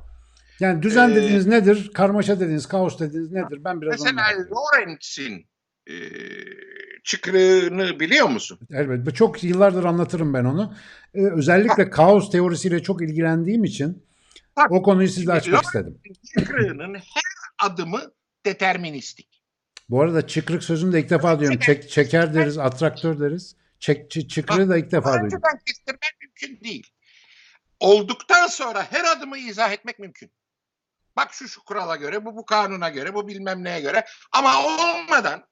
Yani 0.60 0.82
düzen 0.82 1.10
Ee, 1.10 1.16
dediğiniz 1.16 1.48
nedir? 1.48 1.92
Karmaşa 1.94 2.40
dediğiniz, 2.40 2.66
kaos 2.66 3.00
dediğiniz 3.00 3.32
nedir? 3.32 3.64
Ben 3.64 3.82
biraz 3.82 4.02
Mesela. 4.04 4.26
Lorenz'in 4.28 5.46
e, 5.90 5.94
çıkrığını 7.04 8.00
biliyor 8.00 8.30
musun? 8.30 8.60
Elbette. 8.72 9.12
Çok 9.12 9.44
yıllardır 9.44 9.84
anlatırım 9.84 10.34
ben 10.34 10.46
onu. 10.46 10.76
Ee, 11.14 11.22
özellikle 11.26 11.90
kaos 11.90 12.32
teorisiyle 12.32 12.84
çok 12.84 13.02
ilgilendiğim 13.02 13.64
için 13.64 14.06
Bak, 14.58 14.72
o 14.72 14.82
konuyu 14.82 15.08
sizle 15.08 15.32
açmak 15.32 15.64
istedim. 15.64 16.02
çıkrığının 16.40 16.94
her 16.96 17.68
adımı 17.70 18.02
deterministik. 18.46 19.42
Bu 19.90 20.02
arada 20.02 20.28
çıkrık 20.28 20.64
sözünü 20.64 20.94
de 20.94 21.00
ilk 21.00 21.10
defa 21.10 21.40
diyorum. 21.40 21.60
Çek, 21.60 21.90
çeker 21.90 22.34
deriz, 22.34 22.58
atraktör 22.58 23.20
deriz. 23.20 23.56
Çek, 23.80 24.12
çı- 24.12 24.28
çıkrığı 24.28 24.70
da 24.70 24.78
ilk 24.78 24.92
defa 24.92 25.14
duydum. 25.14 25.26
Önceden 25.26 25.60
kestirmek 25.66 26.18
mümkün 26.22 26.64
değil. 26.64 26.92
Olduktan 27.80 28.48
sonra 28.48 28.88
her 28.92 29.18
adımı 29.18 29.38
izah 29.38 29.72
etmek 29.72 30.00
mümkün. 30.00 30.32
Bak 31.16 31.34
şu 31.34 31.48
şu 31.48 31.64
kurala 31.64 31.96
göre, 31.96 32.26
bu 32.26 32.36
bu 32.36 32.46
kanuna 32.46 32.90
göre, 32.90 33.14
bu 33.14 33.28
bilmem 33.28 33.64
neye 33.64 33.82
göre. 33.82 34.06
Ama 34.32 34.66
olmadan 34.66 35.44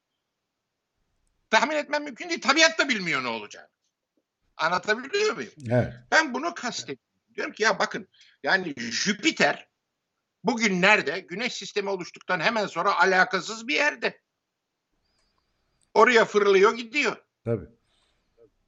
tahmin 1.54 1.76
etmem 1.76 2.04
mümkün 2.04 2.30
değil. 2.30 2.42
Tabiat 2.42 2.80
da 2.80 2.90
bilmiyor 2.90 3.24
ne 3.24 3.28
olacağını. 3.28 3.68
Anlatabiliyor 4.58 5.36
muyum? 5.36 5.52
Evet. 5.70 5.94
Ben 6.12 6.34
bunu 6.34 6.54
kastediyorum. 6.54 7.04
Diyorum 7.36 7.54
ki 7.54 7.64
ya 7.64 7.80
bakın 7.80 8.08
yani 8.44 8.74
Jüpiter 8.78 9.68
bugün 10.44 10.82
nerede? 10.82 11.20
Güneş 11.20 11.54
sistemi 11.54 11.90
oluştuktan 11.90 12.40
hemen 12.40 12.68
sonra 12.68 13.00
alakasız 13.00 13.68
bir 13.68 13.76
yerde. 13.76 14.22
Oraya 15.94 16.26
fırlıyor 16.26 16.74
gidiyor. 16.74 17.18
Tabii. 17.46 17.66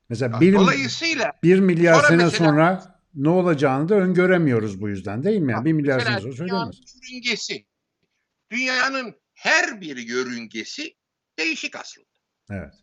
Mesela 0.10 0.42
bir, 0.42 0.54
Dolayısıyla 0.54 1.32
bir 1.44 1.60
milyar 1.60 1.94
Sonra 1.96 2.08
sene 2.08 2.24
mesela- 2.24 2.50
sonra 2.50 3.00
ne 3.14 3.30
olacağını 3.30 3.90
da 3.90 3.96
öngöremiyoruz 3.96 4.82
bu 4.82 4.90
yüzden 4.90 5.24
değil 5.24 5.42
mi? 5.42 5.52
Yani 5.52 5.66
bir 5.66 5.74
milyar 5.74 6.00
sene 6.00 6.20
sonra 6.20 6.34
dünyanın 6.38 6.72
söylemez. 6.72 6.96
yörüngesi, 7.04 7.66
dünyanın 8.52 9.16
her 9.34 9.82
bir 9.82 9.98
yörüngesi 9.98 10.96
değişik 11.40 11.76
aslında. 11.76 12.15
Evet. 12.50 12.74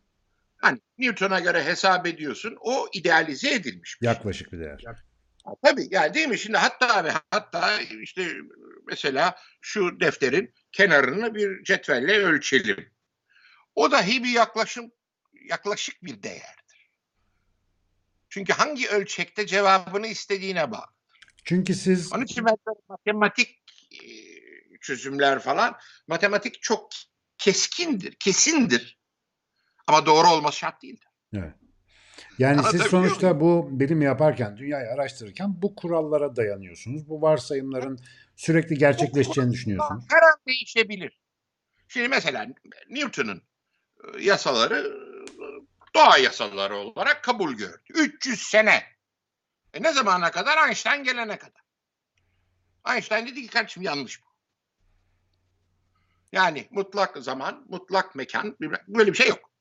Hani 0.56 0.80
Newton'a 0.98 1.40
göre 1.40 1.64
hesap 1.64 2.06
ediyorsun, 2.06 2.56
o 2.60 2.88
idealize 2.92 3.54
edilmiş. 3.54 4.00
bir 4.00 4.06
şey. 4.06 4.14
Yaklaşık 4.14 4.52
bir 4.52 4.60
değer. 4.60 4.84
Tabii 5.62 5.88
yani 5.90 6.14
değil 6.14 6.28
mi? 6.28 6.38
Şimdi 6.38 6.58
hatta 6.58 7.04
ve 7.04 7.12
hatta 7.30 7.80
işte 7.80 8.28
mesela 8.86 9.36
şu 9.60 10.00
defterin 10.00 10.54
kenarını 10.72 11.34
bir 11.34 11.64
cetvelle 11.64 12.18
ölçelim. 12.18 12.92
O 13.74 13.90
dahi 13.90 14.24
bir 14.24 14.28
yaklaşım 14.28 14.92
yaklaşık 15.48 16.04
bir 16.04 16.22
değerdir. 16.22 16.90
Çünkü 18.28 18.52
hangi 18.52 18.88
ölçekte 18.88 19.46
cevabını 19.46 20.06
istediğine 20.06 20.70
bağlı. 20.70 20.92
Çünkü 21.44 21.74
siz 21.74 22.12
Onun 22.12 22.24
için 22.24 22.44
ben 22.44 22.56
matematik 22.88 23.62
e, 23.92 24.02
çözümler 24.80 25.38
falan 25.38 25.76
matematik 26.06 26.62
çok 26.62 26.90
keskindir, 27.38 28.14
kesindir. 28.14 29.01
Ama 29.86 30.06
doğru 30.06 30.28
olması 30.28 30.58
şart 30.58 30.82
değildir. 30.82 31.08
Evet. 31.34 31.54
Yani 32.38 32.56
siz 32.56 32.58
Anlatabiliyor 32.58 32.90
sonuçta 32.90 33.40
bu 33.40 33.68
bilim 33.70 34.02
yaparken, 34.02 34.56
dünyayı 34.56 34.88
araştırırken 34.90 35.62
bu 35.62 35.74
kurallara 35.74 36.36
dayanıyorsunuz. 36.36 37.08
Bu 37.08 37.22
varsayımların 37.22 37.98
sürekli 38.36 38.78
gerçekleşeceğini 38.78 39.52
düşünüyorsunuz. 39.52 40.04
Her 40.10 40.22
an 40.22 40.38
değişebilir. 40.46 41.18
Şimdi 41.88 42.08
mesela 42.08 42.46
Newton'un 42.90 43.42
e, 44.04 44.22
yasaları 44.22 44.78
e, 44.78 45.44
doğa 45.94 46.18
yasaları 46.18 46.76
olarak 46.76 47.24
kabul 47.24 47.54
gördü. 47.54 47.82
300 47.94 48.42
sene. 48.42 48.82
E 49.74 49.82
ne 49.82 49.92
zamana 49.92 50.30
kadar? 50.30 50.68
Einstein 50.68 51.04
gelene 51.04 51.38
kadar. 51.38 51.62
Einstein 52.94 53.26
dedi 53.26 53.42
ki 53.42 53.48
kardeşim 53.48 53.82
yanlış 53.82 54.22
bu. 54.22 54.26
Yani 56.32 56.68
mutlak 56.70 57.16
zaman, 57.16 57.66
mutlak 57.68 58.14
mekan, 58.14 58.56
böyle 58.88 59.12
bir 59.12 59.16
şey 59.16 59.28
yok. 59.28 59.51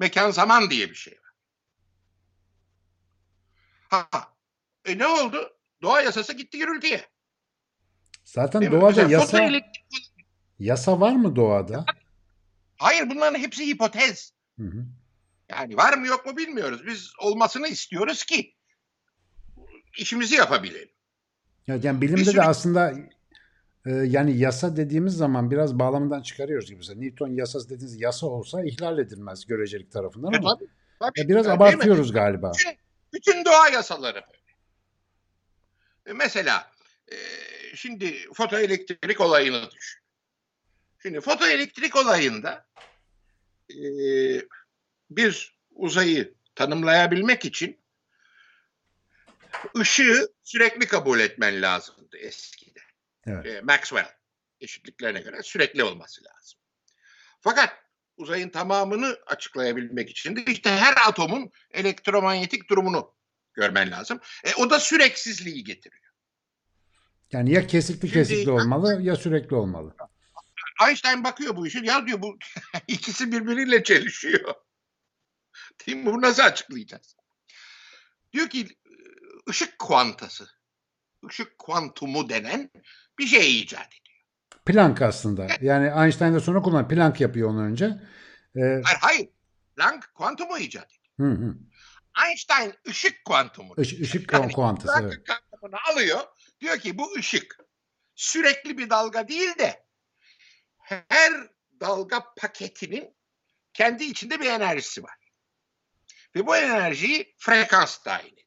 Mekan 0.00 0.30
zaman 0.30 0.70
diye 0.70 0.90
bir 0.90 0.94
şey 0.94 1.12
var. 1.12 1.32
Ha, 3.88 4.08
e 4.84 4.98
ne 4.98 5.06
oldu? 5.06 5.56
Doğa 5.82 6.02
yasası 6.02 6.32
gitti 6.32 6.58
gürültüye. 6.58 7.08
Zaten 8.24 8.60
Değil 8.60 8.72
doğada 8.72 9.02
yasa 9.02 9.50
yasa 10.58 11.00
var 11.00 11.12
mı 11.12 11.36
doğada? 11.36 11.84
Hayır 12.76 13.10
bunların 13.10 13.38
hepsi 13.38 13.66
hipotez. 13.66 14.32
Hı 14.58 14.64
hı. 14.66 14.86
Yani 15.48 15.76
var 15.76 15.98
mı 15.98 16.06
yok 16.06 16.26
mu 16.26 16.36
bilmiyoruz. 16.36 16.86
Biz 16.86 17.12
olmasını 17.20 17.68
istiyoruz 17.68 18.24
ki 18.24 18.56
işimizi 19.98 20.34
yapabilelim. 20.34 20.88
Yani 21.66 22.00
bilimde 22.00 22.20
Bir 22.20 22.26
de 22.26 22.30
sürü- 22.30 22.40
aslında 22.40 22.94
yani 23.86 24.38
yasa 24.38 24.76
dediğimiz 24.76 25.16
zaman 25.16 25.50
biraz 25.50 25.78
bağlamından 25.78 26.22
çıkarıyoruz 26.22 26.66
gibi. 26.66 26.76
Mesela 26.76 27.00
Newton 27.00 27.28
yasası 27.28 27.70
dediğiniz 27.70 28.00
yasa 28.00 28.26
olsa 28.26 28.64
ihlal 28.64 28.98
edilmez 28.98 29.46
görecelik 29.46 29.92
tarafından 29.92 30.32
E 30.32 30.36
ama 30.36 30.58
tabii, 30.58 30.68
tabii. 30.98 31.20
ya 31.20 31.28
biraz 31.28 31.46
abartıyoruz 31.46 32.12
galiba. 32.12 32.52
Bütün, 32.54 32.78
bütün 33.12 33.44
doğa 33.44 33.68
yasaları. 33.68 34.22
E 36.06 36.12
mesela 36.12 36.70
e, 37.12 37.16
şimdi 37.74 38.14
fotoelektrik 38.34 39.20
olayını 39.20 39.70
düşün. 39.70 40.00
Şimdi 41.02 41.20
fotoelektrik 41.20 41.96
olayında 41.96 42.66
e, 43.70 43.78
bir 45.10 45.58
uzayı 45.74 46.34
tanımlayabilmek 46.54 47.44
için 47.44 47.78
ışığı 49.78 50.28
sürekli 50.42 50.86
kabul 50.86 51.20
etmen 51.20 51.62
lazımdı 51.62 52.16
eskiden. 52.18 52.63
Evet. 53.26 53.46
E, 53.46 53.60
Maxwell 53.60 54.08
eşitliklerine 54.60 55.20
göre 55.20 55.42
sürekli 55.42 55.84
olması 55.84 56.24
lazım. 56.24 56.60
Fakat 57.40 57.70
uzayın 58.16 58.48
tamamını 58.48 59.18
açıklayabilmek 59.26 60.10
için 60.10 60.36
de 60.36 60.44
işte 60.44 60.70
her 60.70 60.94
atomun 61.08 61.50
elektromanyetik 61.70 62.70
durumunu 62.70 63.14
görmen 63.54 63.90
lazım. 63.90 64.20
E, 64.44 64.54
o 64.54 64.70
da 64.70 64.80
süreksizliği 64.80 65.64
getiriyor. 65.64 66.04
Yani 67.32 67.52
ya 67.52 67.66
kesikli 67.66 68.00
Şimdi- 68.00 68.12
kesikli 68.12 68.50
olmalı 68.50 69.02
ya 69.02 69.16
sürekli 69.16 69.56
olmalı. 69.56 69.96
Einstein 70.86 71.24
bakıyor 71.24 71.56
bu 71.56 71.66
işe 71.66 71.78
ya 71.78 72.06
diyor 72.06 72.22
bu 72.22 72.38
ikisi 72.88 73.32
birbiriyle 73.32 73.82
çelişiyor. 73.84 74.54
Değil 75.86 75.98
mi? 75.98 76.06
Bunu 76.06 76.22
nasıl 76.22 76.42
açıklayacağız? 76.42 77.16
Diyor 78.32 78.48
ki 78.48 78.68
ışık 79.48 79.78
kuantası, 79.78 80.48
ışık 81.28 81.58
kuantumu 81.58 82.28
denen 82.28 82.70
bir 83.18 83.26
şey 83.26 83.60
icat 83.60 83.88
ediyor. 83.88 84.24
Planck 84.66 85.02
aslında. 85.02 85.46
Yani 85.60 86.04
Einstein'da 86.04 86.40
sonra 86.40 86.62
kullan 86.62 86.88
Planck 86.88 87.20
yapıyor 87.20 87.50
onu 87.50 87.62
önce. 87.62 87.84
Ee, 88.56 88.60
Hayır, 88.60 88.98
hayır. 89.00 89.28
Planck 89.76 90.14
kuantumu 90.14 90.58
icat 90.58 90.88
ediyor. 90.92 91.30
hı 91.30 91.44
hı. 91.44 91.54
Einstein 92.26 92.74
ışık 92.88 93.24
kuantumu. 93.24 93.74
Iş- 93.78 94.00
ışık 94.00 94.32
Yani 94.32 94.52
kuantısı. 94.52 94.98
Evet. 95.02 95.26
Kuantumunu 95.26 95.80
alıyor. 95.92 96.20
Diyor 96.60 96.78
ki 96.78 96.98
bu 96.98 97.14
ışık 97.14 97.58
sürekli 98.14 98.78
bir 98.78 98.90
dalga 98.90 99.28
değil 99.28 99.58
de 99.58 99.84
her 100.78 101.32
dalga 101.80 102.34
paketinin 102.36 103.16
kendi 103.72 104.04
içinde 104.04 104.40
bir 104.40 104.46
enerjisi 104.46 105.02
var. 105.02 105.18
Ve 106.36 106.46
bu 106.46 106.56
enerjiyi 106.56 107.34
frekans 107.38 108.06
ediyor. 108.06 108.43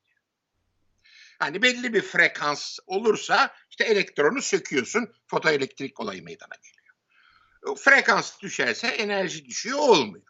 Hani 1.39 1.61
belli 1.61 1.93
bir 1.93 2.01
frekans 2.01 2.79
olursa 2.87 3.55
işte 3.69 3.83
elektronu 3.83 4.41
söküyorsun, 4.41 5.13
fotoelektrik 5.27 5.99
olayı 5.99 6.23
meydana 6.23 6.55
geliyor. 6.55 7.77
Frekans 7.77 8.39
düşerse 8.39 8.87
enerji 8.87 9.45
düşüyor 9.45 9.79
olmuyor. 9.79 10.25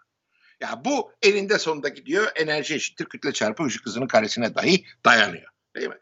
Ya 0.59 0.85
bu 0.85 1.13
elinde 1.21 1.59
sonunda 1.59 1.89
gidiyor 1.89 2.31
enerji 2.35 2.75
eşittir 2.75 3.05
kütle 3.05 3.33
çarpı 3.33 3.63
ışık 3.63 3.85
hızının 3.85 4.07
karesine 4.07 4.55
dahi 4.55 4.85
dayanıyor. 5.05 5.51
Değil 5.75 5.87
mi? 5.87 5.97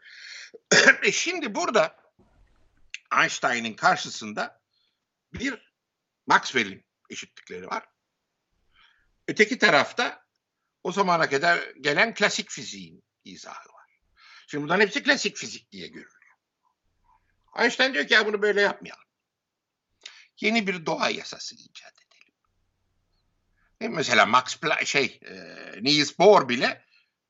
E 1.02 1.12
Şimdi 1.12 1.54
burada 1.54 1.96
Einstein'ın 3.20 3.72
karşısında 3.72 4.60
bir 5.32 5.72
Maxwell'in 6.26 6.84
eşitlikleri 7.10 7.66
var. 7.66 7.84
Öteki 9.28 9.58
tarafta 9.58 10.26
o 10.82 10.92
zamana 10.92 11.28
kadar 11.28 11.58
gelen 11.80 12.14
klasik 12.14 12.50
fiziğin 12.50 13.04
izahı 13.24 13.68
var. 13.72 13.75
Şimdi 14.46 14.64
bunların 14.64 14.80
hepsi 14.80 15.02
klasik 15.02 15.36
fizik 15.36 15.72
diye 15.72 15.86
görülüyor. 15.86 16.12
Einstein 17.58 17.94
diyor 17.94 18.06
ki 18.06 18.14
ya 18.14 18.26
bunu 18.26 18.42
böyle 18.42 18.60
yapmayalım. 18.60 19.04
Yeni 20.40 20.66
bir 20.66 20.86
doğa 20.86 21.10
yasası 21.10 21.54
icat 21.54 21.92
edelim. 21.92 22.34
Mi? 23.80 23.96
Mesela 23.96 24.26
Max 24.26 24.56
Planck, 24.60 24.86
şey, 24.86 25.20
e, 25.24 25.34
Niels 25.82 26.18
Bohr 26.18 26.48
bile 26.48 26.82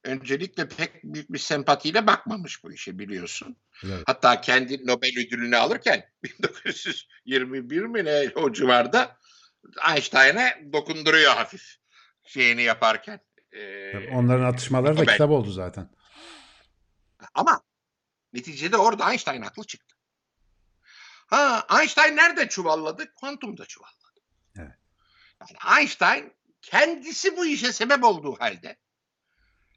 öncelikle 0.04 0.68
pek 0.68 1.04
büyük 1.04 1.32
bir 1.32 1.38
sempatiyle 1.38 2.06
bakmamış 2.06 2.64
bu 2.64 2.72
işe 2.72 2.98
biliyorsun. 2.98 3.56
Evet. 3.84 4.02
Hatta 4.06 4.40
kendi 4.40 4.86
Nobel 4.86 5.26
ödülünü 5.26 5.56
alırken 5.56 6.10
1921 6.24 7.80
mi 7.82 8.04
ne 8.04 8.30
o 8.34 8.52
civarda 8.52 9.18
Einstein'e 9.90 10.68
dokunduruyor 10.72 11.32
hafif 11.32 11.76
şeyini 12.24 12.62
yaparken. 12.62 13.20
Ee, 13.52 14.08
Onların 14.12 14.44
atışmaları 14.44 14.96
da 14.96 15.00
Nobel. 15.00 15.12
kitap 15.12 15.30
oldu 15.30 15.50
zaten. 15.50 15.90
Ama 17.34 17.62
neticede 18.32 18.76
orada 18.76 19.10
Einstein 19.10 19.42
haklı 19.42 19.64
çıktı. 19.64 19.96
Ha 21.26 21.66
Einstein 21.80 22.16
nerede 22.16 22.48
çuvalladı? 22.48 23.14
Kuantumda 23.14 23.66
çuvalladı. 23.66 24.20
Evet. 24.58 24.74
Yani 25.40 25.78
Einstein 25.80 26.32
kendisi 26.62 27.36
bu 27.36 27.46
işe 27.46 27.72
sebep 27.72 28.04
olduğu 28.04 28.40
halde 28.40 28.76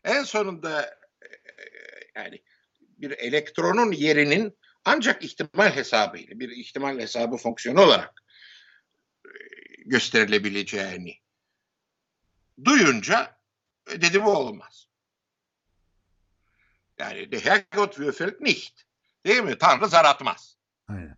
en 0.03 0.23
sonunda 0.23 0.81
e, 1.21 1.27
yani 2.15 2.43
bir 2.81 3.11
elektronun 3.11 3.91
yerinin 3.91 4.57
ancak 4.85 5.23
ihtimal 5.23 5.75
hesabıyla 5.75 6.39
bir 6.39 6.49
ihtimal 6.49 6.99
hesabı 6.99 7.37
fonksiyonu 7.37 7.81
olarak 7.81 8.23
e, 9.25 9.29
gösterilebileceğini 9.85 11.15
duyunca 12.65 13.39
e, 13.91 14.01
dedi 14.01 14.23
bu 14.23 14.31
olmaz. 14.31 14.88
Yani 16.99 17.31
der 17.31 17.39
Herrgott 17.39 17.95
würfelt 17.97 18.41
nicht. 18.41 18.73
Değil 19.25 19.43
mi? 19.43 19.57
Tanrı 19.57 19.87
zar 19.87 20.05
atmaz. 20.05 20.57
Aynen. 20.87 21.17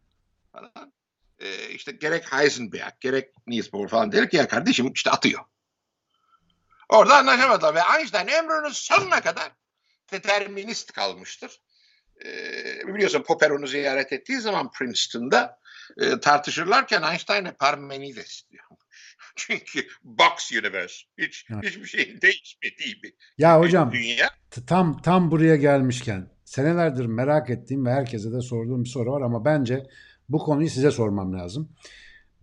Falan. 0.51 0.93
Ee, 1.39 1.69
işte 1.69 1.91
gerek 1.91 2.33
Heisenberg, 2.33 2.93
gerek 2.99 3.33
Niels 3.47 3.73
Bohr 3.73 3.87
falan 3.87 4.11
der 4.11 4.29
ki 4.29 4.37
ya 4.37 4.47
kardeşim 4.47 4.91
işte 4.93 5.11
atıyor. 5.11 5.43
Orada 6.89 7.17
anlaşamadılar 7.17 7.75
ve 7.75 7.81
Einstein 7.97 8.27
ömrünün 8.27 8.71
sonuna 8.71 9.21
kadar 9.21 9.51
determinist 10.11 10.91
kalmıştır. 10.91 11.61
Ee, 12.25 12.87
biliyorsun 12.87 13.23
Popper 13.23 13.49
onu 13.49 13.67
ziyaret 13.67 14.13
ettiği 14.13 14.39
zaman 14.39 14.71
Princeton'da 14.71 15.59
e, 15.97 16.19
tartışırlarken 16.19 17.01
Einstein'e 17.01 17.51
Parmenides 17.51 18.49
diyormuş. 18.49 18.80
Çünkü 19.35 19.87
box 20.03 20.51
universe 20.51 20.95
hiç 21.17 21.45
Evet. 21.53 21.63
hiçbir 21.65 21.85
şeyin 21.85 22.21
değişmediği 22.21 23.03
bir 23.03 23.13
Ya 23.37 23.59
hocam 23.59 23.91
dünya. 23.91 24.29
tam 24.67 25.01
tam 25.01 25.31
buraya 25.31 25.55
gelmişken 25.55 26.27
senelerdir 26.45 27.05
merak 27.05 27.49
ettiğim 27.49 27.85
ve 27.85 27.91
herkese 27.91 28.31
de 28.31 28.41
sorduğum 28.41 28.83
bir 28.83 28.89
soru 28.89 29.11
var 29.11 29.21
ama 29.21 29.45
bence 29.45 29.83
bu 30.29 30.39
konuyu 30.39 30.69
size 30.69 30.91
sormam 30.91 31.33
lazım. 31.33 31.69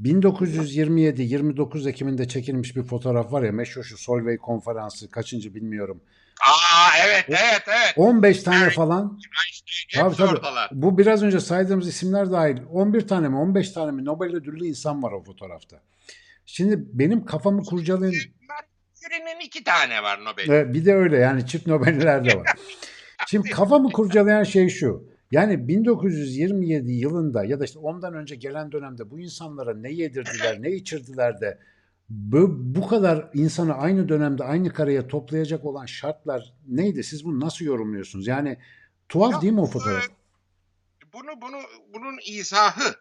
1927-29 0.03 1.89
Ekim'inde 1.89 2.29
çekilmiş 2.29 2.77
bir 2.77 2.83
fotoğraf 2.83 3.33
var 3.33 3.43
ya 3.43 3.53
meşhur 3.53 3.83
şu 3.85 3.99
Solvay 3.99 4.37
konferansı 4.37 5.11
kaçıncı 5.11 5.55
bilmiyorum. 5.55 6.01
Aa 6.49 6.91
evet 7.07 7.25
evet 7.29 7.63
evet. 7.67 7.95
15 7.97 8.43
tane 8.43 8.63
Evet. 8.65 8.75
falan 8.75 9.19
Tabii, 9.95 10.17
tabii. 10.17 10.29
oradalar. 10.31 10.71
bu 10.73 10.99
biraz 10.99 11.23
önce 11.23 11.41
saydığımız 11.41 11.89
isimler 11.89 12.31
dahil 12.31 12.57
11 12.71 13.09
tane 13.09 13.29
mi 13.29 13.37
15 13.37 13.71
tane 13.71 13.91
mi 13.93 14.05
Nobel 14.05 14.35
ödüllü 14.37 14.67
insan 14.67 15.03
var 15.03 15.13
o 15.13 15.23
fotoğrafta. 15.25 15.81
Şimdi 16.51 16.79
benim 16.93 17.25
kafamı 17.25 17.63
kurcalayan 17.63 18.13
Merkür'ün 18.13 19.47
iki 19.47 19.65
tane 19.65 20.03
var 20.03 20.25
Nobel. 20.25 20.49
E, 20.49 20.75
bir 20.75 20.85
de 20.85 20.95
öyle 20.95 21.17
yani 21.17 21.47
çift 21.47 21.67
Nobel'ler 21.67 22.25
de 22.25 22.39
var. 22.39 22.47
Şimdi 23.27 23.51
kafamı 23.51 23.93
kurcalayan 23.93 24.43
şey 24.43 24.69
şu. 24.69 25.09
Yani 25.31 25.69
1927 25.69 26.93
yılında 26.93 27.45
ya 27.45 27.61
da 27.61 27.65
işte 27.65 27.79
ondan 27.79 28.15
önce 28.15 28.37
gelen 28.37 28.73
dönemde 28.73 29.11
bu 29.11 29.21
insanlara 29.21 29.75
ne 29.75 29.93
yedirdiler, 29.93 30.63
ne 30.63 30.71
içirdiler 30.71 31.41
de 31.41 31.59
bu, 32.09 32.57
bu 32.75 32.89
kadar 32.89 33.31
insanı 33.35 33.75
aynı 33.75 34.09
dönemde 34.09 34.45
aynı 34.45 34.73
kareye 34.73 35.09
toplayacak 35.09 35.65
olan 35.65 35.87
şartlar 35.87 36.55
neydi? 36.69 37.05
Siz 37.05 37.25
bunu 37.25 37.41
nasıl 37.41 37.65
yorumluyorsunuz? 37.65 38.27
Yani 38.27 38.59
tuhaf 39.09 39.33
Ya, 39.33 39.41
değil 39.41 39.53
mi 39.53 39.61
o 39.61 39.67
fotoğraf? 39.67 40.09
Bunu 41.13 41.41
bunu 41.43 41.61
bunun 41.95 42.19
izahı 42.27 42.95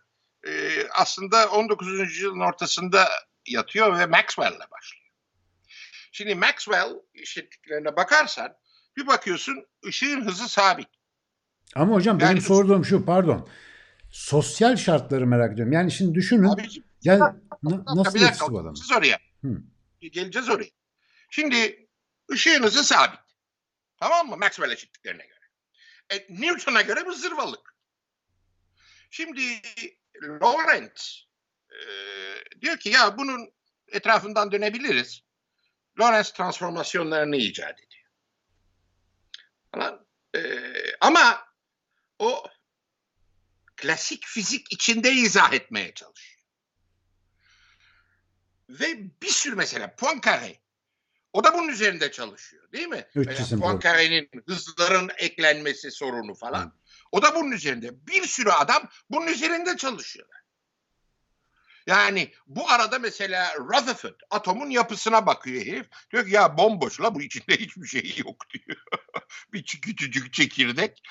e, 0.47 0.51
aslında 0.95 1.49
19. 1.49 1.99
yüzyılın 1.99 2.39
ortasında 2.39 3.07
yatıyor 3.47 3.99
ve 3.99 4.05
Maxwell'le 4.05 4.71
başlıyor. 4.71 5.07
Şimdi 6.11 6.35
Maxwell 6.35 6.93
eşitliklerine 7.13 7.95
bakarsan 7.95 8.57
bir 8.97 9.07
bakıyorsun 9.07 9.65
ışığın 9.87 10.25
hızı 10.25 10.49
sabit. 10.49 10.87
Ama 11.75 11.95
hocam 11.95 12.19
benim 12.19 12.29
yani- 12.29 12.41
sorduğum 12.41 12.85
şu 12.85 13.05
pardon. 13.05 13.49
Sosyal 14.11 14.75
şartları 14.75 15.27
merak 15.27 15.53
ediyorum. 15.53 15.73
Yani 15.73 15.91
şimdi 15.91 16.15
düşünün. 16.15 16.43
Abiciğim, 16.43 16.87
Yani 17.03 17.19
dakika, 17.19 17.95
nasıl 17.95 18.19
yetişti 18.19 18.45
bu 18.49 18.59
adam? 18.59 18.73
oraya. 18.97 19.19
Hı. 19.43 19.61
Geleceğiz 20.01 20.49
oraya. 20.49 20.69
Şimdi 21.29 21.87
ışığın 22.31 22.63
hızı 22.63 22.83
sabit. 22.83 23.19
Tamam 23.97 24.27
mı? 24.27 24.37
Maxwell 24.37 24.71
eşitliklerine 24.71 25.25
göre. 25.25 25.39
E, 26.09 26.27
Newton'a 26.29 26.81
göre 26.81 27.05
bu 27.05 27.13
zırvalık. 27.13 27.75
Şimdi 29.09 29.41
Lorentz 30.23 31.26
e, 31.77 32.61
diyor 32.61 32.77
ki 32.77 32.89
ya 32.89 33.17
bunun 33.17 33.53
etrafından 33.87 34.51
dönebiliriz. 34.51 35.21
Lorentz 35.99 36.31
transformasyonlarını 36.31 37.35
icat 37.35 37.79
ediyor. 37.79 38.05
Falan. 39.71 40.07
E, 40.35 40.41
ama 41.01 41.47
o 42.19 42.43
klasik 43.75 44.25
fizik 44.25 44.73
içinde 44.73 45.11
izah 45.11 45.53
etmeye 45.53 45.93
çalışıyor. 45.93 46.43
Ve 48.69 48.97
bir 49.21 49.29
sürü 49.29 49.55
mesela 49.55 49.85
Poincaré 49.85 50.57
o 51.33 51.43
da 51.43 51.53
bunun 51.53 51.67
üzerinde 51.67 52.11
çalışıyor 52.11 52.71
değil 52.71 52.87
mi? 52.87 53.07
Poincaré'nin 53.61 54.29
hızların 54.47 55.09
eklenmesi 55.17 55.91
sorunu 55.91 56.35
falan. 56.35 56.73
O 57.11 57.21
da 57.21 57.35
bunun 57.35 57.51
üzerinde. 57.51 58.07
Bir 58.07 58.23
sürü 58.23 58.49
adam 58.49 58.89
bunun 59.09 59.27
üzerinde 59.27 59.77
çalışıyorlar. 59.77 60.36
Yani 61.87 62.31
bu 62.47 62.69
arada 62.69 62.99
mesela 62.99 63.55
Rutherford 63.59 64.19
atomun 64.29 64.69
yapısına 64.69 65.25
bakıyor 65.25 65.65
herif. 65.65 65.87
Diyor 66.11 66.25
ki 66.25 66.33
ya 66.33 66.57
bomboş 66.57 67.01
la 67.01 67.15
bu 67.15 67.21
içinde 67.21 67.55
hiçbir 67.59 67.87
şey 67.87 68.15
yok 68.25 68.49
diyor. 68.49 68.77
bir 69.53 69.63
küçücük 69.63 70.33
çekirdek 70.33 71.01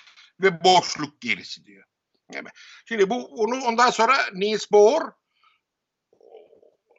ve 0.40 0.64
boşluk 0.64 1.20
gerisi 1.20 1.64
diyor. 1.64 1.84
Şimdi 2.84 3.10
bu 3.10 3.26
onu 3.26 3.64
ondan 3.64 3.90
sonra 3.90 4.16
Niels 4.32 4.70
Bohr 4.72 5.02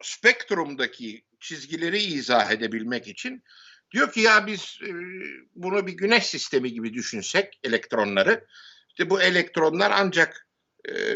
spektrumdaki 0.02 1.26
çizgileri 1.40 2.04
izah 2.04 2.52
edebilmek 2.52 3.08
için 3.08 3.44
diyor 3.92 4.12
ki 4.12 4.20
ya 4.20 4.48
biz 4.48 4.80
e, 4.82 4.90
bunu 5.56 5.88
bir 5.88 5.94
güneş 5.94 6.26
sistemi 6.26 6.74
gibi 6.74 6.94
düşünsek 6.94 7.60
elektronları 7.64 8.48
işte 8.90 9.10
bu 9.10 9.22
elektronlar 9.22 9.92
ancak 9.92 10.47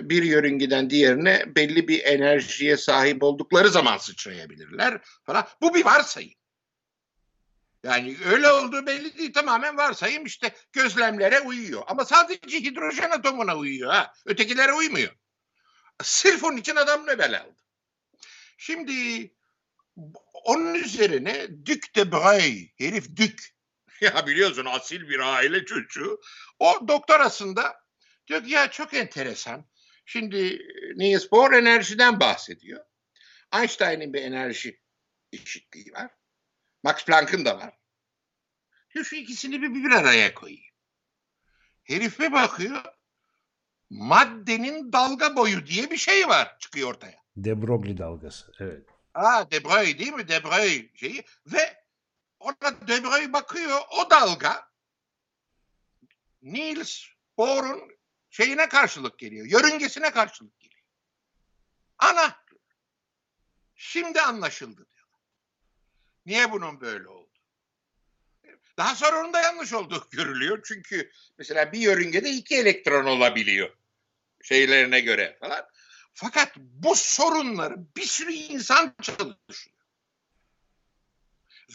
bir 0.03 0.23
yörüngeden 0.23 0.89
diğerine 0.89 1.55
belli 1.55 1.87
bir 1.87 2.03
enerjiye 2.03 2.77
sahip 2.77 3.23
oldukları 3.23 3.69
zaman 3.69 3.97
sıçrayabilirler 3.97 5.01
falan. 5.25 5.47
Bu 5.61 5.73
bir 5.73 5.85
varsayım. 5.85 6.33
Yani 7.83 8.17
öyle 8.25 8.51
olduğu 8.51 8.85
belli 8.85 9.17
değil. 9.17 9.33
Tamamen 9.33 9.77
varsayım 9.77 10.25
işte 10.25 10.55
gözlemlere 10.73 11.39
uyuyor. 11.39 11.83
Ama 11.87 12.05
sadece 12.05 12.59
hidrojen 12.59 13.09
atomuna 13.09 13.57
uyuyor. 13.57 13.91
Ha. 13.91 14.13
Ötekilere 14.25 14.73
uymuyor. 14.73 15.11
Sırf 16.03 16.43
onun 16.43 16.57
için 16.57 16.75
adam 16.75 17.01
Nobel 17.03 17.41
aldı. 17.41 17.61
Şimdi 18.57 19.31
onun 20.43 20.73
üzerine 20.73 21.47
Duc 21.65 21.95
de 21.95 22.11
Broglie, 22.11 22.71
herif 22.77 23.15
Dük. 23.15 23.51
Ya 24.01 24.27
biliyorsun 24.27 24.65
asil 24.65 25.09
bir 25.09 25.19
aile 25.19 25.65
çocuğu. 25.65 26.21
O 26.59 26.87
doktorasında 26.87 27.80
diyor 28.31 28.43
ki 28.43 28.49
ya 28.49 28.71
çok 28.71 28.93
enteresan. 28.93 29.65
Şimdi 30.05 30.59
Niels 30.95 31.31
Bohr 31.31 31.53
enerjiden 31.53 32.19
bahsediyor. 32.19 32.85
Einstein'in 33.53 34.13
bir 34.13 34.21
enerji 34.21 34.79
eşitliği 35.33 35.93
var. 35.93 36.11
Max 36.83 37.05
Planck'ın 37.05 37.45
da 37.45 37.57
var. 37.57 37.77
Diyor 38.93 39.05
şu 39.05 39.15
ikisini 39.15 39.61
bir, 39.61 39.73
bir 39.73 39.91
araya 39.91 40.33
koyayım. 40.33 40.73
Herif 41.83 42.19
bir 42.19 42.31
bakıyor. 42.31 42.83
Maddenin 43.89 44.93
dalga 44.93 45.35
boyu 45.35 45.65
diye 45.65 45.91
bir 45.91 45.97
şey 45.97 46.27
var 46.27 46.55
çıkıyor 46.59 46.89
ortaya. 46.89 47.21
De 47.37 47.61
Broglie 47.61 47.97
dalgası. 47.97 48.51
Evet. 48.59 48.85
Ha 49.13 49.51
De 49.51 49.63
Broglie 49.63 49.99
değil 49.99 50.13
mi? 50.13 50.27
De 50.27 50.43
Broglie 50.43 50.89
şeyi 50.95 51.23
ve 51.45 51.83
ona 52.39 52.87
De 52.87 53.03
Broglie 53.03 53.33
bakıyor 53.33 53.79
o 53.91 54.09
dalga 54.09 54.71
Niels 56.41 57.05
Bohr'un 57.37 58.00
şeyine 58.31 58.69
karşılık 58.69 59.19
geliyor. 59.19 59.45
Yörüngesine 59.45 60.11
karşılık 60.11 60.59
geliyor. 60.59 60.81
Ana 61.97 62.35
şimdi 63.75 64.21
anlaşıldı 64.21 64.85
diyor. 64.89 65.07
Niye 66.25 66.51
bunun 66.51 66.81
böyle 66.81 67.07
oldu? 67.07 67.31
Daha 68.77 68.95
sonra 68.95 69.19
onun 69.19 69.33
da 69.33 69.41
yanlış 69.41 69.73
olduğu 69.73 70.07
görülüyor. 70.11 70.61
Çünkü 70.65 71.11
mesela 71.37 71.71
bir 71.71 71.79
yörüngede 71.79 72.29
iki 72.29 72.55
elektron 72.55 73.05
olabiliyor. 73.05 73.77
Şeylerine 74.41 74.99
göre 74.99 75.37
falan. 75.39 75.65
Fakat 76.13 76.55
bu 76.57 76.95
sorunları 76.95 77.75
bir 77.97 78.05
sürü 78.05 78.31
insan 78.31 78.95
çalışıyor. 79.01 79.75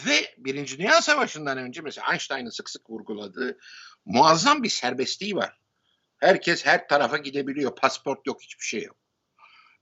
Ve 0.07 0.35
Birinci 0.39 0.79
Dünya 0.79 1.03
Savaşı'ndan 1.03 1.59
önce 1.59 1.81
mesela 1.81 2.13
Einstein'ın 2.13 2.51
sık 2.51 2.71
sık 2.71 2.91
vurguladığı 2.91 3.59
muazzam 4.05 4.63
bir 4.63 4.69
serbestliği 4.69 5.37
var. 5.37 5.59
Herkes 6.21 6.67
her 6.67 6.89
tarafa 6.89 7.17
gidebiliyor. 7.17 7.77
Pasport 7.77 8.27
yok, 8.27 8.43
hiçbir 8.43 8.65
şey 8.65 8.83
yok. 8.83 8.97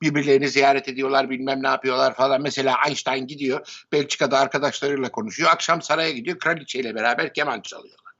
Birbirlerini 0.02 0.48
ziyaret 0.48 0.88
ediyorlar, 0.88 1.30
bilmem 1.30 1.62
ne 1.62 1.66
yapıyorlar 1.66 2.14
falan. 2.14 2.42
Mesela 2.42 2.76
Einstein 2.86 3.26
gidiyor, 3.26 3.84
Belçika'da 3.92 4.38
arkadaşlarıyla 4.38 5.12
konuşuyor. 5.12 5.50
Akşam 5.50 5.82
saraya 5.82 6.10
gidiyor, 6.10 6.38
kraliçeyle 6.38 6.94
beraber 6.94 7.34
keman 7.34 7.60
çalıyorlar. 7.60 8.14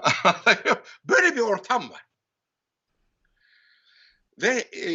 Böyle 1.04 1.36
bir 1.36 1.40
ortam 1.40 1.90
var. 1.90 2.04
Ve 4.42 4.68
e, 4.72 4.90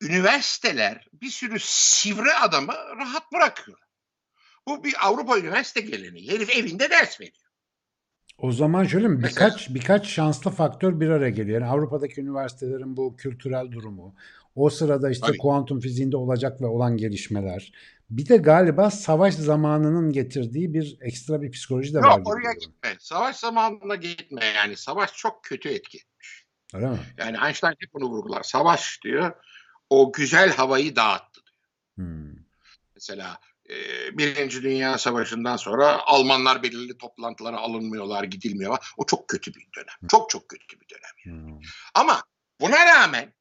üniversiteler 0.00 1.08
bir 1.12 1.30
sürü 1.30 1.58
sivri 1.60 2.34
adamı 2.34 2.72
rahat 2.72 3.32
bırakıyor. 3.32 3.78
Bu 4.68 4.84
bir 4.84 5.06
Avrupa 5.06 5.38
üniversite 5.38 5.80
geleneği. 5.80 6.30
Herif 6.30 6.50
evinde 6.50 6.90
ders 6.90 7.20
veriyor. 7.20 7.41
O 8.42 8.52
zaman 8.52 8.84
şöyle 8.84 9.08
mi? 9.08 9.22
Birkaç 9.22 9.74
birkaç 9.74 10.06
şanslı 10.06 10.50
faktör 10.50 11.00
bir 11.00 11.08
araya 11.08 11.30
geliyor. 11.30 11.60
Yani 11.60 11.70
Avrupa'daki 11.70 12.20
üniversitelerin 12.20 12.96
bu 12.96 13.16
kültürel 13.16 13.72
durumu, 13.72 14.14
o 14.54 14.70
sırada 14.70 15.10
işte 15.10 15.26
Tabii. 15.26 15.38
kuantum 15.38 15.80
fiziğinde 15.80 16.16
olacak 16.16 16.60
ve 16.60 16.66
olan 16.66 16.96
gelişmeler. 16.96 17.72
Bir 18.10 18.28
de 18.28 18.36
galiba 18.36 18.90
savaş 18.90 19.34
zamanının 19.34 20.12
getirdiği 20.12 20.74
bir 20.74 20.96
ekstra 21.00 21.42
bir 21.42 21.50
psikoloji 21.50 21.94
de 21.94 21.98
var 21.98 22.18
Yok 22.18 22.28
oraya 22.28 22.52
gitme. 22.52 22.96
Savaş 22.98 23.36
zamanına 23.36 23.94
gitme 23.94 24.44
yani. 24.44 24.76
Savaş 24.76 25.12
çok 25.16 25.44
kötü 25.44 25.68
etki. 25.68 25.98
Öyle 26.74 26.88
mi? 26.88 26.98
Yani 27.18 27.36
Einstein 27.46 27.74
hep 27.78 27.94
bunu 27.94 28.04
vurgular. 28.04 28.42
Savaş 28.42 28.98
diyor 29.04 29.32
o 29.90 30.12
güzel 30.12 30.50
havayı 30.50 30.96
dağıttı. 30.96 31.40
Hmm. 31.94 32.34
Mesela 32.94 33.38
Birinci 34.12 34.62
Dünya 34.62 34.98
Savaşı'ndan 34.98 35.56
sonra 35.56 35.98
Almanlar 36.06 36.62
belirli 36.62 36.98
toplantılara 36.98 37.56
alınmıyorlar, 37.56 38.24
gidilmiyor. 38.24 38.92
O 38.96 39.06
çok 39.06 39.28
kötü 39.28 39.54
bir 39.54 39.68
dönem. 39.76 40.08
Çok 40.10 40.30
çok 40.30 40.48
kötü 40.48 40.80
bir 40.80 40.88
dönem. 40.88 41.36
Hmm. 41.36 41.60
Ama 41.94 42.22
buna 42.60 42.86
rağmen 42.86 43.34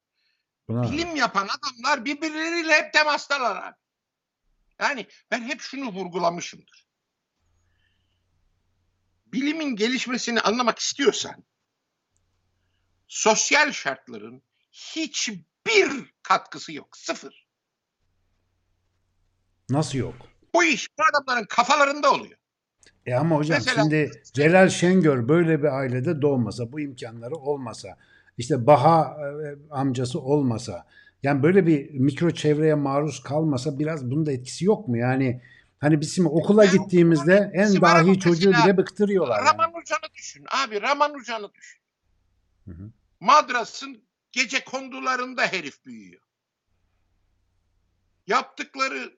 Buna 0.68 0.92
bilim 0.92 1.16
yapan 1.16 1.48
adamlar 1.48 2.06
birbirleriyle 2.06 2.74
hep 2.74 2.94
temastalar 2.94 3.68
abi. 3.68 3.76
Yani 4.80 5.08
ben 5.32 5.42
hep 5.42 5.62
şunu 5.62 5.92
vurgulamışımdır. 5.92 6.88
Bilimin 9.26 9.76
gelişmesini 9.76 10.42
anlamak 10.42 10.80
istiyorsan 10.80 11.44
sosyal 13.08 13.72
şartların 13.72 14.44
hiçbir 14.72 16.14
katkısı 16.24 16.74
yok. 16.74 16.98
Sıfır. 16.98 17.41
Nasıl 19.72 19.98
yok? 19.98 20.16
Bu 20.56 20.64
iş 20.64 20.88
bu 21.00 21.04
adamların 21.12 21.46
kafalarında 21.50 22.12
oluyor. 22.12 22.38
E 23.06 23.14
ama 23.16 23.36
hocam 23.36 23.58
Mesela- 23.58 23.84
şimdi 23.84 24.12
Celal 24.34 24.70
Şengör 24.70 25.28
böyle 25.28 25.60
bir 25.64 25.68
ailede 25.68 26.22
doğmasa, 26.22 26.72
bu 26.72 26.80
imkanları 26.80 27.36
olmasa, 27.36 27.98
işte 28.38 28.68
Baha 28.68 29.18
e, 29.22 29.74
amcası 29.74 30.20
olmasa, 30.20 30.88
yani 31.24 31.44
böyle 31.44 31.68
bir 31.68 31.92
mikro 31.92 32.32
çevreye 32.32 32.74
maruz 32.76 33.24
kalmasa 33.24 33.80
biraz 33.80 34.12
bunun 34.12 34.26
da 34.26 34.32
etkisi 34.32 34.66
yok 34.66 34.88
mu? 34.88 34.98
Yani 34.98 35.42
hani 35.80 36.02
bizim 36.02 36.28
okula 36.28 36.66
Ya, 36.66 36.72
gittiğimizde 36.72 37.52
en 37.54 37.82
dahi 37.82 38.20
çocuğu 38.20 38.50
mesela 38.50 38.66
bile 38.66 38.78
bıktırıyorlar. 38.78 39.38
yani. 39.38 39.48
Ramanujan'ı 39.48 40.14
düşün. 40.14 40.46
Abi 40.64 40.82
Ramanujan'ı 40.82 41.54
düşün. 41.54 41.82
Hı 42.66 42.72
hı. 42.72 42.92
Madras'ın 43.20 44.04
gece 44.32 44.64
kondularında 44.64 45.42
herif 45.42 45.86
büyüyor. 45.86 46.22
Yaptıkları 48.28 49.14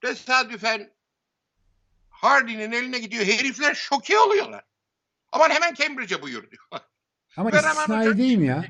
tesadüfen 0.00 0.92
Hardy'nin 2.10 2.72
eline 2.72 2.98
gidiyor. 2.98 3.24
Herifler 3.24 3.74
şoke 3.74 4.18
oluyorlar. 4.18 4.64
Aman 5.32 5.50
hemen 5.50 5.74
Cambridge'e 5.74 6.22
buyur 6.22 6.50
diyor. 6.50 6.62
Ama 7.36 7.52
Ramanujan 7.52 7.72
istisnai 7.80 8.18
değil 8.18 8.38
mi 8.38 8.46
ya? 8.46 8.64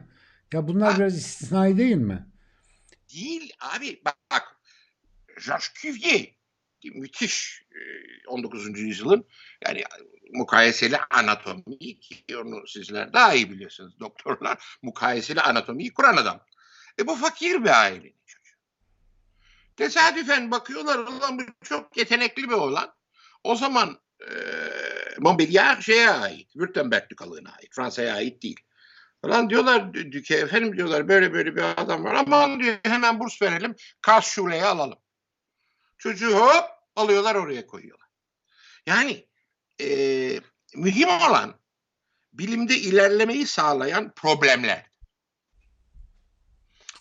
Ya 0.52 0.68
bunlar 0.68 0.92
Ha? 0.92 0.98
biraz 0.98 1.18
istisnai 1.18 1.78
değil 1.78 1.96
mi? 1.96 2.26
Değil 3.14 3.52
abi 3.60 4.02
bak, 4.04 4.16
bak. 4.30 4.56
Georges 5.46 5.72
Cuvier 5.74 6.26
müthiş 6.84 7.62
e, 7.72 7.78
19. 8.28 8.78
yüzyılın 8.78 9.26
yani 9.66 9.84
mukayeseli 10.32 10.96
anatomi 11.10 11.78
ki 12.00 12.36
onu 12.36 12.66
sizler 12.66 13.12
daha 13.12 13.34
iyi 13.34 13.50
biliyorsunuz 13.50 14.00
doktorlar 14.00 14.78
mukayeseli 14.82 15.40
anatomiyi 15.40 15.92
kuran 15.92 16.16
adam. 16.16 16.40
E 16.98 17.06
bu 17.06 17.16
fakir 17.16 17.64
bir 17.64 17.80
ailenin. 17.82 18.16
Tesadüfen 19.80 20.50
bakıyorlar 20.50 20.98
ulan 20.98 21.38
bu 21.38 21.42
çok 21.64 21.96
yetenekli 21.96 22.42
bir 22.42 22.54
oğlan. 22.54 22.94
O 23.44 23.56
zaman 23.56 24.00
e, 24.20 24.30
Montbéliard 25.18 25.82
şeye 25.82 26.10
ait, 26.10 26.54
Württemberg 26.54 27.10
dükalığına 27.10 27.52
ait, 27.52 27.74
Fransa'ya 27.74 28.14
ait 28.14 28.42
değil. 28.42 28.60
Falan 29.22 29.50
diyorlar 29.50 29.94
Düke 29.94 30.34
efendim 30.36 30.76
diyorlar 30.76 31.08
böyle 31.08 31.32
böyle 31.32 31.56
bir 31.56 31.62
adam 31.62 32.04
var. 32.04 32.14
Aman 32.14 32.60
diyor 32.60 32.76
hemen 32.82 33.20
burs 33.20 33.42
verelim. 33.42 33.74
Karlsruhe'ye 34.00 34.64
alalım. 34.64 34.98
Çocuğu 35.98 36.36
hop 36.36 36.64
alıyorlar 36.96 37.34
oraya 37.34 37.66
koyuyorlar. 37.66 38.08
Yani 38.86 39.26
eee, 39.78 40.40
mühim 40.74 41.08
olan 41.08 41.60
bilimde 42.32 42.76
ilerlemeyi 42.76 43.46
sağlayan 43.46 44.12
problemler. 44.16 44.89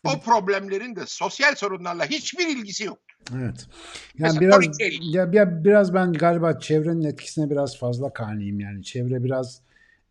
O 0.03 0.19
problemlerin 0.19 0.95
de 0.95 1.01
sosyal 1.05 1.55
sorunlarla 1.55 2.05
hiçbir 2.05 2.47
ilgisi 2.47 2.83
yok. 2.83 2.97
Evet. 3.35 3.67
Mesela 4.13 4.33
Yani 4.33 4.41
biraz 4.41 4.55
Torricelli. 4.55 5.17
ya, 5.17 5.29
ya 5.33 5.63
biraz 5.63 5.93
ben 5.93 6.13
galiba 6.13 6.59
çevrenin 6.59 7.03
etkisine 7.03 7.49
biraz 7.49 7.77
fazla 7.77 8.13
kaniyim 8.13 8.59
yani. 8.59 8.83
Çevre 8.83 9.23
biraz 9.23 9.61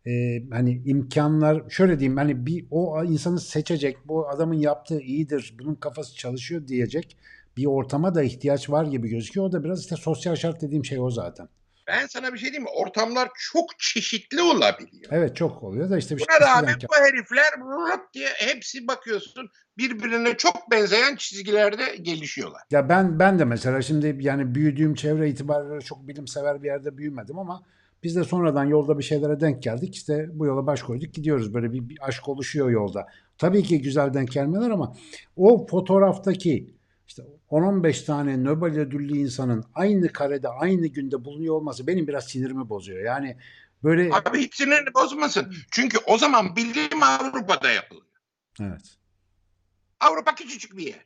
e, 0.07 0.43
hani 0.51 0.81
imkanlar 0.85 1.69
şöyle 1.69 1.99
diyeyim 1.99 2.17
hani 2.17 2.45
bir 2.45 2.65
o 2.71 3.03
insanı 3.03 3.39
seçecek, 3.39 3.97
bu 4.07 4.29
adamın 4.29 4.55
yaptığı 4.55 5.01
iyidir, 5.01 5.55
bunun 5.59 5.75
kafası 5.75 6.15
çalışıyor 6.15 6.67
diyecek 6.67 7.17
bir 7.57 7.65
ortama 7.65 8.15
da 8.15 8.23
ihtiyaç 8.23 8.69
var 8.69 8.85
gibi 8.85 9.09
gözüküyor. 9.09 9.45
O 9.45 9.51
da 9.51 9.63
biraz 9.63 9.81
işte 9.81 9.95
sosyal 9.95 10.35
şart 10.35 10.61
dediğim 10.61 10.85
şey 10.85 10.99
o 10.99 11.09
zaten. 11.09 11.49
Ben 11.89 12.07
sana 12.07 12.33
bir 12.33 12.37
şey 12.37 12.49
diyeyim 12.49 12.63
mi? 12.63 12.69
Ortamlar 12.75 13.29
çok 13.51 13.79
çeşitli 13.79 14.41
olabiliyor. 14.41 15.11
Evet 15.11 15.35
çok 15.35 15.63
oluyor 15.63 15.89
da 15.89 15.97
işte 15.97 16.17
bir 16.17 16.21
Buna 16.29 16.47
rağmen 16.49 16.67
eskiden- 16.69 16.87
bu 16.89 17.05
herifler 17.05 17.59
rup 17.59 18.13
diye 18.13 18.27
hepsi 18.37 18.87
bakıyorsun 18.87 19.49
birbirine 19.77 20.37
çok 20.37 20.71
benzeyen 20.71 21.15
çizgilerde 21.15 21.95
gelişiyorlar. 22.01 22.61
Ya 22.71 22.89
ben 22.89 23.19
ben 23.19 23.39
de 23.39 23.45
mesela 23.45 23.81
şimdi 23.81 24.17
yani 24.19 24.55
büyüdüğüm 24.55 24.95
çevre 24.95 25.29
itibariyle 25.29 25.81
çok 25.81 26.07
bilimsever 26.07 26.63
bir 26.63 26.67
yerde 26.67 26.97
büyümedim 26.97 27.39
ama 27.39 27.63
biz 28.03 28.15
de 28.15 28.23
sonradan 28.23 28.65
yolda 28.65 28.97
bir 28.99 29.03
şeylere 29.03 29.39
denk 29.39 29.63
geldik. 29.63 29.95
İşte 29.95 30.27
bu 30.33 30.45
yola 30.45 30.67
baş 30.67 30.81
koyduk 30.83 31.13
gidiyoruz. 31.13 31.53
Böyle 31.53 31.73
bir, 31.73 31.89
bir 31.89 31.97
aşk 32.01 32.29
oluşuyor 32.29 32.69
yolda. 32.69 33.07
Tabii 33.37 33.63
ki 33.63 33.81
güzel 33.81 34.13
denk 34.13 34.31
gelmeler 34.31 34.69
ama 34.69 34.95
o 35.35 35.67
fotoğraftaki 35.67 36.73
işte 37.09 37.23
10-15 37.49 38.05
tane 38.05 38.43
Nobel 38.43 38.79
ödüllü 38.79 39.17
insanın 39.17 39.65
aynı 39.75 40.13
karede 40.13 40.47
aynı 40.47 40.87
günde 40.87 41.25
bulunuyor 41.25 41.55
olması 41.55 41.87
benim 41.87 42.07
biraz 42.07 42.27
sinirimi 42.27 42.69
bozuyor. 42.69 43.03
Yani 43.03 43.37
böyle 43.83 44.13
Abi 44.13 44.39
hiç 44.39 44.55
sinirini 44.55 44.93
bozmasın. 44.93 45.55
Çünkü 45.71 45.97
o 45.97 46.17
zaman 46.17 46.55
bilim 46.55 47.03
Avrupa'da 47.03 47.71
yapılıyor. 47.71 48.05
evet. 48.61 48.97
Avrupa 49.99 50.35
küçücük 50.35 50.77
bir 50.77 50.87
yer. 50.87 51.05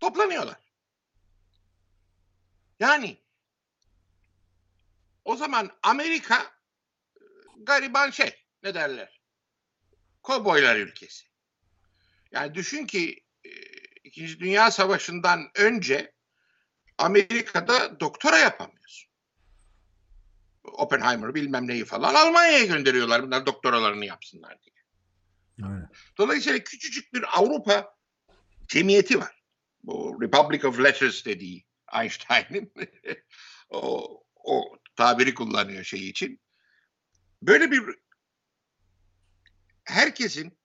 Toplanıyorlar. 0.00 0.56
Yani 2.80 3.16
o 5.24 5.36
zaman 5.36 5.70
Amerika 5.82 6.42
e, 7.16 7.20
gariban 7.62 8.10
şey 8.10 8.34
ne 8.62 8.74
derler? 8.74 9.20
Kovboylar 10.22 10.76
ülkesi. 10.76 11.24
Yani 12.32 12.54
düşün 12.54 12.86
ki 12.86 13.21
İkinci 14.12 14.40
Dünya 14.40 14.70
Savaşı'ndan 14.70 15.50
önce 15.54 16.12
Amerika'da 16.98 18.00
doktora 18.00 18.38
yapamıyorsun. 18.38 19.10
O 20.64 20.70
Oppenheimer 20.70 21.34
bilmem 21.34 21.68
neyi 21.68 21.84
falan 21.84 22.14
Almanya'ya 22.14 22.64
gönderiyorlar 22.64 23.22
bunlar 23.22 23.46
doktoralarını 23.46 24.04
yapsınlar 24.04 24.62
diye. 24.62 24.76
Aynen. 25.62 25.90
Dolayısıyla 26.18 26.58
küçücük 26.58 27.14
bir 27.14 27.38
Avrupa 27.38 27.96
cemiyeti 28.68 29.20
var. 29.20 29.42
Bu 29.82 30.18
Republic 30.20 30.66
of 30.66 30.80
Letters 30.80 31.24
dediği 31.24 31.64
Einstein'ın 31.94 32.72
o, 33.68 34.24
o 34.36 34.78
tabiri 34.96 35.34
kullanıyor 35.34 35.84
şey 35.84 36.08
için. 36.08 36.40
Böyle 37.42 37.70
bir 37.70 37.82
herkesin 39.84 40.58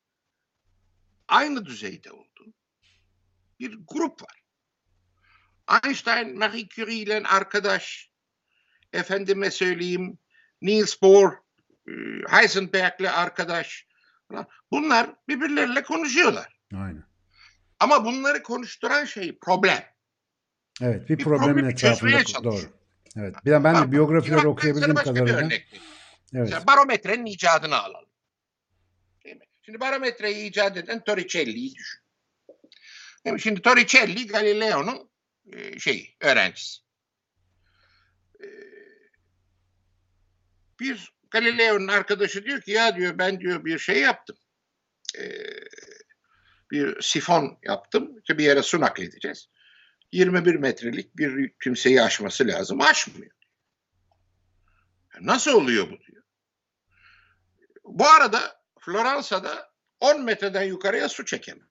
aynı 1.27 1.65
düzeyde 1.65 2.11
olduğu 2.11 2.26
bir 3.59 3.79
grup 3.87 4.21
var. 4.21 4.43
Einstein, 5.83 6.39
Marie 6.39 6.67
Curie 6.67 6.95
ile 6.95 7.23
arkadaş, 7.23 8.11
efendime 8.93 9.51
söyleyeyim 9.51 10.17
Niels 10.61 11.01
Bohr, 11.01 11.31
e, 11.87 11.91
Heisenberg'le 12.29 13.09
arkadaş. 13.13 13.87
Bunlar 14.71 15.09
birbirleriyle 15.27 15.83
konuşuyorlar. 15.83 16.59
Aynen. 16.73 17.03
Ama 17.79 18.05
bunları 18.05 18.43
konuşturan 18.43 19.05
şey 19.05 19.39
problem. 19.39 19.83
Evet 20.81 21.09
bir 21.09 21.17
Bir 21.17 21.23
problemin 21.23 21.53
problemi 21.53 21.71
etrafında 21.71 22.43
doğru. 22.43 22.61
Evet. 23.17 23.35
Bir 23.45 23.51
de 23.51 23.63
ben 23.63 23.75
de 23.75 23.91
ben 23.91 24.45
okuyabildiğim 24.45 24.95
kadarıyla. 24.95 25.41
Evet. 25.41 25.63
Mesela 26.31 26.67
barometrenin 26.67 27.25
icadını 27.25 27.75
alalım. 27.75 28.09
Şimdi 29.61 29.79
barometreyi 29.79 30.49
icat 30.49 30.77
eden 30.77 31.03
Torricelli'yi 31.03 31.75
düşün. 31.75 32.01
Şimdi 33.39 33.61
Torricelli 33.61 34.27
Galileo'nun 34.27 35.09
e, 35.53 35.79
şeyi, 35.79 36.15
öğrencisi. 36.21 36.81
E, 38.43 38.47
bir 40.79 41.13
Galileo'nun 41.31 41.87
arkadaşı 41.87 42.43
diyor 42.43 42.61
ki 42.61 42.71
ya 42.71 42.95
diyor 42.95 43.17
ben 43.17 43.39
diyor 43.39 43.65
bir 43.65 43.79
şey 43.79 43.99
yaptım. 43.99 44.37
E, 45.17 45.23
bir 46.71 47.01
sifon 47.01 47.59
yaptım. 47.63 48.17
İşte 48.17 48.37
bir 48.37 48.43
yere 48.43 48.63
su 48.63 48.81
nakledeceğiz. 48.81 49.49
21 50.11 50.55
metrelik 50.55 51.17
bir 51.17 51.53
kimseyi 51.63 52.01
aşması 52.01 52.47
lazım. 52.47 52.81
Aşmıyor. 52.81 53.31
Nasıl 55.21 55.53
oluyor 55.53 55.85
bu 55.85 55.99
diyor. 55.99 56.23
Bu 57.83 58.07
arada 58.07 58.61
Floransa'da 58.79 59.71
10 59.99 60.23
metreden 60.23 60.63
yukarıya 60.63 61.09
su 61.09 61.25
çekemiyor. 61.25 61.66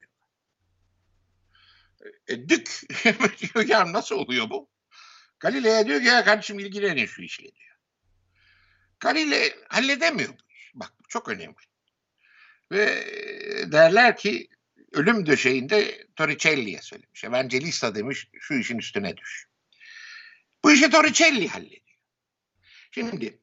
E, 2.29 2.49
dük 2.49 2.81
diyor 3.39 3.69
ya 3.69 3.93
nasıl 3.93 4.17
oluyor 4.17 4.51
bu? 4.51 4.71
Galileo 5.41 5.87
diyor 5.87 6.01
ki 6.01 6.07
ya 6.07 6.25
kardeşim 6.25 6.59
ilgilenin 6.59 7.07
şu 7.07 7.23
işle 7.23 7.45
diyor. 7.45 7.77
Galileo 9.01 9.49
halledemiyor 9.69 10.29
bu 10.29 10.53
iş. 10.53 10.73
Bak 10.75 10.93
çok 11.09 11.29
önemli. 11.29 11.55
Ve 12.73 12.85
e, 12.85 13.73
derler 13.73 14.17
ki 14.17 14.49
ölüm 14.93 15.27
döşeğinde 15.27 16.07
Torricelli'ye 16.17 16.83
söylemiş. 16.83 17.25
Evangelista 17.25 17.95
demiş 17.95 18.29
şu 18.41 18.55
işin 18.55 18.79
üstüne 18.79 19.17
düş. 19.17 19.47
Bu 20.65 20.73
işi 20.73 20.91
Torricelli 20.91 21.49
hallediyor. 21.49 21.81
Şimdi 22.91 23.41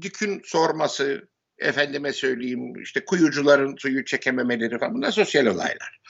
Dük'ün 0.00 0.42
sorması, 0.44 1.28
efendime 1.58 2.12
söyleyeyim 2.12 2.82
işte 2.82 3.04
kuyucuların 3.04 3.76
suyu 3.76 4.04
çekememeleri 4.04 4.78
falan 4.78 4.94
bunlar 4.94 5.10
sosyal 5.10 5.46
olaylar. 5.46 6.00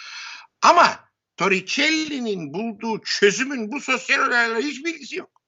Ama 0.63 1.09
Torricelli'nin 1.37 2.55
bulduğu 2.55 3.01
çözümün 3.01 3.73
bu 3.73 3.81
sosyal 3.81 4.19
olaylarla 4.19 4.59
hiç 4.59 4.85
bilgisi 4.85 5.17
yok. 5.17 5.43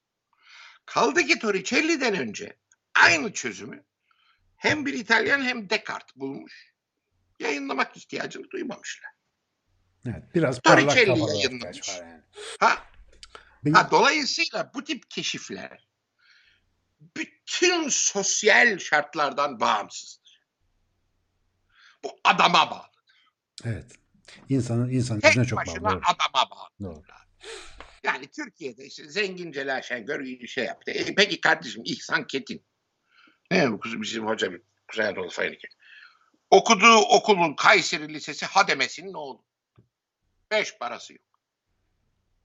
Kaldı 0.87 1.22
ki 1.22 1.39
Torricelli'den 1.39 2.14
önce 2.14 2.57
aynı 2.95 3.32
çözümü 3.32 3.84
hem 4.57 4.87
bir 4.87 4.95
İtalyan 4.95 5.43
hem 5.43 5.70
Descartes 5.70 6.16
bulmuş. 6.16 6.74
Yayınlamak 7.41 7.97
ihtiyacını 7.97 8.51
duymamışlar. 8.51 9.11
Evet. 10.07 10.22
Biraz 10.34 10.61
Torricelli 10.61 11.20
yayınlamış. 11.20 11.89
yani. 11.89 12.22
Ha, 12.61 12.84
ha, 13.74 13.89
dolayısıyla 13.91 14.70
bu 14.74 14.84
tip 14.84 15.11
keşifler 15.11 15.87
bütün 17.01 17.89
sosyal 17.89 18.78
şartlardan 18.78 19.61
bağımsızdır. 19.61 20.43
Bu 22.05 22.20
adama 22.24 22.70
bağlı. 22.70 22.91
Evet. 23.64 23.93
İnsanın 24.49 24.91
insanın 24.91 25.20
Tek 25.20 25.49
çok 25.49 25.59
başına 25.59 25.82
bağlı. 25.82 26.01
Adama 26.05 26.51
bağlı. 26.51 26.68
Doğru. 26.80 27.03
Yani 28.05 28.26
Türkiye'de 28.26 28.84
işte 28.84 29.09
zengin 29.09 29.53
Celal 29.53 29.82
Şengör 29.82 30.20
bir 30.20 30.47
şey 30.47 30.64
yaptı. 30.64 30.91
E, 30.91 31.14
peki 31.14 31.41
kardeşim 31.41 31.82
İhsan 31.84 32.26
Ketin. 32.26 32.66
Ne 33.51 33.72
bu 33.72 33.80
kızım 33.80 34.03
bizim 34.03 34.26
hoca 34.26 34.53
bir 34.53 34.62
Kuzey 34.89 35.07
Anadolu 35.07 35.30
Faylık. 35.30 35.61
Okuduğu 36.51 36.97
okulun 36.97 37.55
Kayseri 37.55 38.14
Lisesi 38.14 38.47
Hademesi'nin 38.47 39.14
oğlu. 39.14 39.45
Beş 40.51 40.78
parası 40.78 41.12
yok. 41.12 41.22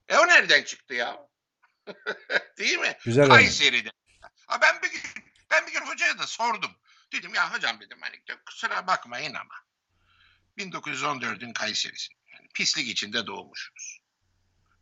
E 0.08 0.18
o 0.18 0.26
nereden 0.26 0.62
çıktı 0.62 0.94
ya? 0.94 1.28
Değil 2.58 2.78
mi? 2.78 2.96
Güzel. 3.04 3.28
Kayseri'de. 3.28 3.90
Ha 4.46 4.58
ben 4.62 4.82
bir 4.82 4.90
gün 4.92 5.00
ben 5.50 5.66
bir 5.66 5.72
gün 5.72 5.80
hocaya 5.80 6.18
da 6.18 6.26
sordum. 6.26 6.70
Dedim 7.12 7.34
ya 7.34 7.54
hocam 7.54 7.80
dedim 7.80 7.98
hani 8.00 8.16
kusura 8.46 8.86
bakmayın 8.86 9.34
ama 9.34 9.54
1914'ün 10.58 11.52
Kayseri'si. 11.52 12.12
Yani 12.32 12.48
pislik 12.54 12.88
içinde 12.88 13.26
doğmuşuz. 13.26 14.00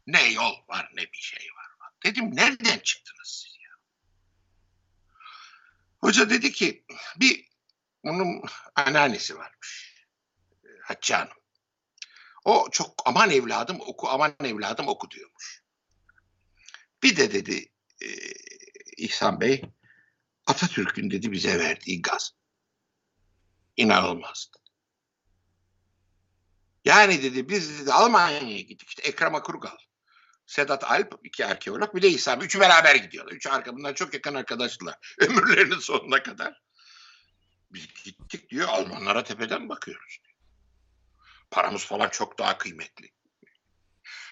Ne 0.07 0.33
yol 0.33 0.55
var 0.69 0.91
ne 0.95 1.03
bir 1.03 1.19
şey 1.19 1.49
var. 1.57 1.67
Dedim 2.05 2.37
nereden 2.37 2.79
çıktınız 2.79 3.29
siz 3.29 3.57
ya? 3.65 3.71
Hoca 6.01 6.31
dedi 6.31 6.53
ki 6.53 6.85
bir 7.17 7.49
onun 8.03 8.43
anneannesi 8.75 9.39
varmış. 9.39 9.95
e, 10.65 10.69
Hatice 10.83 11.15
Hanım. 11.15 11.37
O 12.45 12.69
çok 12.73 13.03
aman 13.05 13.31
evladım 13.31 13.81
oku 13.81 14.09
aman 14.09 14.35
evladım 14.45 14.89
oku 14.89 15.11
diyormuş. 15.11 15.63
Bir 17.03 17.17
de 17.17 17.33
dedi 17.33 17.73
e, 18.03 18.09
İhsan 18.97 19.41
Bey 19.41 19.63
Atatürk'ün 20.47 21.11
dedi 21.11 21.33
bize 21.33 21.59
verdiği 21.59 22.03
gaz. 22.03 22.35
İnanılmaz. 23.77 24.51
Yani 26.85 27.23
dedi 27.23 27.49
biz 27.49 27.81
dedi 27.81 27.93
Almanya'ya 27.93 28.61
gittik 28.61 28.89
işte 28.89 29.03
Ekrem 29.03 29.35
Akurgal. 29.35 29.77
Sedat 30.47 30.85
Alp 30.85 31.21
iki 31.25 31.47
arkeolog 31.47 31.95
bir 31.95 32.03
de 32.03 32.07
Bey. 32.07 32.47
Üçü 32.47 32.61
beraber 32.61 32.95
gidiyorlar. 32.95 33.33
Üç 33.33 33.47
arka 33.47 33.77
bunlar 33.77 33.95
çok 33.95 34.15
yakın 34.15 34.35
arkadaşlar. 34.35 34.95
Ömürlerinin 35.19 35.79
sonuna 35.79 36.23
kadar. 36.23 36.63
Biz 37.71 37.87
gittik 38.05 38.51
diyor 38.51 38.69
Almanlara 38.69 39.25
tepeden 39.25 39.69
bakıyoruz. 39.69 40.19
Paramız 41.51 41.85
falan 41.85 42.09
çok 42.09 42.39
daha 42.39 42.59
kıymetli. 42.59 43.11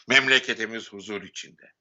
Memleketimiz 0.08 0.92
huzur 0.92 1.22
içinde. 1.22 1.72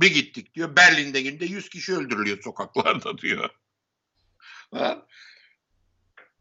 Bir 0.00 0.14
gittik 0.14 0.54
diyor 0.54 0.76
Berlin'de 0.76 1.22
günde 1.22 1.44
100 1.44 1.68
kişi 1.68 1.94
öldürülüyor 1.94 2.42
sokaklarda 2.42 3.18
diyor. 3.22 3.50
Ha? 4.70 5.06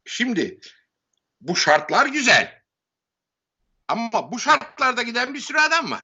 Şimdi 0.06 0.60
bu 1.42 1.56
şartlar 1.56 2.06
güzel. 2.06 2.65
Ama 3.88 4.32
bu 4.32 4.40
şartlarda 4.40 5.02
giden 5.02 5.34
bir 5.34 5.40
sürü 5.40 5.58
adam 5.58 5.92
var. 5.92 6.02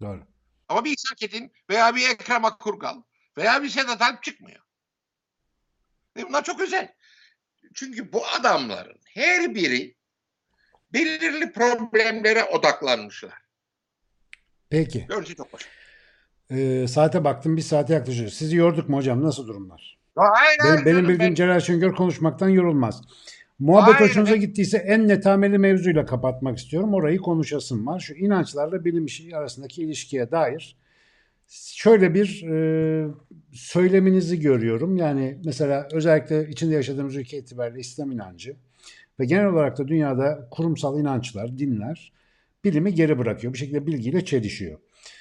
Doğru. 0.00 0.22
Ama 0.68 0.84
bir 0.84 0.90
İhsan 0.90 1.16
Ketin 1.16 1.52
veya 1.70 1.94
bir 1.96 2.10
Ekrem 2.10 2.44
Akkurgal 2.44 3.02
veya 3.36 3.62
bir 3.62 3.68
Sedat 3.68 4.02
Alp 4.02 4.22
çıkmıyor. 4.22 4.60
Ve 6.16 6.28
bunlar 6.28 6.44
çok 6.44 6.60
özel. 6.60 6.94
Çünkü 7.74 8.12
bu 8.12 8.26
adamların 8.26 9.00
her 9.14 9.54
biri 9.54 9.96
belirli 10.92 11.52
problemlere 11.52 12.44
odaklanmışlar. 12.44 13.34
Peki. 14.70 15.06
Görüntü 15.08 15.36
çok 15.36 15.52
başarılı. 15.52 15.74
Ee, 16.50 16.88
saate 16.88 17.24
baktım. 17.24 17.56
Bir 17.56 17.62
saate 17.62 17.94
yaklaşıyor. 17.94 18.30
Sizi 18.30 18.56
yorduk 18.56 18.88
mu 18.88 18.96
hocam? 18.96 19.22
Nasıl 19.22 19.48
durumlar? 19.48 19.98
Hayır, 20.16 20.58
Benim, 20.58 20.70
hayır 20.72 20.86
benim 20.86 21.08
bildiğim 21.08 21.30
ben- 21.30 21.34
Celal 21.34 21.60
Şengör 21.60 21.94
konuşmaktan 21.94 22.48
yorulmaz. 22.48 23.02
Muhabbet 23.60 23.94
Hayır, 23.94 24.10
hoşunuza 24.10 24.36
gittiyse 24.36 24.78
en 24.78 25.08
netameli 25.08 25.58
mevzuyla 25.58 26.04
kapatmak 26.04 26.58
istiyorum. 26.58 26.94
Orayı 26.94 27.18
konuşasım 27.18 27.86
var. 27.86 28.00
Şu 28.00 28.14
inançlarla 28.14 28.84
bilim 28.84 29.04
işi 29.04 29.36
arasındaki 29.36 29.82
ilişkiye 29.82 30.30
dair 30.30 30.76
şöyle 31.50 32.14
bir 32.14 32.42
e, 32.50 33.08
söyleminizi 33.52 34.40
görüyorum. 34.40 34.96
Yani 34.96 35.38
mesela 35.44 35.88
özellikle 35.92 36.48
içinde 36.48 36.74
yaşadığımız 36.74 37.16
ülke 37.16 37.38
itibariyle 37.38 37.80
İslam 37.80 38.12
inancı 38.12 38.56
ve 39.20 39.24
genel 39.24 39.46
olarak 39.46 39.78
da 39.78 39.88
dünyada 39.88 40.48
kurumsal 40.50 41.00
inançlar, 41.00 41.58
dinler 41.58 42.12
bilimi 42.64 42.94
geri 42.94 43.18
bırakıyor. 43.18 43.52
Bir 43.52 43.58
şekilde 43.58 43.86
bilgiyle 43.86 44.24
çelişiyor. 44.24 44.78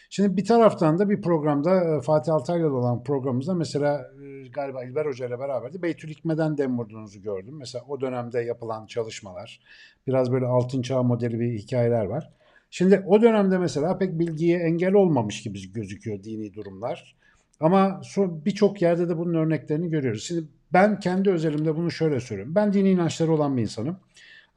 Şimdi 0.10 0.38
bir 0.38 0.46
taraftan 0.46 1.00
da 1.00 1.10
bir 1.10 1.22
programda 1.22 1.98
e, 1.98 2.02
Fatih 2.02 2.34
Altaylı'da 2.34 2.74
olan 2.74 3.04
programımızda 3.04 3.54
mesela 3.54 4.12
e, 4.24 4.29
galiba 4.54 4.84
İlber 4.84 5.06
Hoca 5.06 5.28
ile 5.28 5.40
beraber 5.40 5.74
de 5.74 5.82
Beytül 5.82 6.10
Hikme'den 6.10 6.58
dem 6.58 6.78
vurduğunuzu 6.78 7.22
gördüm. 7.22 7.56
Mesela 7.58 7.86
o 7.88 8.02
dönemde 8.02 8.42
yapılan 8.42 8.86
çalışmalar, 8.86 9.60
biraz 10.08 10.32
böyle 10.32 10.46
altın 10.46 10.82
çağ 10.82 11.04
modeli 11.04 11.40
bir 11.40 11.58
hikayeler 11.58 12.06
var. 12.06 12.30
Şimdi 12.72 13.04
o 13.08 13.22
dönemde 13.22 13.58
mesela 13.58 13.98
pek 13.98 14.20
bilgiye 14.20 14.60
engel 14.60 14.94
olmamış 14.94 15.44
gibi 15.44 15.72
gözüküyor 15.72 16.24
dini 16.24 16.54
durumlar. 16.54 17.16
Ama 17.60 18.02
birçok 18.18 18.82
yerde 18.82 19.10
de 19.10 19.18
bunun 19.18 19.34
örneklerini 19.34 19.90
görüyoruz. 19.90 20.24
Şimdi 20.24 20.48
ben 20.74 21.00
kendi 21.00 21.30
özelimde 21.30 21.76
bunu 21.76 21.92
şöyle 21.92 22.20
söylüyorum. 22.20 22.56
Ben 22.56 22.74
dini 22.74 22.90
inançları 22.92 23.32
olan 23.32 23.58
bir 23.58 23.62
insanım. 23.62 23.98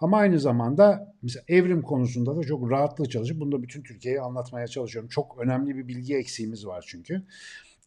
Ama 0.01 0.19
aynı 0.19 0.41
zamanda 0.41 1.15
mesela 1.23 1.45
evrim 1.49 1.83
konusunda 1.83 2.37
da 2.37 2.43
çok 2.43 2.71
rahatlıkla 2.71 3.11
çalışıp 3.11 3.41
bunu 3.41 3.53
da 3.53 3.63
bütün 3.63 3.83
Türkiye'ye 3.83 4.21
anlatmaya 4.21 4.67
çalışıyorum. 4.67 5.09
Çok 5.09 5.39
önemli 5.39 5.77
bir 5.77 5.89
bilgi 5.89 6.17
eksiğimiz 6.17 6.67
var 6.67 6.85
çünkü. 6.89 7.23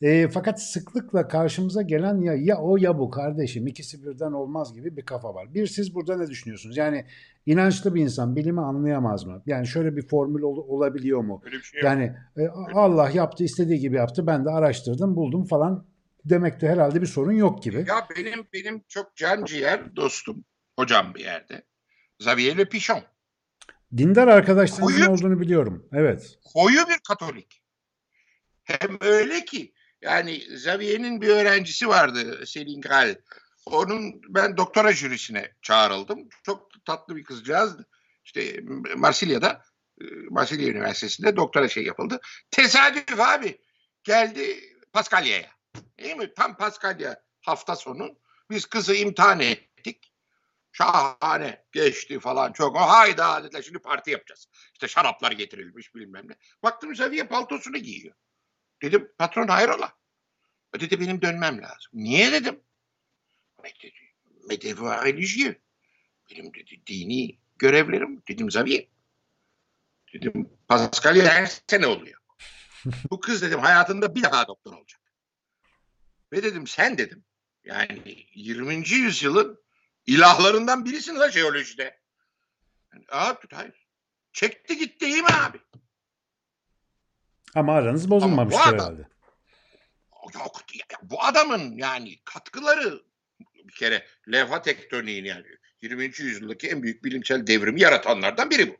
E, 0.01 0.27
fakat 0.27 0.61
sıklıkla 0.61 1.27
karşımıza 1.27 1.81
gelen 1.81 2.21
ya 2.21 2.33
ya 2.33 2.57
o 2.57 2.77
ya 2.77 2.99
bu 2.99 3.09
kardeşim 3.09 3.67
ikisi 3.67 4.03
birden 4.03 4.31
olmaz 4.31 4.73
gibi 4.73 4.97
bir 4.97 5.05
kafa 5.05 5.33
var. 5.35 5.53
Bir 5.53 5.67
siz 5.67 5.95
burada 5.95 6.17
ne 6.17 6.27
düşünüyorsunuz? 6.27 6.77
Yani 6.77 7.05
inançlı 7.45 7.95
bir 7.95 8.01
insan 8.01 8.35
bilimi 8.35 8.61
anlayamaz 8.61 9.25
mı? 9.25 9.43
Yani 9.45 9.67
şöyle 9.67 9.95
bir 9.95 10.07
formül 10.07 10.41
ol- 10.41 10.65
olabiliyor 10.67 11.21
mu? 11.21 11.41
Öyle 11.45 11.55
bir 11.55 11.61
şey 11.61 11.77
yok. 11.81 11.85
Yani 11.85 12.15
e, 12.37 12.47
Allah 12.73 13.09
yaptı 13.09 13.43
istediği 13.43 13.79
gibi 13.79 13.95
yaptı 13.95 14.27
ben 14.27 14.45
de 14.45 14.49
araştırdım 14.49 15.15
buldum 15.15 15.45
falan 15.45 15.87
demekte 16.25 16.67
herhalde 16.67 17.01
bir 17.01 17.07
sorun 17.07 17.31
yok 17.31 17.63
gibi. 17.63 17.85
Ya 17.87 18.07
benim 18.17 18.47
benim 18.53 18.81
çok 18.87 19.15
can 19.15 19.43
ciğer 19.45 19.95
dostum, 19.95 20.45
hocam 20.79 21.13
bir 21.15 21.19
yerde. 21.23 21.63
Xavier 22.19 22.57
Le 22.57 22.65
Pichon. 22.69 22.99
Dindar 23.97 24.27
arkadaşlarınızın 24.27 25.05
Koyu- 25.05 25.11
olduğunu 25.11 25.39
biliyorum. 25.39 25.87
Evet. 25.93 26.39
Koyu 26.53 26.77
bir 26.89 26.99
Katolik. 27.07 27.61
Hem 28.63 28.97
öyle 29.01 29.45
ki 29.45 29.73
yani 30.01 30.35
Xavier'in 30.35 31.21
bir 31.21 31.29
öğrencisi 31.29 31.87
vardı 31.87 32.45
Selin 32.47 32.81
Gal. 32.81 33.15
Onun 33.65 34.21
ben 34.29 34.57
doktora 34.57 34.93
jürisine 34.93 35.51
çağrıldım. 35.61 36.29
Çok 36.43 36.85
tatlı 36.85 37.15
bir 37.15 37.23
kızcağızdı. 37.23 37.85
İşte 38.25 38.59
Marsilya'da 38.95 39.61
e, 40.01 40.05
Marsilya 40.29 40.67
Üniversitesi'nde 40.67 41.35
doktora 41.35 41.67
şey 41.67 41.83
yapıldı. 41.83 42.19
Tesadüf 42.51 43.19
abi. 43.19 43.61
Geldi 44.03 44.59
Paskalya'ya. 44.93 45.49
Değil 45.99 46.15
mi? 46.15 46.33
Tam 46.33 46.57
Paskalya 46.57 47.23
hafta 47.41 47.75
sonu. 47.75 48.19
Biz 48.49 48.65
kızı 48.65 48.95
imtihan 48.95 49.39
ettik. 49.39 50.11
Şahane 50.71 51.65
geçti 51.71 52.19
falan 52.19 52.51
çok. 52.51 52.77
Hayda 52.77 53.43
dediler 53.43 53.61
şimdi 53.61 53.79
parti 53.79 54.11
yapacağız. 54.11 54.47
İşte 54.73 54.87
şaraplar 54.87 55.31
getirilmiş 55.31 55.95
bilmem 55.95 56.29
ne. 56.29 56.35
Baktım 56.63 56.91
Xavier 56.91 57.29
paltosunu 57.29 57.77
giyiyor. 57.77 58.15
Dedim 58.81 59.11
patron 59.17 59.47
hayrola? 59.47 59.93
O 60.75 60.79
dedi 60.79 60.99
benim 60.99 61.21
dönmem 61.21 61.61
lazım. 61.61 61.91
Niye 61.93 62.31
dedim? 62.31 62.59
"Mais 63.63 63.73
dedi, 63.83 63.95
mes 64.49 64.61
devoirs 64.61 65.05
religieux. 65.05 65.55
Benim 66.31 66.53
dedi 66.53 66.81
dini 66.87 67.39
görevlerim. 67.55 68.23
Dedim 68.27 68.47
Xavier. 68.47 68.87
Dedim 70.13 70.49
Paskalya 70.67 71.33
her 71.33 71.61
sene 71.69 71.87
oluyor. 71.87 72.21
Bu 73.11 73.19
kız 73.19 73.41
dedim 73.41 73.59
hayatında 73.59 74.15
bir 74.15 74.23
daha 74.23 74.47
doktor 74.47 74.73
olacak. 74.73 75.01
Ve 76.31 76.43
dedim 76.43 76.67
sen 76.67 76.97
dedim 76.97 77.23
yani 77.63 78.25
20. 78.33 78.89
yüzyılın 78.89 79.63
ilahlarından 80.05 80.85
birisin 80.85 81.15
la 81.15 81.31
jeolojide. 81.31 81.99
Yani, 82.93 83.05
abi 83.09 83.47
hayır. 83.53 83.87
Çekti 84.33 84.77
gitti 84.77 85.05
iyi 85.05 85.21
mi 85.21 85.27
abi? 85.27 85.59
Ama 87.55 87.73
aranız 87.73 88.09
bozulmamıştır 88.09 88.61
Ama 88.61 88.71
bu 88.71 88.75
adam- 88.75 88.85
herhalde. 88.85 89.07
Yok 90.33 90.61
bu 91.01 91.23
adamın 91.23 91.77
yani 91.77 92.19
katkıları 92.25 93.03
bir 93.63 93.73
kere 93.73 94.05
levha 94.31 94.61
tektoniğini 94.61 95.27
yani 95.27 95.45
20. 95.81 96.03
yüzyıldaki 96.03 96.67
en 96.67 96.83
büyük 96.83 97.03
bilimsel 97.03 97.47
devrimi 97.47 97.81
yaratanlardan 97.81 98.49
biri 98.49 98.69
bu. 98.69 98.77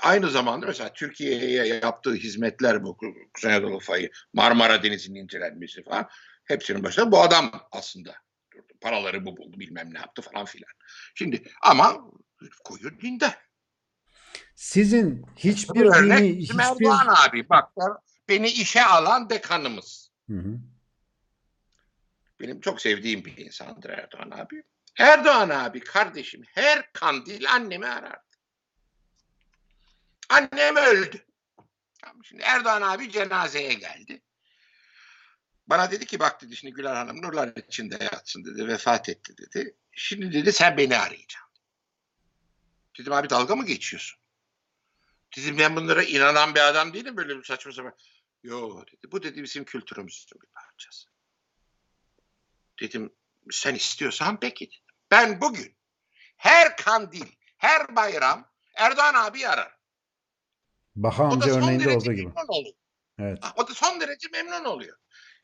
Aynı 0.00 0.30
zamanda 0.30 0.66
mesela 0.66 0.92
Türkiye'ye 0.92 1.66
yaptığı 1.66 2.14
hizmetler 2.14 2.84
bu 2.84 2.96
Kuzey 3.34 3.54
Anadolu 3.54 3.80
fayı, 3.80 4.10
Marmara 4.32 4.82
Denizi'nin 4.82 5.20
incelenmesi 5.20 5.82
falan 5.82 6.08
hepsinin 6.44 6.84
başında 6.84 7.12
bu 7.12 7.20
adam 7.22 7.68
aslında 7.72 8.14
durdu. 8.54 8.72
Paraları 8.80 9.24
bu 9.24 9.36
buldu 9.36 9.60
bilmem 9.60 9.94
ne 9.94 9.98
yaptı 9.98 10.22
falan 10.22 10.44
filan. 10.44 10.70
Şimdi 11.14 11.42
ama 11.62 12.10
koyu 12.64 13.00
dindar. 13.00 13.38
Sizin 14.54 15.26
hiçbir 15.36 15.80
Bir 15.80 15.86
örnek 15.86 16.18
dini, 16.18 16.38
hiçbir... 16.38 16.58
Erdoğan 16.58 17.14
abi 17.26 17.48
bak 17.48 17.72
beni 18.28 18.48
işe 18.48 18.84
alan 18.84 19.30
dekanımız. 19.30 20.10
Hı 20.30 20.36
hı. 20.36 20.58
Benim 22.40 22.60
çok 22.60 22.80
sevdiğim 22.80 23.24
bir 23.24 23.36
insandır 23.36 23.90
Erdoğan 23.90 24.30
abi. 24.30 24.62
Erdoğan 24.98 25.48
abi 25.48 25.80
kardeşim 25.80 26.42
her 26.54 26.92
kandil 26.92 27.52
annemi 27.52 27.86
arardı. 27.86 28.22
Annem 30.28 30.76
öldü. 30.76 31.26
Şimdi 32.22 32.42
Erdoğan 32.42 32.82
abi 32.82 33.10
cenazeye 33.10 33.72
geldi. 33.74 34.22
Bana 35.66 35.90
dedi 35.90 36.06
ki 36.06 36.18
bak 36.18 36.42
dedi 36.42 36.56
şimdi 36.56 36.74
Güler 36.74 36.94
Hanım 36.94 37.22
nurlar 37.22 37.52
içinde 37.68 38.04
yatsın 38.04 38.44
dedi 38.44 38.68
vefat 38.68 39.08
etti 39.08 39.32
dedi. 39.38 39.76
Şimdi 39.92 40.32
dedi 40.32 40.52
sen 40.52 40.76
beni 40.76 40.96
arayacaksın. 40.96 41.52
Dedim 42.98 43.12
abi 43.12 43.30
dalga 43.30 43.56
mı 43.56 43.66
geçiyorsun? 43.66 44.21
Dedim 45.36 45.58
ben 45.58 45.76
bunlara 45.76 46.02
inanan 46.02 46.54
bir 46.54 46.60
adam 46.60 46.92
değilim 46.92 47.16
böyle 47.16 47.38
bir 47.38 47.44
saçma 47.44 47.72
sapan. 47.72 47.94
Yo 48.42 48.86
dedi 48.86 49.12
bu 49.12 49.22
dedi 49.22 49.42
bizim 49.42 49.64
kültürümüzün 49.64 50.40
bir 50.42 50.46
parçası. 50.46 51.08
Dedim 52.80 53.12
sen 53.50 53.74
istiyorsan 53.74 54.40
peki 54.40 54.66
dedim. 54.66 54.96
Ben 55.10 55.40
bugün 55.40 55.76
her 56.36 56.76
kandil, 56.76 57.26
her 57.56 57.96
bayram 57.96 58.52
Erdoğan 58.74 59.14
abi 59.14 59.48
arar. 59.48 59.76
Baha 60.96 61.24
amca 61.24 61.50
örneğinde 61.50 61.96
olduğu 61.96 62.12
gibi. 62.12 62.32
oluyor. 62.48 62.74
Evet. 63.18 63.38
O 63.56 63.68
da 63.68 63.74
son 63.74 64.00
derece 64.00 64.28
memnun 64.28 64.64
oluyor. 64.64 64.98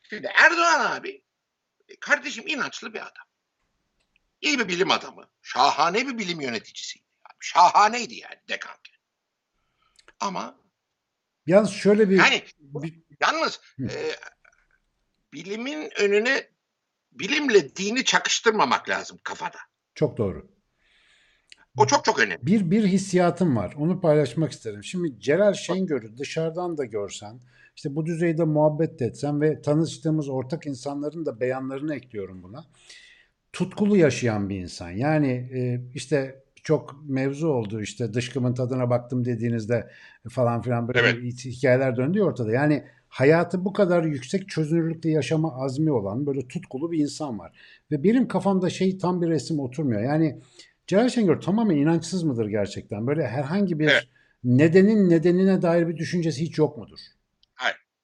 Şimdi 0.09 0.31
Erdoğan 0.35 0.91
abi 0.91 1.23
e, 1.89 1.99
kardeşim 1.99 2.47
inançlı 2.47 2.93
bir 2.93 2.99
adam. 2.99 3.25
İyi 4.41 4.59
bir 4.59 4.67
bilim 4.67 4.91
adamı. 4.91 5.29
Şahane 5.41 6.07
bir 6.07 6.17
bilim 6.17 6.41
yöneticisiydi. 6.41 7.05
Şahaneydi 7.39 8.15
yani 8.15 8.41
dekanken. 8.49 8.98
Ama 10.19 10.55
Yalnız 11.47 11.69
şöyle 11.69 12.09
bir... 12.09 12.17
yani 12.17 12.43
bir- 12.59 13.03
yalnız 13.21 13.59
Hı. 13.77 13.85
e, 13.85 14.15
bilimin 15.33 15.89
önüne 15.99 16.47
bilimle 17.11 17.75
dini 17.75 18.03
çakıştırmamak 18.03 18.89
lazım 18.89 19.17
kafada. 19.23 19.57
Çok 19.95 20.17
doğru. 20.17 20.51
O 21.77 21.87
çok 21.87 22.05
çok 22.05 22.19
önemli. 22.19 22.45
Bir, 22.45 22.71
bir 22.71 22.83
hissiyatım 22.87 23.55
var. 23.55 23.73
Onu 23.77 24.01
paylaşmak 24.01 24.51
isterim. 24.51 24.83
Şimdi 24.83 25.19
Celal 25.19 25.53
Şengör'ü 25.53 26.17
dışarıdan 26.17 26.77
da 26.77 26.85
görsen, 26.85 27.41
işte 27.75 27.95
bu 27.95 28.05
düzeyde 28.05 28.43
muhabbet 28.43 28.99
de 28.99 29.05
etsen 29.05 29.41
ve 29.41 29.61
tanıştığımız 29.61 30.29
ortak 30.29 30.65
insanların 30.65 31.25
da 31.25 31.39
beyanlarını 31.39 31.95
ekliyorum 31.95 32.43
buna. 32.43 32.65
Tutkulu 33.53 33.97
yaşayan 33.97 34.49
bir 34.49 34.59
insan. 34.59 34.89
Yani 34.89 35.31
e, 35.31 35.81
işte 35.93 36.43
çok 36.63 36.95
mevzu 37.09 37.47
oldu 37.47 37.81
işte 37.81 38.13
dışkımın 38.13 38.53
tadına 38.53 38.89
baktım 38.89 39.25
dediğinizde 39.25 39.89
falan 40.29 40.61
filan 40.61 40.87
böyle 40.87 40.99
Evet. 40.99 41.45
hikayeler 41.45 41.97
döndü 41.97 42.21
ortada. 42.21 42.51
Yani 42.51 42.83
hayatı 43.07 43.65
bu 43.65 43.73
kadar 43.73 44.03
yüksek 44.03 44.49
çözünürlükte 44.49 45.09
yaşama 45.09 45.55
azmi 45.63 45.91
olan 45.91 46.25
böyle 46.25 46.47
tutkulu 46.47 46.91
bir 46.91 46.99
insan 46.99 47.39
var. 47.39 47.57
Ve 47.91 48.03
benim 48.03 48.27
kafamda 48.27 48.69
şey 48.69 48.97
tam 48.97 49.21
bir 49.21 49.27
resim 49.27 49.59
oturmuyor. 49.59 50.01
Yani 50.01 50.39
Celal 50.87 51.09
Şengör 51.09 51.41
tamamen 51.41 51.75
inançsız 51.77 52.23
mıdır 52.23 52.47
gerçekten? 52.47 53.07
Böyle 53.07 53.27
herhangi 53.27 53.79
bir 53.79 53.87
Evet. 53.87 54.03
nedenin 54.43 55.09
nedenine 55.09 55.61
dair 55.61 55.87
bir 55.87 55.97
düşüncesi 55.97 56.41
hiç 56.41 56.57
yok 56.57 56.77
mudur? 56.77 56.99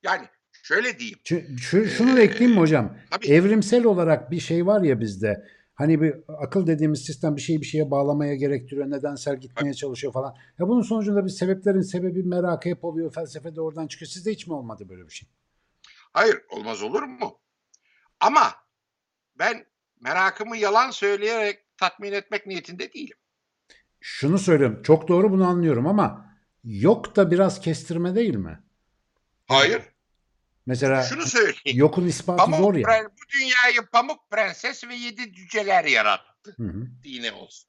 Yani 0.03 0.23
şöyle 0.63 0.99
diyeyim. 0.99 1.17
Şu, 1.23 1.41
şu- 1.57 1.85
şunu 1.85 2.15
da 2.15 2.21
ekleyeyim 2.21 2.51
mi 2.51 2.59
hocam? 2.59 2.93
Tabii. 3.11 3.27
Evrimsel 3.27 3.83
olarak 3.85 4.31
bir 4.31 4.39
şey 4.39 4.65
var 4.65 4.81
ya 4.81 4.99
bizde. 4.99 5.43
Hani 5.75 6.01
bir 6.01 6.15
akıl 6.27 6.67
dediğimiz 6.67 7.05
sistem 7.05 7.35
bir 7.35 7.41
şeyi 7.41 7.61
bir 7.61 7.65
şeye 7.65 7.91
bağlamaya 7.91 8.35
gerektiriyor. 8.35 8.91
Nedensel 8.91 9.39
gitmeye 9.39 9.73
çalışıyor 9.73 10.13
falan. 10.13 10.35
Ya 10.59 10.67
bunun 10.67 10.81
sonucunda 10.81 11.25
bir 11.25 11.29
sebeplerin 11.29 11.81
sebebi 11.81 12.23
merakı 12.23 12.69
hep 12.69 12.83
oluyor. 12.83 13.13
Felsefe 13.13 13.55
de 13.55 13.61
oradan 13.61 13.87
çıkıyor. 13.87 14.09
Sizde 14.09 14.31
hiç 14.31 14.47
mi 14.47 14.53
olmadı 14.53 14.89
böyle 14.89 15.05
bir 15.05 15.13
şey? 15.13 15.29
Hayır 16.13 16.41
olmaz 16.49 16.83
olur 16.83 17.03
mu? 17.03 17.39
Ama 18.19 18.53
ben 19.39 19.65
merakımı 20.01 20.57
yalan 20.57 20.91
söyleyerek 20.91 21.77
tatmin 21.77 22.11
etmek 22.11 22.47
niyetinde 22.47 22.93
değilim. 22.93 23.17
Şunu 23.99 24.39
söylüyorum. 24.39 24.81
Çok 24.83 25.07
doğru 25.07 25.31
bunu 25.31 25.47
anlıyorum 25.47 25.87
ama 25.87 26.35
yok 26.63 27.15
da 27.15 27.31
biraz 27.31 27.59
kestirme 27.59 28.15
değil 28.15 28.35
mi? 28.35 28.59
Hayır. 29.47 29.94
Mesela 30.65 31.03
Şunu 31.03 31.21
söyleyeyim. 31.21 31.55
yokun 31.73 32.07
ispatı 32.07 32.37
Pamuk 32.37 32.59
zor 32.59 32.75
ya. 32.75 32.87
Pre- 32.87 33.05
bu 33.05 33.39
dünyayı 33.39 33.89
Pamuk 33.91 34.31
Prenses 34.31 34.87
ve 34.87 34.95
Yedi 34.95 35.33
Cüceler 35.33 35.85
yarattı. 35.85 36.55
Hı 36.57 36.63
hı. 36.63 36.87
Dine 37.03 37.31
olsun. 37.31 37.65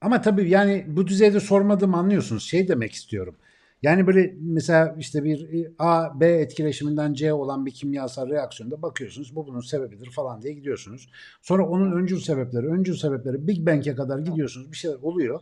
Ama 0.00 0.20
tabii 0.22 0.50
yani 0.50 0.84
bu 0.88 1.06
düzeyde 1.06 1.40
sormadığımı 1.40 1.96
anlıyorsunuz. 1.96 2.44
Şey 2.44 2.68
demek 2.68 2.92
istiyorum. 2.92 3.36
Yani 3.82 4.06
böyle 4.06 4.34
mesela 4.40 4.96
işte 4.98 5.24
bir 5.24 5.66
A, 5.78 6.20
B 6.20 6.26
etkileşiminden 6.28 7.14
C 7.14 7.32
olan 7.32 7.66
bir 7.66 7.70
kimyasal 7.70 8.30
reaksiyonda 8.30 8.82
bakıyorsunuz 8.82 9.36
bu 9.36 9.46
bunun 9.46 9.60
sebebidir 9.60 10.10
falan 10.10 10.42
diye 10.42 10.54
gidiyorsunuz. 10.54 11.08
Sonra 11.42 11.66
onun 11.68 11.92
öncül 11.92 12.20
sebepleri, 12.20 12.66
öncül 12.66 12.96
sebepleri 12.96 13.48
Big 13.48 13.66
Bang'e 13.66 13.94
kadar 13.94 14.18
gidiyorsunuz 14.18 14.72
bir 14.72 14.76
şeyler 14.76 14.96
oluyor. 14.96 15.40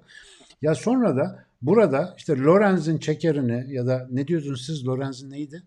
Ya 0.62 0.74
sonra 0.74 1.16
da 1.16 1.44
burada 1.62 2.14
işte 2.18 2.38
Lorenz'in 2.38 2.98
çekerini 2.98 3.74
ya 3.74 3.86
da 3.86 4.08
ne 4.10 4.28
diyordunuz 4.28 4.66
siz 4.66 4.86
Lorenz'in 4.86 5.30
neydi? 5.30 5.62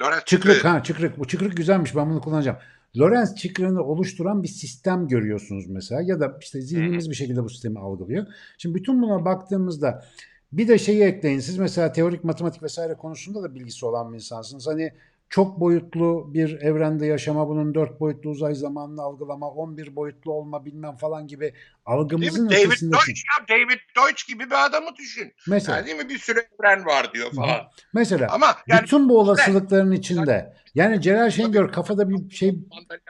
Lorenz 0.00 0.22
Çıkrık 0.24 0.64
ha 0.64 0.82
çıkrık. 0.82 1.18
Bu 1.18 1.26
çıkrık 1.26 1.56
güzelmiş 1.56 1.96
ben 1.96 2.10
bunu 2.10 2.20
kullanacağım. 2.20 2.58
Lorenz 2.98 3.34
çıkrığını 3.34 3.82
oluşturan 3.82 4.42
bir 4.42 4.48
sistem 4.48 5.08
görüyorsunuz 5.08 5.66
mesela 5.66 6.02
ya 6.02 6.20
da 6.20 6.38
işte 6.40 6.60
zihnimiz 6.60 7.10
bir 7.10 7.14
şekilde 7.14 7.44
bu 7.44 7.50
sistemi 7.50 7.78
algılıyor. 7.78 8.26
Şimdi 8.58 8.74
bütün 8.74 9.02
buna 9.02 9.24
baktığımızda 9.24 10.04
bir 10.52 10.68
de 10.68 10.78
şeyi 10.78 11.02
ekleyin. 11.02 11.40
Siz 11.40 11.58
mesela 11.58 11.92
teorik 11.92 12.24
matematik 12.24 12.62
vesaire 12.62 12.94
konusunda 12.94 13.42
da 13.42 13.54
bilgisi 13.54 13.86
olan 13.86 14.12
bir 14.12 14.16
insansınız. 14.16 14.66
Hani 14.66 14.92
çok 15.30 15.60
boyutlu 15.60 16.34
bir 16.34 16.60
evrende 16.60 17.06
yaşama, 17.06 17.48
bunun 17.48 17.74
dört 17.74 18.00
boyutlu 18.00 18.30
uzay 18.30 18.54
zamanını 18.54 19.02
algılama, 19.02 19.50
11 19.50 19.96
boyutlu 19.96 20.32
olma 20.32 20.64
bilmem 20.64 20.96
falan 20.96 21.26
gibi 21.26 21.40
Değil 21.40 21.52
algımızın? 21.84 22.50
David 22.50 22.66
ötesinde. 22.66 22.92
Deutsch 22.92 23.08
ya 23.40 23.48
David 23.56 23.78
Deutsch 23.96 24.28
gibi 24.28 24.46
bir 24.46 24.66
adamı 24.66 24.96
düşün. 24.98 25.32
Mesela, 25.48 25.76
Yani 25.78 25.86
değil 25.86 25.96
mi? 25.96 26.08
Bir 26.08 26.18
sürü 26.18 26.38
evren 26.60 26.86
var 26.86 27.14
diyor 27.14 27.32
falan. 27.32 27.60
mesela 27.94 28.28
Ama 28.30 28.46
yani 28.66 28.82
bütün 28.82 29.08
bu 29.08 29.18
olasılıkların 29.18 29.92
içinde 29.92 30.54
yani 30.74 31.00
Celal 31.00 31.30
Şengör 31.30 31.72
kafada 31.72 32.08
bir 32.08 32.30
şey 32.30 32.58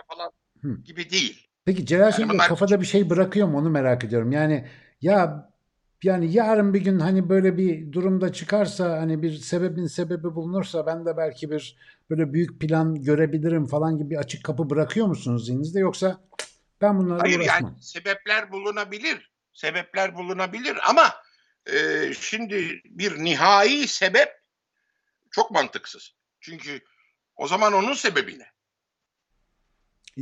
falan 0.09 0.31
Hı. 0.63 0.83
gibi 0.85 1.11
değil. 1.11 1.49
Peki 1.65 1.87
Celal 1.87 2.03
Yani 2.03 2.15
Şengör 2.15 2.35
bunlar- 2.35 2.49
kafada 2.49 2.81
bir 2.81 2.87
şey 2.87 3.11
bırakıyor 3.11 3.49
mu 3.49 3.59
onu 3.59 3.71
merak 3.71 4.05
ediyorum. 4.05 4.33
Yani 4.33 4.69
ya 5.01 5.51
yani 6.03 6.33
yarın 6.33 6.75
bir 6.75 6.81
gün 6.81 6.99
hani 7.01 7.29
böyle 7.29 7.57
bir 7.59 7.93
durumda 7.93 8.33
çıkarsa 8.33 8.91
hani 9.01 9.23
bir 9.23 9.33
sebebin 9.39 9.87
sebebi 9.87 10.35
bulunursa 10.35 10.87
ben 10.87 11.07
de 11.07 11.17
belki 11.17 11.51
bir 11.51 11.77
böyle 12.11 12.33
büyük 12.33 12.61
plan 12.61 13.03
görebilirim 13.03 13.67
falan 13.67 13.99
gibi 13.99 14.11
bir 14.11 14.17
açık 14.17 14.45
kapı 14.45 14.71
bırakıyor 14.71 15.07
musunuz 15.07 15.47
zihninizde 15.47 15.81
yoksa 15.81 16.21
"Cık, 16.41 16.49
ben 16.81 16.99
bunlarla 16.99 17.23
Hayır 17.23 17.41
uğraşmam. 17.41 17.71
yani 17.71 17.83
sebepler 17.83 18.53
bulunabilir. 18.53 19.33
Sebepler 19.53 20.15
bulunabilir 20.15 20.79
ama 20.89 21.15
e, 21.73 22.13
şimdi 22.21 22.81
bir 22.85 23.25
nihai 23.25 23.89
sebep 23.89 24.29
çok 25.31 25.51
mantıksız. 25.51 26.15
Çünkü 26.41 26.81
o 27.37 27.49
zaman 27.49 27.73
onun 27.73 27.95
sebebi 27.95 28.39
ne? 28.39 28.47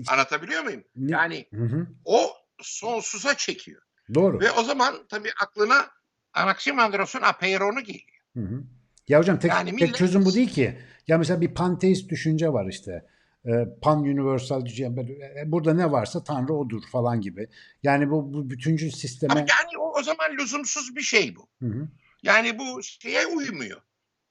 Anlatabiliyor 0.09 0.63
muyum? 0.63 0.85
Yani 0.97 1.47
Hı 1.55 1.65
hı, 1.65 1.87
o 2.05 2.31
sonsuza 2.63 3.37
çekiyor. 3.37 3.83
Doğru. 4.15 4.41
Ve 4.41 4.51
o 4.51 4.63
zaman 4.63 4.95
tabii 5.09 5.31
aklına 5.43 5.91
Anaximandros'un 6.35 7.23
Apeiron'u 7.23 7.81
geliyor. 7.81 8.23
Hı 8.35 8.41
hı. 8.41 8.63
Ya 9.09 9.19
hocam 9.19 9.39
tek, 9.39 9.51
Yani 9.51 9.71
tek 9.71 9.81
millet- 9.81 9.97
çözüm 9.97 10.25
bu 10.25 10.35
değil 10.35 10.51
ki. 10.51 10.79
Ya 11.09 11.19
mesela 11.19 11.41
bir 11.41 11.55
panteist 11.55 12.09
düşünce 12.11 12.53
var 12.53 12.67
işte. 12.71 13.07
Ee, 13.47 13.51
pan 13.83 13.99
universal 14.01 14.65
böyle, 14.97 15.13
e, 15.13 15.43
Burada 15.47 15.75
ne 15.75 15.91
varsa 15.93 16.25
Tanrı 16.25 16.55
odur 16.55 16.83
falan 16.93 17.21
gibi. 17.21 17.49
Yani 17.83 18.11
bu, 18.11 18.35
bu 18.35 18.51
bütüncül 18.51 18.89
Ama 18.89 18.97
sisteme... 18.97 19.35
yani 19.35 19.79
o, 19.79 19.99
o 19.99 20.03
zaman 20.03 20.37
lüzumsuz 20.39 20.97
bir 20.97 21.01
şey 21.01 21.37
bu. 21.37 21.49
Hı 21.63 21.67
hı. 21.67 21.89
Yani 22.23 22.59
bu 22.59 22.83
şeye 22.83 23.27
uymuyor. 23.27 23.81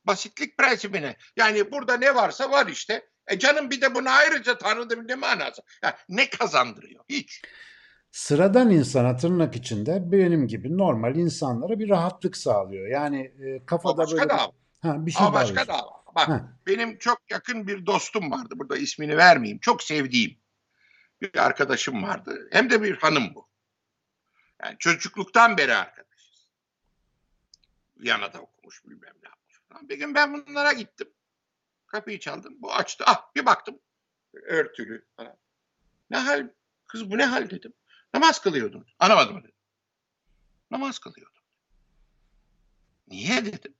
Basitlik 0.05 0.57
prensibine. 0.57 1.15
Yani 1.37 1.71
burada 1.71 1.97
ne 1.97 2.15
varsa 2.15 2.51
var 2.51 2.67
işte. 2.67 3.07
E 3.27 3.39
canım 3.39 3.69
bir 3.69 3.81
de 3.81 3.95
bunu 3.95 4.09
ayrıca 4.09 4.57
Tanrı'da 4.57 4.95
ne 4.95 5.15
manası? 5.15 5.61
Yani 5.83 5.93
ne 6.09 6.29
kazandırıyor? 6.29 7.03
Hiç. 7.09 7.41
Sıradan 8.13 8.69
insana 8.69 9.17
tırnak 9.17 9.55
içinde 9.55 10.11
benim 10.11 10.47
gibi 10.47 10.77
normal 10.77 11.15
insanlara 11.15 11.79
bir 11.79 11.89
rahatlık 11.89 12.37
sağlıyor. 12.37 12.87
Yani 12.87 13.33
e, 13.39 13.61
O 13.61 13.65
kafada 13.65 13.97
başka 13.97 14.17
böyle 14.17 14.29
dava. 14.29 14.51
ha, 14.81 15.05
bir 15.05 15.11
şey 15.11 15.25
O 15.27 15.33
başka 15.33 15.67
dava. 15.67 16.03
Bak 16.15 16.27
Ha, 16.27 16.57
benim 16.67 16.97
çok 16.97 17.31
yakın 17.31 17.67
bir 17.67 17.85
dostum 17.85 18.31
vardı. 18.31 18.53
Burada 18.57 18.77
ismini 18.77 19.17
vermeyeyim. 19.17 19.59
Çok 19.59 19.83
sevdiğim 19.83 20.37
bir 21.21 21.37
arkadaşım 21.37 22.03
vardı. 22.03 22.47
Hem 22.51 22.69
de 22.69 22.81
bir 22.81 22.97
hanım 22.97 23.35
bu. 23.35 23.49
Yani 24.63 24.75
çocukluktan 24.79 25.57
beri 25.57 25.75
arkadaşız. 25.75 26.49
Viyana'da 27.97 28.39
okumuş 28.41 28.85
bilmem 28.85 29.13
ne 29.23 29.29
yapmış. 29.29 29.89
Bir 29.89 29.99
gün 29.99 30.15
ben 30.15 30.33
bunlara 30.33 30.73
gittim. 30.73 31.07
Kapıyı 31.87 32.19
çaldım. 32.19 32.53
Bu 32.61 32.73
açtı. 32.73 33.03
Ah 33.07 33.35
bir 33.35 33.45
baktım. 33.45 33.79
Örtülü 34.33 35.05
falan. 35.17 35.37
Ne 36.09 36.17
hal? 36.17 36.49
Kız 36.87 37.11
bu 37.11 37.17
ne 37.17 37.25
hal 37.25 37.49
dedim. 37.49 37.73
Namaz 38.13 38.41
kılıyordunuz. 38.41 38.95
Anlamadım 38.99 39.43
dedim. 39.43 39.55
Namaz 40.71 40.99
kılıyordum. 40.99 41.43
Niye 43.07 43.45
dedim. 43.45 43.75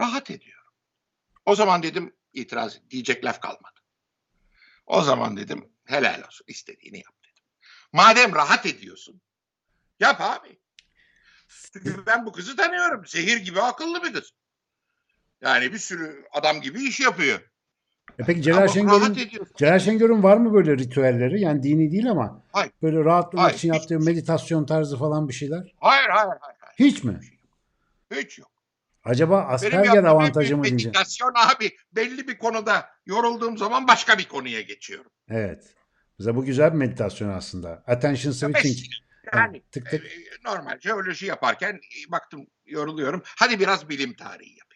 Rahat 0.00 0.30
ediyorum. 0.30 0.72
O 1.46 1.54
zaman 1.54 1.82
dedim 1.82 2.16
itiraz 2.32 2.90
diyecek 2.90 3.24
laf 3.24 3.40
kalmadı. 3.40 3.80
O 4.86 5.02
zaman 5.02 5.36
dedim 5.36 5.72
helal 5.84 6.22
olsun 6.26 6.44
istediğini 6.48 6.96
yap 6.96 7.14
dedim. 7.24 7.44
Madem 7.92 8.34
rahat 8.34 8.66
ediyorsun 8.66 9.20
yap 10.00 10.20
abi. 10.20 10.60
Çünkü 11.72 12.06
ben 12.06 12.26
bu 12.26 12.32
kızı 12.32 12.56
tanıyorum. 12.56 13.06
Zehir 13.06 13.36
gibi 13.36 13.60
akıllı 13.60 14.02
bir 14.02 14.12
kız. 14.12 14.30
Yani 15.40 15.72
bir 15.72 15.78
sürü 15.78 16.26
adam 16.32 16.60
gibi 16.60 16.84
iş 16.84 17.00
yapıyor. 17.00 17.50
E 18.18 18.22
peki 18.26 18.42
Celal 18.42 18.68
Şengör'ün. 18.68 19.16
Celal 19.56 19.78
Şengör'ün 19.78 20.22
var 20.22 20.36
mı 20.36 20.54
böyle 20.54 20.78
ritüelleri? 20.78 21.40
Yani 21.40 21.62
dini 21.62 21.92
değil 21.92 22.10
ama 22.10 22.42
Hayır. 22.52 22.72
böyle 22.82 23.04
rahatlamak 23.04 23.44
Hayır, 23.46 23.56
için 23.58 23.72
hiç- 23.74 23.80
yaptığı 23.80 23.98
meditasyon 24.06 24.66
tarzı 24.66 24.96
falan 24.98 25.28
bir 25.28 25.34
şeyler. 25.34 25.74
Hayır 25.80 26.08
hayır 26.08 26.28
hayır. 26.28 26.40
hayır. 26.60 26.74
Hiç 26.78 27.04
mi? 27.04 27.20
Hiç 28.14 28.38
yok. 28.38 28.50
Acaba 29.04 29.40
Asperger 29.42 30.04
avantajı 30.04 30.56
mı 30.56 30.64
diyeceğim? 30.64 30.92
meditasyon 30.96 31.32
abi 31.36 31.70
belli 31.92 32.28
bir 32.28 32.38
konuda 32.38 32.86
yorulduğum 33.06 33.58
zaman 33.58 33.88
başka 33.88 34.18
bir 34.18 34.28
konuya 34.28 34.60
geçiyorum. 34.60 35.10
Evet. 35.28 35.74
Mesela 36.18 36.36
bu 36.36 36.44
güzel 36.44 36.72
bir 36.72 36.78
meditasyon 36.78 37.28
aslında. 37.28 37.82
Attention 37.86 38.32
switching. 38.32 38.78
Yani 39.34 39.62
tık 39.72 39.90
tık. 39.90 40.04
e, 40.04 40.08
normal 40.44 40.80
jeoloji 40.80 41.26
yaparken 41.26 41.72
e, 41.74 42.12
baktım 42.12 42.46
yoruluyorum. 42.66 43.22
Hadi 43.24 43.60
biraz 43.60 43.88
bilim 43.88 44.14
tarihi 44.14 44.54
diyorum. 44.54 44.67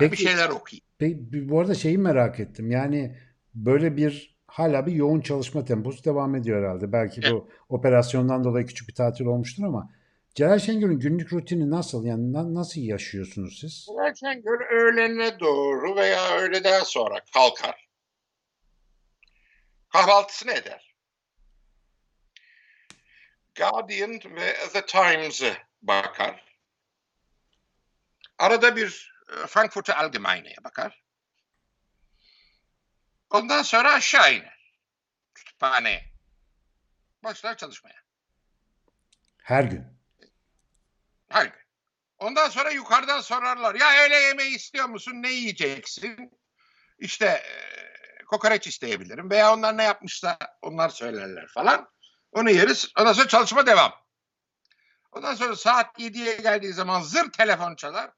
Yani 0.00 0.12
bir 0.12 0.16
Peki- 0.16 0.22
şeyler 0.30 0.48
okuyayım. 0.48 0.84
Peki, 0.98 1.48
bu 1.48 1.60
arada 1.60 1.74
şeyi 1.74 1.98
merak 1.98 2.40
ettim. 2.40 2.70
Yani 2.70 3.16
böyle 3.54 3.96
bir 3.96 4.38
hala 4.46 4.86
bir 4.86 4.92
yoğun 4.92 5.20
çalışma 5.20 5.64
temposu 5.64 6.04
devam 6.04 6.34
ediyor 6.34 6.62
herhalde. 6.62 6.92
Belki 6.92 7.22
bu 7.30 7.48
operasyondan 7.68 8.44
dolayı 8.44 8.66
küçük 8.66 8.88
bir 8.88 8.94
tatil 8.94 9.24
olmuştur 9.24 9.64
ama 9.64 9.90
Celal 10.34 10.58
Şengör'ün 10.58 10.98
günlük 10.98 11.32
rutini 11.32 11.70
nasıl? 11.70 12.04
Yani 12.04 12.32
na- 12.32 12.54
nasıl 12.54 12.80
yaşıyorsunuz 12.80 13.58
siz? 13.60 13.86
Şengör 14.20 14.60
öğlene 14.60 15.40
doğru 15.40 15.96
veya 15.96 16.38
öğleden 16.38 16.82
sonra 16.82 17.20
kalkar. 17.34 17.88
Kahvaltısını 19.88 20.52
eder. 20.52 20.94
Guardian 23.58 24.12
ve 24.12 24.54
The 24.72 24.86
Times'ı 24.86 25.52
bakar. 25.82 26.44
Arada 28.38 28.76
bir 28.76 29.12
Frankfurter 29.46 29.96
Allgemeine'ye 29.96 30.56
bakar. 30.64 31.02
Ondan 33.30 33.62
sonra 33.62 33.92
aşağı 33.92 34.34
iner. 34.34 34.74
Kütüphaneye. 35.34 36.04
Başlar 37.24 37.56
çalışmaya. 37.56 38.02
Her 39.42 39.64
gün. 39.64 39.86
Her 41.28 41.44
gün. 41.44 41.60
Ondan 42.18 42.48
sonra 42.48 42.70
yukarıdan 42.70 43.20
sorarlar. 43.20 43.74
Ya 43.74 44.04
öğle 44.04 44.16
yemeği 44.16 44.56
istiyor 44.56 44.88
musun? 44.88 45.12
Ne 45.22 45.30
yiyeceksin? 45.30 46.40
İşte 46.98 47.26
e, 47.26 48.24
kokoreç 48.24 48.66
isteyebilirim. 48.66 49.30
Veya 49.30 49.54
onlar 49.54 49.76
ne 49.76 49.82
yapmışsa 49.82 50.38
onlar 50.62 50.88
söylerler 50.88 51.46
falan. 51.46 51.90
Onu 52.32 52.50
yeriz. 52.50 52.88
Ondan 52.98 53.12
sonra 53.12 53.28
çalışma 53.28 53.66
devam. 53.66 53.92
Ondan 55.12 55.34
sonra 55.34 55.56
saat 55.56 55.98
7'ye 55.98 56.36
geldiği 56.36 56.72
zaman 56.72 57.02
zır 57.02 57.32
telefon 57.32 57.74
çalar. 57.74 58.10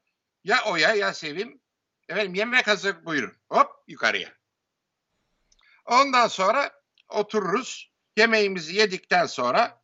Ya 0.43 0.63
Oya 0.63 0.93
ya 0.93 1.13
Sevim. 1.13 1.61
Efendim 2.09 2.33
yemek 2.33 2.67
hazır 2.67 3.05
buyurun. 3.05 3.37
Hop 3.49 3.69
yukarıya. 3.87 4.29
Ondan 5.85 6.27
sonra 6.27 6.71
otururuz. 7.09 7.93
Yemeğimizi 8.17 8.75
yedikten 8.75 9.25
sonra 9.25 9.83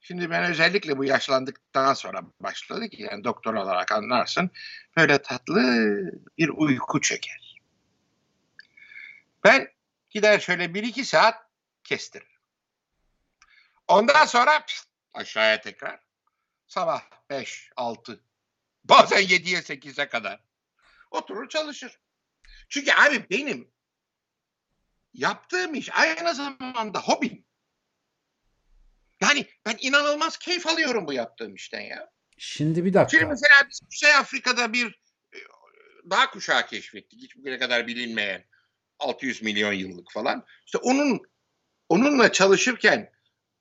Şimdi 0.00 0.30
ben 0.30 0.50
özellikle 0.50 0.98
bu 0.98 1.04
yaşlandıktan 1.04 1.94
sonra 1.94 2.22
başladı 2.40 2.88
ki 2.88 3.02
yani 3.02 3.24
doktor 3.24 3.54
olarak 3.54 3.92
anlarsın 3.92 4.50
böyle 4.96 5.22
tatlı 5.22 5.62
bir 6.38 6.48
uyku 6.48 7.00
çeker. 7.00 7.60
Ben 9.44 9.68
gider 10.10 10.40
şöyle 10.40 10.74
bir 10.74 10.82
iki 10.82 11.04
saat 11.04 11.46
kestiririm. 11.84 12.30
Ondan 13.88 14.24
sonra 14.24 14.64
pst, 14.64 14.88
aşağıya 15.14 15.60
tekrar 15.60 16.00
sabah 16.66 17.02
5, 17.30 17.70
6 17.76 18.20
bazen 18.84 19.22
7'ye 19.22 19.58
8'e 19.58 20.08
kadar 20.08 20.40
oturur 21.10 21.48
çalışır. 21.48 22.00
Çünkü 22.68 22.92
abi 22.92 23.30
benim 23.30 23.70
yaptığım 25.14 25.74
iş 25.74 25.88
aynı 25.92 26.34
zamanda 26.34 27.00
hobim. 27.00 27.44
Yani 29.20 29.46
ben 29.66 29.76
inanılmaz 29.80 30.38
keyif 30.38 30.66
alıyorum 30.66 31.06
bu 31.06 31.12
yaptığım 31.12 31.54
işten 31.54 31.80
ya. 31.80 32.10
Şimdi 32.38 32.84
bir 32.84 32.92
Şimdi 32.92 32.94
dakika. 32.94 33.26
mesela 33.26 33.68
biz 33.68 33.80
Kuzey 33.80 34.14
Afrika'da 34.14 34.72
bir 34.72 34.86
e, 35.34 35.38
dağ 36.10 36.30
kuşağı 36.30 36.66
keşfettik. 36.66 37.22
Hiç 37.22 37.36
bugüne 37.36 37.58
kadar 37.58 37.86
bilinmeyen 37.86 38.44
600 38.98 39.42
milyon 39.42 39.72
yıllık 39.72 40.12
falan. 40.12 40.46
İşte 40.66 40.78
onun 40.78 41.22
onunla 41.88 42.32
çalışırken 42.32 43.12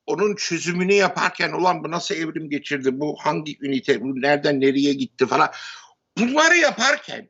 onun 0.09 0.35
çözümünü 0.35 0.93
yaparken 0.93 1.51
ulan 1.51 1.83
bu 1.83 1.91
nasıl 1.91 2.15
evrim 2.15 2.49
geçirdi? 2.49 2.99
Bu 2.99 3.17
hangi 3.19 3.57
ünite? 3.61 4.01
Bu 4.01 4.21
nereden 4.21 4.61
nereye 4.61 4.93
gitti 4.93 5.27
falan. 5.27 5.51
Bunları 6.17 6.57
yaparken 6.57 7.29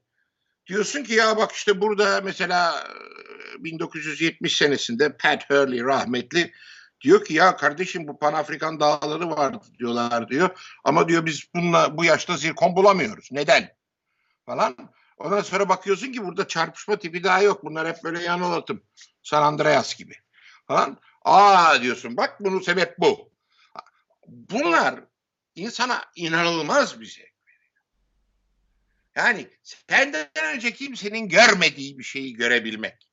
Diyorsun 0.69 1.03
ki 1.03 1.13
ya 1.13 1.37
bak 1.37 1.51
işte 1.51 1.81
burada 1.81 2.21
mesela 2.21 2.83
e, 3.59 3.63
1970 3.63 4.57
senesinde 4.57 5.17
Pat 5.17 5.49
Hurley 5.49 5.83
rahmetli 5.83 6.53
diyor 7.01 7.25
ki 7.25 7.33
ya 7.33 7.55
kardeşim 7.55 8.07
bu 8.07 8.19
Panafrikan 8.19 8.79
dağları 8.79 9.29
var 9.29 9.55
diyorlar 9.79 10.29
diyor. 10.29 10.49
Ama 10.83 11.07
diyor 11.07 11.25
biz 11.25 11.43
bununla 11.55 11.97
bu 11.97 12.05
yaşta 12.05 12.37
zirkon 12.37 12.75
bulamıyoruz. 12.75 13.29
Neden? 13.31 13.75
Falan. 14.45 14.75
Ondan 15.17 15.41
sonra 15.41 15.69
bakıyorsun 15.69 16.11
ki 16.11 16.25
burada 16.25 16.47
çarpışma 16.47 16.95
tipi 16.95 17.23
daha 17.23 17.41
yok. 17.41 17.63
Bunlar 17.63 17.87
hep 17.87 18.03
böyle 18.03 18.23
yan 18.23 18.41
olatım. 18.41 18.83
San 19.23 19.43
Andreas 19.43 19.95
gibi. 19.95 20.15
Falan. 20.67 20.97
Aa 21.25 21.81
diyorsun 21.81 22.17
bak 22.17 22.39
bunun 22.39 22.59
sebep 22.59 22.99
bu. 22.99 23.31
Bunlar 24.27 25.03
insana 25.55 26.05
inanılmaz 26.15 26.99
bir 26.99 27.05
şey. 27.05 27.29
Yani 29.15 29.47
senden 29.63 30.29
önce 30.55 30.73
kimsenin 30.73 31.29
görmediği 31.29 31.97
bir 31.99 32.03
şeyi 32.03 32.33
görebilmek. 32.33 33.11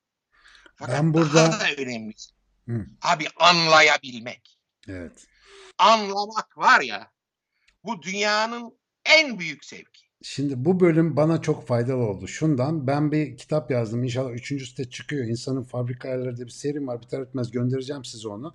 Fakat 0.75 0.95
Ben 0.95 1.13
burada- 1.13 1.51
daha 1.51 1.59
da 1.59 1.73
önemlisi. 1.77 2.33
Hı. 2.67 2.85
Abi 3.01 3.27
anlayabilmek. 3.35 4.59
Evet. 4.87 5.27
Anlamak 5.77 6.57
var 6.57 6.81
ya 6.81 7.11
bu 7.83 8.01
dünyanın 8.01 8.79
en 9.05 9.39
büyük 9.39 9.65
sevki. 9.65 10.06
Şimdi 10.21 10.65
bu 10.65 10.79
bölüm 10.79 11.15
bana 11.15 11.41
çok 11.41 11.67
faydalı 11.67 12.03
oldu. 12.07 12.27
Şundan 12.27 12.87
ben 12.87 13.11
bir 13.11 13.37
kitap 13.37 13.71
yazdım. 13.71 14.03
İnşallah 14.03 14.31
üçüncüsü 14.33 14.77
de 14.77 14.89
çıkıyor. 14.89 15.25
İnsanın 15.27 15.63
Fabrika 15.63 16.07
Ayarları 16.09 16.37
diye 16.37 16.45
bir 16.45 16.51
serim 16.51 16.87
var. 16.87 17.01
Biter 17.01 17.21
bitmez 17.27 17.51
göndereceğim 17.51 18.05
size 18.05 18.27
onu. 18.27 18.53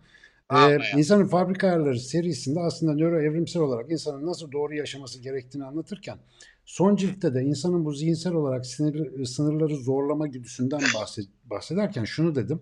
Ee. 0.52 0.78
İnsanın 0.96 1.26
Fabrika 1.26 1.66
Ayarları 1.66 1.98
serisinde 2.00 2.60
aslında 2.60 2.94
nöro 2.94 3.20
evrimsel 3.20 3.62
olarak 3.62 3.90
insanın 3.90 4.26
nasıl 4.26 4.52
doğru 4.52 4.74
yaşaması 4.74 5.20
gerektiğini 5.20 5.64
anlatırken 5.64 6.18
son 6.64 6.96
ciltte 6.96 7.34
de 7.34 7.42
insanın 7.42 7.84
bu 7.84 7.92
zihinsel 7.92 8.32
olarak 8.34 8.66
sinir, 8.66 9.24
sınırları 9.24 9.76
zorlama 9.76 10.26
güdüsünden 10.26 10.80
bahsed- 10.80 11.28
bahsederken 11.44 12.04
şunu 12.04 12.34
dedim. 12.34 12.60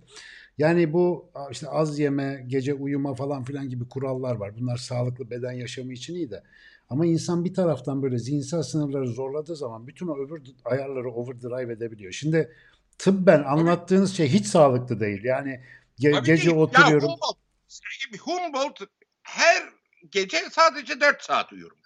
Yani 0.59 0.93
bu 0.93 1.31
işte 1.51 1.69
az 1.69 1.99
yeme, 1.99 2.45
gece 2.47 2.75
uyuma 2.75 3.15
falan 3.15 3.45
filan 3.45 3.69
gibi 3.69 3.89
kurallar 3.89 4.37
var. 4.37 4.53
Bunlar 4.61 4.77
sağlıklı 4.77 5.31
beden 5.31 5.53
yaşamı 5.53 5.93
için 5.93 6.15
iyi 6.15 6.31
de. 6.31 6.43
Ama 6.91 7.07
insan 7.07 7.45
bir 7.45 7.55
taraftan 7.55 8.03
böyle 8.03 8.19
zihinsel 8.19 8.63
sınırları 8.63 9.07
zorladığı 9.09 9.57
zaman 9.57 9.87
bütün 9.87 10.07
o 10.09 10.19
öbür 10.19 10.43
ayarları 10.65 11.11
overdrive 11.11 11.73
edebiliyor. 11.73 12.13
Şimdi 12.13 12.53
tıbben 12.99 13.43
anlattığınız 13.43 14.17
şey 14.17 14.29
hiç 14.29 14.47
sağlıklı 14.47 15.01
değil. 15.01 15.25
Yani 15.25 15.61
ge- 16.01 16.13
Tabii 16.13 16.27
gece 16.27 16.43
ki. 16.43 16.55
oturuyorum. 16.55 17.09
Ya 17.09 17.15
Humboldt, 17.15 18.19
Humboldt 18.21 18.81
her 19.23 19.63
gece 20.11 20.37
sadece 20.53 21.01
4 21.01 21.23
saat 21.23 21.53
uyurmuş. 21.53 21.81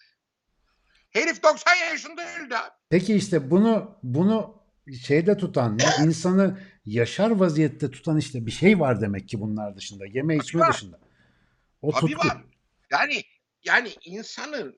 Herif 1.11 1.43
90 1.43 1.75
yaşında 1.75 2.23
öldü 2.23 2.55
abi. 2.55 2.71
Peki 2.91 3.15
işte 3.15 3.51
bunu 3.51 3.99
bunu 4.03 4.55
şeyde 5.03 5.37
tutan, 5.37 5.79
insanı 6.05 6.59
yaşar 6.87 7.31
vaziyette 7.31 7.91
tutan 7.91 8.19
işte 8.19 8.47
bir 8.47 8.51
şey 8.51 8.81
var 8.81 9.01
demek 9.01 9.29
ki 9.29 9.41
bunlar 9.41 9.77
dışında. 9.77 10.07
Yeme 10.07 10.37
içme 10.37 10.61
var. 10.61 10.73
dışında. 10.73 10.99
O 11.83 11.93
Tabii 11.93 12.01
tutku. 12.13 12.29
var. 12.29 12.45
Yani 12.91 13.23
yani 13.65 13.91
insanın 14.05 14.77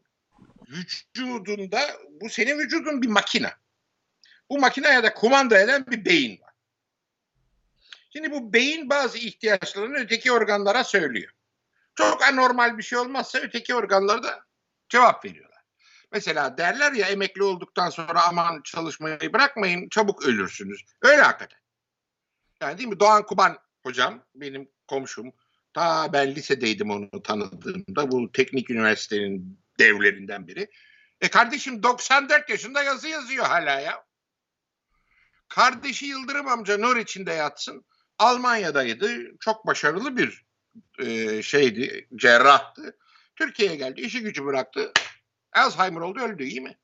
vücudunda 0.68 1.80
bu 2.20 2.28
senin 2.28 2.58
vücudun 2.58 3.02
bir 3.02 3.08
makine. 3.08 3.52
Bu 4.50 4.58
makineye 4.58 5.02
de 5.02 5.14
kumanda 5.14 5.58
eden 5.58 5.86
bir 5.86 6.04
beyin 6.04 6.40
var. 6.40 6.52
Şimdi 8.12 8.30
bu 8.30 8.52
beyin 8.52 8.90
bazı 8.90 9.18
ihtiyaçlarını 9.18 9.96
öteki 9.96 10.32
organlara 10.32 10.84
söylüyor. 10.84 11.32
Çok 11.94 12.22
anormal 12.22 12.78
bir 12.78 12.82
şey 12.82 12.98
olmazsa 12.98 13.38
öteki 13.38 13.74
organlar 13.74 14.22
da 14.22 14.44
cevap 14.88 15.24
veriyorlar. 15.24 15.62
Mesela 16.12 16.58
derler 16.58 16.92
ya 16.92 17.06
emekli 17.06 17.42
olduktan 17.42 17.90
sonra 17.90 18.22
aman 18.28 18.60
çalışmayı 18.64 19.32
bırakmayın 19.32 19.88
çabuk 19.88 20.26
ölürsünüz. 20.26 20.80
Öyle 21.02 21.22
hakikaten. 21.22 21.58
Yani 22.60 22.78
değil 22.78 22.88
mi? 22.88 23.00
Doğan 23.00 23.26
Kuban 23.26 23.58
hocam 23.82 24.24
benim 24.34 24.68
komşum. 24.88 25.32
Ta 25.72 26.12
ben 26.12 26.34
lisedeydim 26.34 26.90
onu 26.90 27.22
tanıdığımda. 27.22 28.10
Bu 28.10 28.32
teknik 28.32 28.70
üniversitenin 28.70 29.58
devlerinden 29.78 30.46
biri. 30.46 30.70
E 31.20 31.28
kardeşim 31.28 31.82
94 31.82 32.50
yaşında 32.50 32.82
yazı 32.82 33.08
yazıyor 33.08 33.44
hala 33.46 33.80
ya. 33.80 34.04
Kardeşi 35.48 36.06
Yıldırım 36.06 36.48
amca 36.48 36.78
nur 36.78 36.96
içinde 36.96 37.32
yatsın. 37.32 37.84
Almanya'daydı. 38.18 39.38
Çok 39.40 39.66
başarılı 39.66 40.16
bir 40.16 40.44
e, 40.98 41.42
şeydi, 41.42 42.08
cerrahtı. 42.16 42.98
Türkiye'ye 43.36 43.76
geldi, 43.76 44.00
işi 44.00 44.20
gücü 44.20 44.44
bıraktı. 44.44 44.92
Alzheimer 45.52 46.00
oldu, 46.00 46.20
öldü 46.20 46.44
iyi 46.44 46.60
mi? 46.60 46.76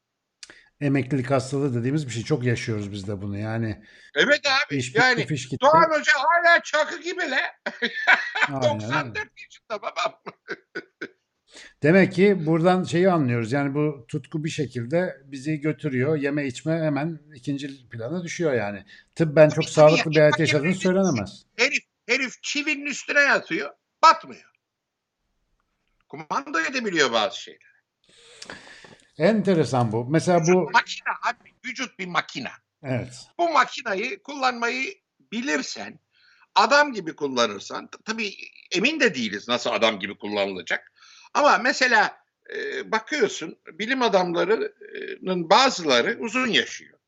Emeklilik 0.81 1.31
hastalığı 1.31 1.75
dediğimiz 1.75 2.07
bir 2.07 2.13
şey. 2.13 2.25
Çok 2.25 2.45
yaşıyoruz 2.45 2.93
biz 2.93 3.09
de 3.09 3.23
bunu. 3.23 3.39
Yani 3.39 3.85
Evet 4.15 4.41
abi. 4.47 4.77
iş 4.77 4.89
bitti, 4.89 5.01
yani 5.01 5.27
fiş 5.27 5.49
gitti. 5.49 5.61
Doğan 5.63 5.91
Hoca 5.91 6.13
hala 6.17 6.63
çakı 6.63 7.03
gibi 7.03 7.21
le. 7.21 7.41
Aynen 8.49 8.65
öyle. 8.65 8.85
94 8.85 9.17
yaşında 9.17 9.83
babam. 9.83 10.23
Demek 11.83 12.13
ki 12.13 12.47
buradan 12.47 12.85
şeyi 12.85 13.11
anlıyoruz. 13.11 13.53
Yani 13.53 13.75
bu 13.75 14.05
tutku 14.09 14.45
bir 14.45 14.49
şekilde 14.49 15.17
bizi 15.25 15.61
götürüyor. 15.61 16.17
Yeme 16.17 16.47
içme 16.47 16.73
hemen 16.73 17.21
ikinci 17.35 17.89
plana 17.89 18.25
düşüyor 18.25 18.53
yani. 18.53 18.85
Tıbben 19.15 19.49
çok 19.49 19.65
tabii. 19.65 19.73
sağlıklı 19.73 20.11
bir 20.11 20.17
hayat 20.17 20.41
yaşadığını 20.41 20.75
söylenemez. 20.75 21.45
Herif, 21.57 21.85
herif 22.09 22.43
çivinin 22.43 22.87
üstüne 22.87 23.21
yatıyor, 23.21 23.71
batmıyor. 24.03 24.53
Kumanda 26.09 26.67
edebiliyor 26.67 27.13
bazı 27.13 27.41
şeyler. 27.41 27.73
Enteresan 29.19 29.93
bu. 29.93 30.05
Mesela 30.11 30.41
bu 30.47 30.71
Makine 30.71 31.13
abi, 31.23 31.51
vücut 31.67 31.99
bir 31.99 32.07
makine. 32.07 32.51
evet. 32.83 33.21
Bu 33.39 33.53
makinayı 33.53 34.23
kullanmayı 34.23 34.95
bilirsen, 35.33 35.99
adam 36.55 36.93
gibi 36.93 37.17
kullanırsan, 37.17 37.89
tabii 38.05 38.35
emin 38.73 39.01
de 39.01 39.15
değiliz 39.15 39.49
nasıl 39.49 39.71
adam 39.71 39.99
gibi 39.99 40.19
kullanılacak. 40.19 40.92
Ama 41.35 41.59
mesela 41.59 42.23
e, 42.55 42.93
bakıyorsun 42.93 43.59
bilim 43.67 44.03
adamlarının 44.03 45.51
bazıları 45.51 46.17
uzun 46.21 46.47
yaşıyor. 46.47 46.99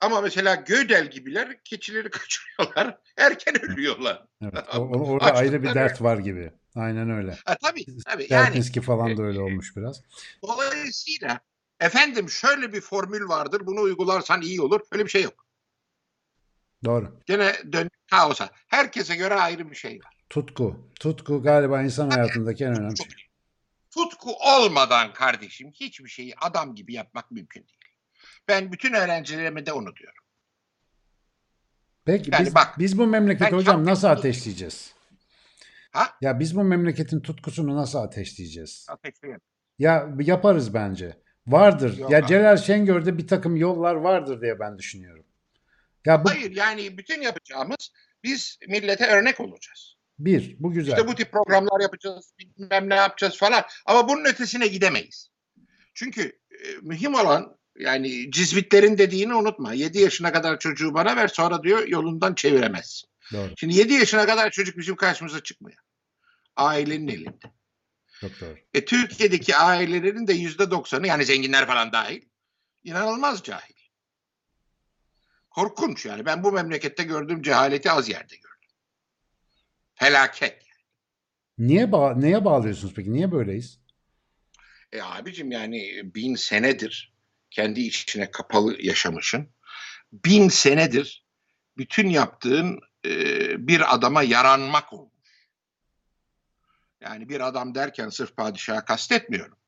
Ama 0.00 0.20
mesela 0.20 0.54
Gödel 0.54 1.10
gibiler 1.10 1.64
keçileri 1.64 2.10
kaçırıyorlar, 2.10 2.98
erken 3.16 3.62
ölüyorlar. 3.64 4.26
Evet. 4.42 4.64
O- 4.74 4.78
o- 4.80 5.10
orada 5.10 5.34
ayrı 5.34 5.62
bir 5.62 5.74
dert 5.74 6.02
var 6.02 6.18
gibi. 6.18 6.52
Aynen 6.74 7.10
öyle. 7.10 7.38
Ha, 7.44 7.56
tabii, 7.62 7.84
tabii. 8.04 8.26
Yani 8.30 8.46
Dertinski 8.46 8.80
falan 8.80 9.16
da 9.16 9.22
öyle 9.22 9.40
olmuş 9.40 9.76
biraz. 9.76 10.02
dolayısıyla 10.42 11.40
efendim 11.80 12.30
şöyle 12.30 12.72
bir 12.72 12.80
formül 12.80 13.28
vardır, 13.28 13.66
bunu 13.66 13.80
uygularsan 13.80 14.42
iyi 14.42 14.60
olur. 14.60 14.80
Öyle 14.92 15.04
bir 15.04 15.10
şey 15.10 15.22
yok. 15.22 15.46
Doğru. 16.84 17.20
Gene 17.26 17.54
dön 17.72 17.90
kaosa. 18.10 18.50
Herkese 18.66 19.16
göre 19.16 19.34
ayrı 19.34 19.70
bir 19.70 19.76
şey 19.76 20.00
var. 20.04 20.13
Tutku. 20.34 20.90
Tutku 21.00 21.42
galiba 21.42 21.82
insan 21.82 22.10
hayatındaki 22.10 22.64
en 22.64 22.78
önemli 22.78 22.96
şey. 22.96 23.06
Tutku 23.90 24.32
olmadan 24.32 25.12
kardeşim 25.12 25.70
hiçbir 25.70 26.08
şeyi 26.08 26.34
adam 26.36 26.74
gibi 26.74 26.94
yapmak 26.94 27.30
mümkün 27.30 27.60
değil. 27.60 27.94
Ben 28.48 28.72
bütün 28.72 28.92
öğrencilerime 28.92 29.66
de 29.66 29.72
onu 29.72 29.96
diyorum. 29.96 30.24
Peki 32.04 32.30
Yani 32.32 32.46
biz, 32.46 32.54
bak, 32.54 32.78
biz 32.78 32.98
bu 32.98 33.06
memleketi 33.06 33.56
hocam 33.56 33.84
nasıl 33.84 34.08
ateşleyeceğiz? 34.08 34.94
Ha? 35.90 36.08
Ya 36.20 36.40
biz 36.40 36.56
bu 36.56 36.64
memleketin 36.64 37.20
tutkusunu 37.20 37.76
nasıl 37.76 37.98
ateşleyeceğiz? 37.98 38.86
Ateşleyelim. 38.88 39.40
Ya 39.78 40.08
yaparız 40.20 40.74
bence. 40.74 41.22
Vardır. 41.46 41.98
Yok 41.98 42.10
ya 42.10 42.18
abi. 42.18 42.26
Celal 42.26 42.56
Şengör'de 42.56 43.18
bir 43.18 43.26
takım 43.26 43.56
yollar 43.56 43.94
vardır 43.94 44.40
diye 44.40 44.60
ben 44.60 44.78
düşünüyorum. 44.78 45.24
Ya 46.04 46.24
bu 46.24 46.30
Hayır 46.30 46.50
yani 46.50 46.98
bütün 46.98 47.22
yapacağımız 47.22 47.92
biz 48.24 48.58
millete 48.68 49.06
örnek 49.06 49.40
olacağız. 49.40 49.94
Bir, 50.18 50.56
bu 50.58 50.72
güzel. 50.72 50.92
İşte 50.92 51.08
bu 51.08 51.14
tip 51.14 51.32
programlar 51.32 51.80
yapacağız, 51.80 52.32
bilmem 52.38 52.88
ne 52.88 52.94
yapacağız 52.94 53.36
falan. 53.36 53.64
Ama 53.86 54.08
bunun 54.08 54.24
ötesine 54.24 54.66
gidemeyiz. 54.66 55.28
Çünkü 55.94 56.22
e, 56.50 56.76
mühim 56.82 57.14
olan 57.14 57.56
yani 57.78 58.30
cizvitlerin 58.30 58.98
dediğini 58.98 59.34
unutma. 59.34 59.74
7 59.74 59.98
yaşına 59.98 60.32
kadar 60.32 60.58
çocuğu 60.58 60.94
bana 60.94 61.16
ver 61.16 61.28
sonra 61.28 61.62
diyor 61.62 61.88
yolundan 61.88 62.34
çeviremezsin. 62.34 63.08
Doğru. 63.32 63.50
Şimdi 63.56 63.74
7 63.74 63.92
yaşına 63.92 64.26
kadar 64.26 64.50
çocuk 64.50 64.78
bizim 64.78 64.96
karşımıza 64.96 65.42
çıkmıyor. 65.42 65.78
Ailenin 66.56 67.08
elinde. 67.08 67.50
Çok 68.20 68.40
doğru. 68.40 68.56
E, 68.74 68.84
Türkiye'deki 68.84 69.56
ailelerin 69.56 70.26
de 70.26 70.32
yüzde 70.32 70.70
doksanı 70.70 71.06
yani 71.06 71.24
zenginler 71.24 71.66
falan 71.66 71.92
dahil 71.92 72.22
inanılmaz 72.84 73.42
cahil. 73.42 73.74
Korkunç 75.50 76.06
yani. 76.06 76.26
Ben 76.26 76.44
bu 76.44 76.52
memlekette 76.52 77.02
gördüğüm 77.02 77.42
cehaleti 77.42 77.90
az 77.90 78.08
yerde 78.08 78.36
gördüm. 78.36 78.53
Felaket. 79.94 80.64
Niye 81.58 81.92
bağ 81.92 82.14
neye 82.14 82.44
bağlıyorsunuz 82.44 82.94
peki? 82.94 83.12
Niye 83.12 83.32
böyleyiz? 83.32 83.80
E 84.92 85.02
abicim 85.02 85.50
yani 85.50 86.02
bin 86.14 86.34
senedir 86.34 87.14
kendi 87.50 87.80
içine 87.80 88.30
kapalı 88.30 88.82
yaşamışın. 88.82 89.48
Bin 90.12 90.48
senedir 90.48 91.24
bütün 91.76 92.08
yaptığın 92.08 92.80
e, 93.06 93.10
bir 93.68 93.94
adama 93.94 94.22
yaranmak 94.22 94.92
olmuş. 94.92 95.14
Yani 97.00 97.28
bir 97.28 97.40
adam 97.40 97.74
derken 97.74 98.08
sırf 98.08 98.36
padişaha 98.36 98.84
kastetmiyorum. 98.84 99.58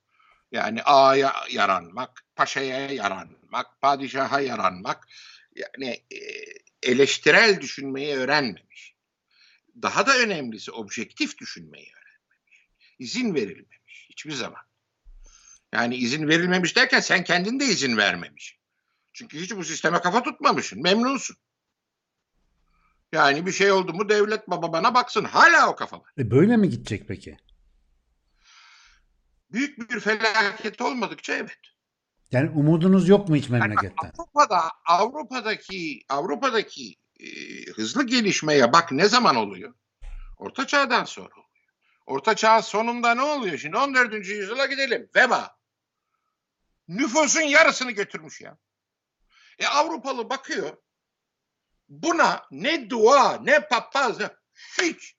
Yani 0.53 0.83
ağaya 0.83 1.35
yaranmak, 1.51 2.25
paşaya 2.37 2.87
yaranmak, 2.91 3.81
padişaha 3.81 4.41
yaranmak. 4.41 5.09
Yani 5.57 5.89
e, 5.89 6.19
eleştirel 6.83 7.61
düşünmeyi 7.61 8.15
öğrenmemiş. 8.15 8.96
Daha 9.83 10.07
da 10.07 10.19
önemlisi 10.19 10.73
objektif 10.73 11.39
düşünmeyi 11.39 11.93
öğrenmemiş. 11.93 12.69
İzin 12.99 13.35
verilmemiş 13.35 14.09
hiçbir 14.11 14.33
zaman. 14.33 14.63
Yani 15.73 15.97
izin 15.97 16.29
verilmemiş 16.29 16.77
derken 16.77 17.01
sen 17.01 17.25
kendin 17.25 17.61
de 17.61 17.65
izin 17.65 17.97
vermemiş. 17.97 18.59
Çünkü 19.13 19.41
hiç 19.41 19.57
bu 19.57 19.65
sisteme 19.65 20.01
kafa 20.01 20.23
tutmamışsın. 20.23 20.83
Memnunsun. 20.83 21.37
Yani 23.13 23.47
bir 23.47 23.53
şey 23.53 23.73
oldu 23.73 23.95
mu 23.95 24.09
devlet 24.09 24.51
baba 24.51 24.73
bana 24.73 24.95
baksın. 24.95 25.25
Hala 25.25 25.71
o 25.71 25.77
kafa 25.77 26.01
var. 26.01 26.13
E 26.19 26.31
böyle 26.31 26.57
mi 26.57 26.71
gidecek 26.71 27.09
peki? 27.09 27.37
Büyük 29.53 29.91
bir 29.91 30.01
felaket 30.01 30.81
olmadıkça 30.81 31.35
evet. 31.35 31.59
Yani 32.33 32.51
umudunuz 32.51 33.09
yok 33.09 33.29
mu 33.29 33.37
hiç 33.37 33.49
Yani 33.49 33.59
memleketten? 33.59 34.13
Avrupa'da 34.19 34.63
Avrupa'daki 34.87 36.01
Avrupa'daki 36.09 36.95
e, 37.21 37.27
hızlı 37.73 38.07
gelişmeye 38.07 38.73
bak 38.73 38.93
ne 38.93 39.09
zaman 39.09 39.37
oluyor? 39.37 39.75
Orta 40.39 40.67
Çağ'dan 40.67 41.05
sonra 41.05 41.35
oluyor. 41.35 41.47
Orta 42.07 42.35
Çağ 42.35 42.63
sonunda 42.63 43.15
ne 43.15 43.23
oluyor? 43.23 43.59
Şimdi 43.59 43.77
14. 43.77 44.13
yüzyıla 44.13 44.67
gidelim. 44.67 45.11
Veba. 45.17 45.57
Nüfusun 46.89 47.41
yarısını 47.41 47.91
götürmüş 47.91 48.41
ya. 48.41 48.59
E 49.59 49.67
Avrupalı 49.67 50.31
bakıyor. 50.31 50.77
Buna 51.89 52.47
ne 52.51 52.91
dua 52.91 53.39
ne 53.39 53.69
papaz 53.69 54.19
hiç. 54.81 55.17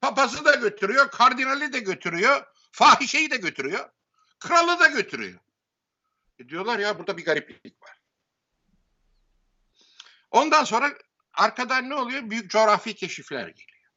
Papazı 0.00 0.44
da 0.44 0.54
götürüyor, 0.54 1.10
kardinali 1.10 1.72
de 1.72 1.80
götürüyor, 1.80 2.46
fahişeyi 2.72 3.30
de 3.30 3.36
götürüyor, 3.36 3.90
kralı 4.38 4.80
da 4.80 4.86
götürüyor. 4.86 5.40
E 6.38 6.48
diyorlar 6.48 6.78
ya 6.78 6.98
burada 6.98 7.16
bir 7.16 7.24
gariplik 7.24 7.82
var. 7.82 8.00
Ondan 10.30 10.64
sonra 10.64 10.94
arkadan 11.34 11.90
ne 11.90 11.94
oluyor? 11.94 12.30
Büyük 12.30 12.50
coğrafi 12.50 12.94
keşifler 12.94 13.48
geliyor. 13.48 13.90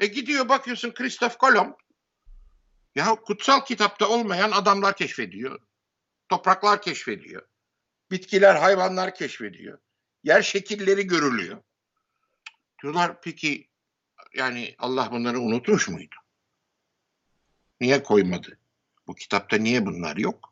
E 0.00 0.06
gidiyor 0.06 0.48
bakıyorsun 0.48 0.90
Christoph 0.90 1.38
Kolomb 1.38 1.74
ya 2.94 3.14
kutsal 3.14 3.64
kitapta 3.64 4.08
olmayan 4.08 4.50
adamlar 4.50 4.96
keşfediyor. 4.96 5.60
Topraklar 6.28 6.82
keşfediyor. 6.82 7.48
Bitkiler, 8.10 8.54
hayvanlar 8.54 9.14
keşfediyor. 9.14 9.78
Yer 10.24 10.42
şekilleri 10.42 11.06
görülüyor. 11.06 11.62
Diyorlar 12.82 13.20
peki 13.20 13.68
yani 14.34 14.74
Allah 14.78 15.08
bunları 15.12 15.40
unutmuş 15.40 15.88
muydu? 15.88 16.14
Niye 17.80 18.02
koymadı? 18.02 18.58
Bu 19.06 19.14
kitapta 19.14 19.56
niye 19.56 19.86
bunlar 19.86 20.16
yok? 20.16 20.49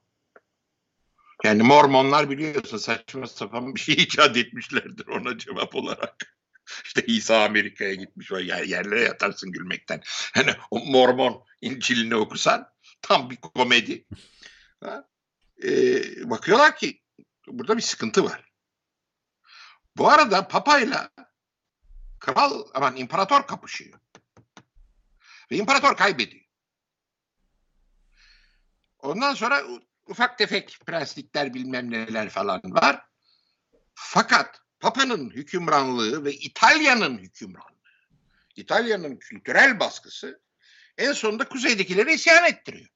Yani 1.45 1.63
Mormonlar 1.63 2.31
biliyorsun 2.31 2.79
saçma 2.79 3.27
sapan 3.27 3.75
bir 3.75 3.81
şey 3.81 3.95
icat 3.95 4.37
etmişlerdir 4.37 5.07
ona 5.07 5.39
cevap 5.39 5.75
olarak. 5.75 6.39
İşte 6.85 7.03
İsa 7.07 7.45
Amerika'ya 7.45 7.95
gitmiş 7.95 8.31
yer, 8.31 8.63
yerlere 8.63 9.01
yatarsın 9.01 9.53
gülmekten. 9.53 10.03
Hani 10.35 10.51
o 10.71 10.85
Mormon 10.85 11.45
İncil'ini 11.61 12.17
okusan 12.17 12.73
tam 13.03 13.31
bir 13.31 13.37
komedi. 13.37 14.07
Ha? 14.81 15.09
Ee, 15.65 16.31
bakıyorlar 16.31 16.77
ki 16.77 17.03
burada 17.47 17.77
bir 17.77 17.83
sıkıntı 17.83 18.25
var. 18.25 18.53
Bu 19.97 20.09
arada 20.09 20.49
papayla 20.49 21.11
kral 22.21 22.65
aman 22.75 22.97
imparator 22.97 23.47
kapışıyor. 23.47 24.01
Ve 25.51 25.57
imparator 25.57 25.97
kaybediyor. 25.97 26.45
Ondan 28.99 29.35
sonra 29.35 29.63
ufak 30.09 30.39
tefek 30.39 30.79
prenslikler 30.87 31.55
bilmem 31.55 31.91
neler 31.91 32.29
falan 32.29 32.63
var. 32.65 33.05
Fakat 33.95 34.61
Papa'nın 34.81 35.31
hükümranlığı 35.31 36.25
ve 36.25 36.33
İtalya'nın 36.33 37.19
hükümranlığı, 37.19 37.79
İtalya'nın 38.57 39.17
kültürel 39.17 39.81
baskısı 39.81 40.41
en 40.99 41.13
sonunda 41.13 41.49
kuzeydekileri 41.49 42.13
isyan 42.13 42.45
ettiriyor. 42.45 42.89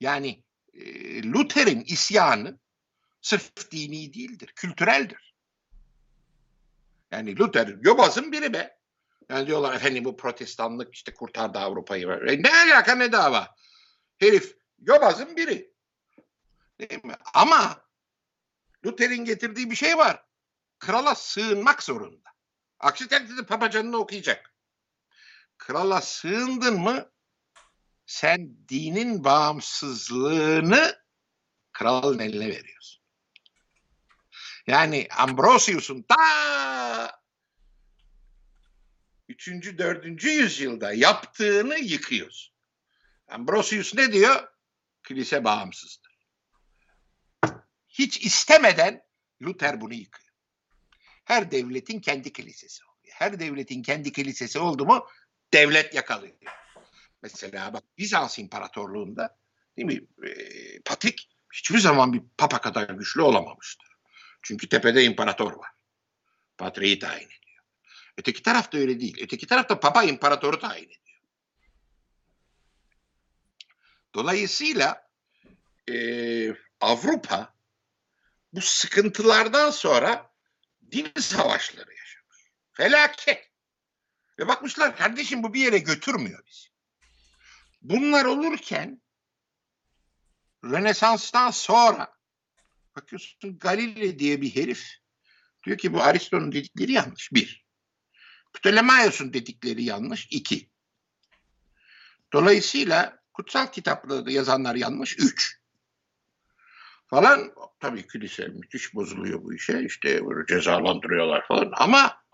Yani 0.00 0.44
e, 0.74 0.82
Luther'in 1.22 1.80
isyanı 1.80 2.58
sırf 3.20 3.70
dini 3.70 4.14
değildir, 4.14 4.52
kültüreldir. 4.56 5.34
Yani 7.10 7.38
Luther 7.38 7.76
yobazın 7.82 8.32
biri 8.32 8.52
be. 8.52 8.80
Yani 9.28 9.46
diyorlar 9.46 9.74
efendim 9.74 10.04
bu 10.04 10.16
protestanlık 10.16 10.94
işte 10.94 11.14
kurtardı 11.14 11.58
Avrupa'yı. 11.58 12.06
E, 12.06 12.42
ne 12.42 12.50
alaka 12.54 12.94
ne 12.94 13.12
dava? 13.12 13.54
Herif 14.18 14.56
yobazın 14.78 15.36
biri. 15.36 15.70
Değil 16.80 17.04
mi? 17.04 17.14
Ama 17.34 17.84
Luther'in 18.86 19.24
getirdiği 19.24 19.70
bir 19.70 19.76
şey 19.76 19.98
var. 19.98 20.24
Krala 20.78 21.14
sığınmak 21.14 21.82
zorunda. 21.82 22.30
Aksi 22.78 23.08
takdirde 23.08 23.46
papacanını 23.46 23.96
okuyacak. 23.96 24.54
Krala 25.58 26.00
sığındın 26.00 26.80
mı 26.80 27.12
sen 28.06 28.68
dinin 28.68 29.24
bağımsızlığını 29.24 31.02
kralın 31.72 32.18
eline 32.18 32.48
veriyorsun. 32.48 33.02
Yani 34.66 35.08
Ambrosius'un 35.18 36.02
ta 36.02 37.20
3. 39.28 39.48
4. 39.78 40.24
yüzyılda 40.24 40.92
yaptığını 40.92 41.78
yıkıyorsun. 41.78 42.54
Ambrosius 43.28 43.94
ne 43.94 44.12
diyor? 44.12 44.48
Kilise 45.08 45.44
bağımsızdır. 45.44 46.09
Hiç 47.90 48.24
istemeden 48.24 49.02
Luther 49.42 49.80
bunu 49.80 49.94
yıkıyor. 49.94 50.30
Her 51.24 51.50
devletin 51.50 52.00
kendi 52.00 52.32
kilisesi 52.32 52.84
oluyor. 52.84 53.14
Her 53.14 53.40
devletin 53.40 53.82
kendi 53.82 54.12
kilisesi 54.12 54.58
oldu 54.58 54.86
mu 54.86 55.06
devlet 55.52 55.94
yakalıyor. 55.94 56.36
Mesela 57.22 57.72
bak 57.72 57.84
Bizans 57.98 58.38
İmparatorluğu'nda 58.38 59.38
değil 59.76 59.86
mi? 59.86 60.28
E, 60.28 60.32
Patrik 60.84 61.28
hiçbir 61.52 61.78
zaman 61.78 62.12
bir 62.12 62.22
papa 62.38 62.60
kadar 62.60 62.88
güçlü 62.88 63.22
olamamıştır. 63.22 63.88
Çünkü 64.42 64.68
tepede 64.68 65.04
imparator 65.04 65.52
var. 65.52 65.70
Patriği 66.58 66.98
tayin 66.98 67.26
ediyor. 67.26 67.64
Öteki 68.16 68.42
tarafta 68.42 68.78
öyle 68.78 69.00
değil. 69.00 69.16
Öteki 69.22 69.46
tarafta 69.46 69.80
papa 69.80 70.04
imparatoru 70.04 70.58
tayin 70.58 70.84
ediyor. 70.84 71.20
Dolayısıyla 74.14 75.08
e, 75.88 75.94
Avrupa 76.80 77.54
bu 78.52 78.60
sıkıntılardan 78.60 79.70
sonra 79.70 80.32
din 80.92 81.12
savaşları 81.20 81.90
yaşamış. 81.90 82.50
Felaket. 82.72 83.50
Ve 84.38 84.48
bakmışlar 84.48 84.96
kardeşim 84.96 85.42
bu 85.42 85.54
bir 85.54 85.60
yere 85.60 85.78
götürmüyor 85.78 86.46
bizi. 86.46 86.68
Bunlar 87.82 88.24
olurken 88.24 89.02
Rönesans'tan 90.64 91.50
sonra 91.50 92.14
bakıyorsun 92.96 93.58
Galile 93.58 94.18
diye 94.18 94.40
bir 94.40 94.56
herif 94.56 94.86
diyor 95.64 95.78
ki 95.78 95.92
bu 95.92 96.02
Aristo'nun 96.02 96.52
dedikleri 96.52 96.92
yanlış. 96.92 97.32
Bir. 97.32 97.66
Ptolemaios'un 98.52 99.32
dedikleri 99.32 99.84
yanlış. 99.84 100.28
iki. 100.30 100.70
Dolayısıyla 102.32 103.22
kutsal 103.32 103.72
kitaplarda 103.72 104.30
yazanlar 104.30 104.74
yanlış. 104.74 105.18
Üç. 105.18 105.59
Falan 107.10 107.54
tabii 107.80 108.06
kilise 108.06 108.48
müthiş 108.48 108.94
bozuluyor 108.94 109.42
bu 109.42 109.54
işe. 109.54 109.82
İşte 109.82 110.20
cezalandırıyorlar 110.48 111.46
falan 111.46 111.72
ama 111.76 112.24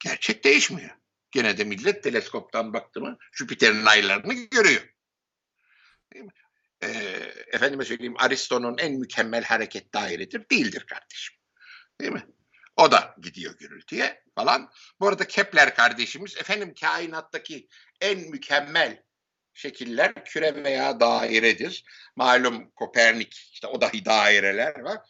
gerçek 0.00 0.44
değişmiyor. 0.44 0.90
Gene 1.30 1.58
de 1.58 1.64
millet 1.64 2.02
teleskoptan 2.02 2.72
baktı 2.72 3.00
mı 3.00 3.18
Jüpiter'in 3.32 3.86
aylarını 3.86 4.34
görüyor. 4.34 4.82
Değil 6.14 6.24
mi? 6.24 6.32
Ee, 6.82 6.88
efendime 7.52 7.84
söyleyeyim 7.84 8.14
Aristo'nun 8.18 8.78
en 8.78 8.92
mükemmel 8.92 9.44
hareket 9.44 9.94
dairesidir. 9.94 10.50
Değildir 10.50 10.86
kardeşim. 10.86 11.36
Değil 12.00 12.12
mi? 12.12 12.26
O 12.76 12.92
da 12.92 13.16
gidiyor 13.22 13.58
gürültüye 13.58 14.24
falan. 14.34 14.70
Bu 15.00 15.08
arada 15.08 15.26
Kepler 15.26 15.74
kardeşimiz 15.74 16.36
efendim 16.36 16.74
kainattaki 16.80 17.68
en 18.00 18.18
mükemmel 18.18 19.02
şekiller 19.54 20.24
küre 20.24 20.64
veya 20.64 21.00
dairedir. 21.00 21.84
Malum 22.16 22.70
Kopernik 22.70 23.50
işte 23.52 23.66
o 23.66 23.80
dahi 23.80 24.04
daireler 24.04 24.80
var. 24.80 25.00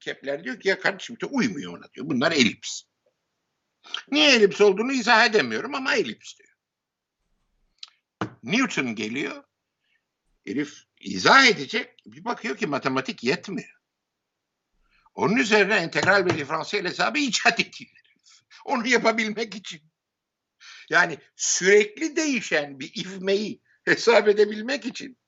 Kepler 0.00 0.44
diyor 0.44 0.60
ki 0.60 0.68
ya 0.68 0.78
kardeşim 0.78 1.20
de 1.20 1.26
uymuyor 1.26 1.78
ona 1.78 1.92
diyor. 1.92 2.08
Bunlar 2.08 2.32
elips. 2.32 2.82
Niye 4.10 4.34
elips 4.34 4.60
olduğunu 4.60 4.92
izah 4.92 5.26
edemiyorum 5.26 5.74
ama 5.74 5.94
elips 5.94 6.38
diyor. 6.38 6.54
Newton 8.42 8.94
geliyor. 8.94 9.44
Herif 10.46 10.74
izah 11.00 11.46
edecek. 11.46 12.02
Bir 12.06 12.24
bakıyor 12.24 12.56
ki 12.56 12.66
matematik 12.66 13.24
yetmiyor. 13.24 13.74
Onun 15.14 15.36
üzerine 15.36 15.84
integral 15.84 16.26
bir 16.26 16.38
diferansiyel 16.38 16.86
hesabı 16.86 17.18
icat 17.18 17.60
ediyor. 17.60 17.90
Onu 18.64 18.86
yapabilmek 18.86 19.54
için. 19.54 19.82
Yani 20.90 21.18
sürekli 21.36 22.16
değişen 22.16 22.80
bir 22.80 23.04
ivmeyi 23.04 23.63
hesap 23.84 24.28
edebilmek 24.28 24.86
için 24.86 25.18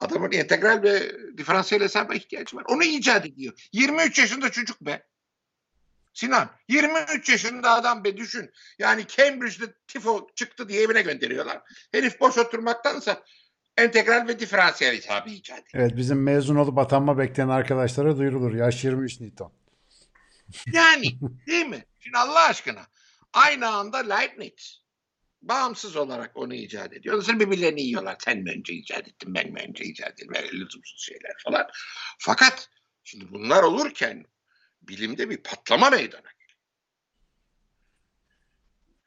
Adamın 0.00 0.32
integral 0.32 0.82
ve 0.82 1.12
diferansiyel 1.38 1.84
hesaba 1.84 2.14
ihtiyacı 2.14 2.56
var. 2.56 2.64
Onu 2.68 2.84
icat 2.84 3.26
ediyor. 3.26 3.68
23 3.72 4.18
yaşında 4.18 4.50
çocuk 4.50 4.80
be. 4.80 5.06
Sinan 6.12 6.50
23 6.68 7.28
yaşında 7.28 7.70
adam 7.70 8.04
be 8.04 8.16
düşün. 8.16 8.50
Yani 8.78 9.06
Cambridge'de 9.06 9.72
tifo 9.88 10.26
çıktı 10.34 10.68
diye 10.68 10.82
evine 10.82 11.02
gönderiyorlar. 11.02 11.60
Herif 11.92 12.20
boş 12.20 12.38
oturmaktansa 12.38 13.22
entegral 13.76 14.28
ve 14.28 14.38
diferansiyel 14.38 14.96
hesabı 14.96 15.30
icat 15.30 15.58
ediyor. 15.58 15.84
Evet 15.84 15.96
bizim 15.96 16.22
mezun 16.22 16.56
olup 16.56 16.78
atanma 16.78 17.18
bekleyen 17.18 17.48
arkadaşlara 17.48 18.16
duyurulur. 18.16 18.54
Yaş 18.54 18.84
23 18.84 19.20
Newton. 19.20 19.52
Yani 20.72 21.04
değil 21.46 21.66
mi? 21.66 21.84
Şimdi 22.00 22.18
Allah 22.18 22.48
aşkına 22.48 22.86
aynı 23.32 23.68
anda 23.68 23.98
Leibniz 23.98 24.83
bağımsız 25.48 25.96
olarak 25.96 26.36
onu 26.36 26.54
icat 26.54 26.92
ediyor. 26.92 27.22
Sonra 27.22 27.40
birbirlerini 27.40 27.82
yiyorlar. 27.82 28.16
Sen 28.24 28.38
mi 28.38 28.50
önce 28.50 28.74
icat 28.74 29.08
ettin, 29.08 29.34
ben 29.34 29.52
mi 29.52 29.64
önce 29.68 29.84
icat 29.84 30.10
ettim? 30.10 30.28
Böyle 30.34 30.52
lüzumsuz 30.52 31.02
şeyler 31.02 31.32
falan. 31.44 31.66
Fakat 32.18 32.70
şimdi 33.04 33.32
bunlar 33.32 33.62
olurken 33.62 34.26
bilimde 34.82 35.30
bir 35.30 35.36
patlama 35.36 35.90
meydana 35.90 36.30
geliyor. 36.30 36.58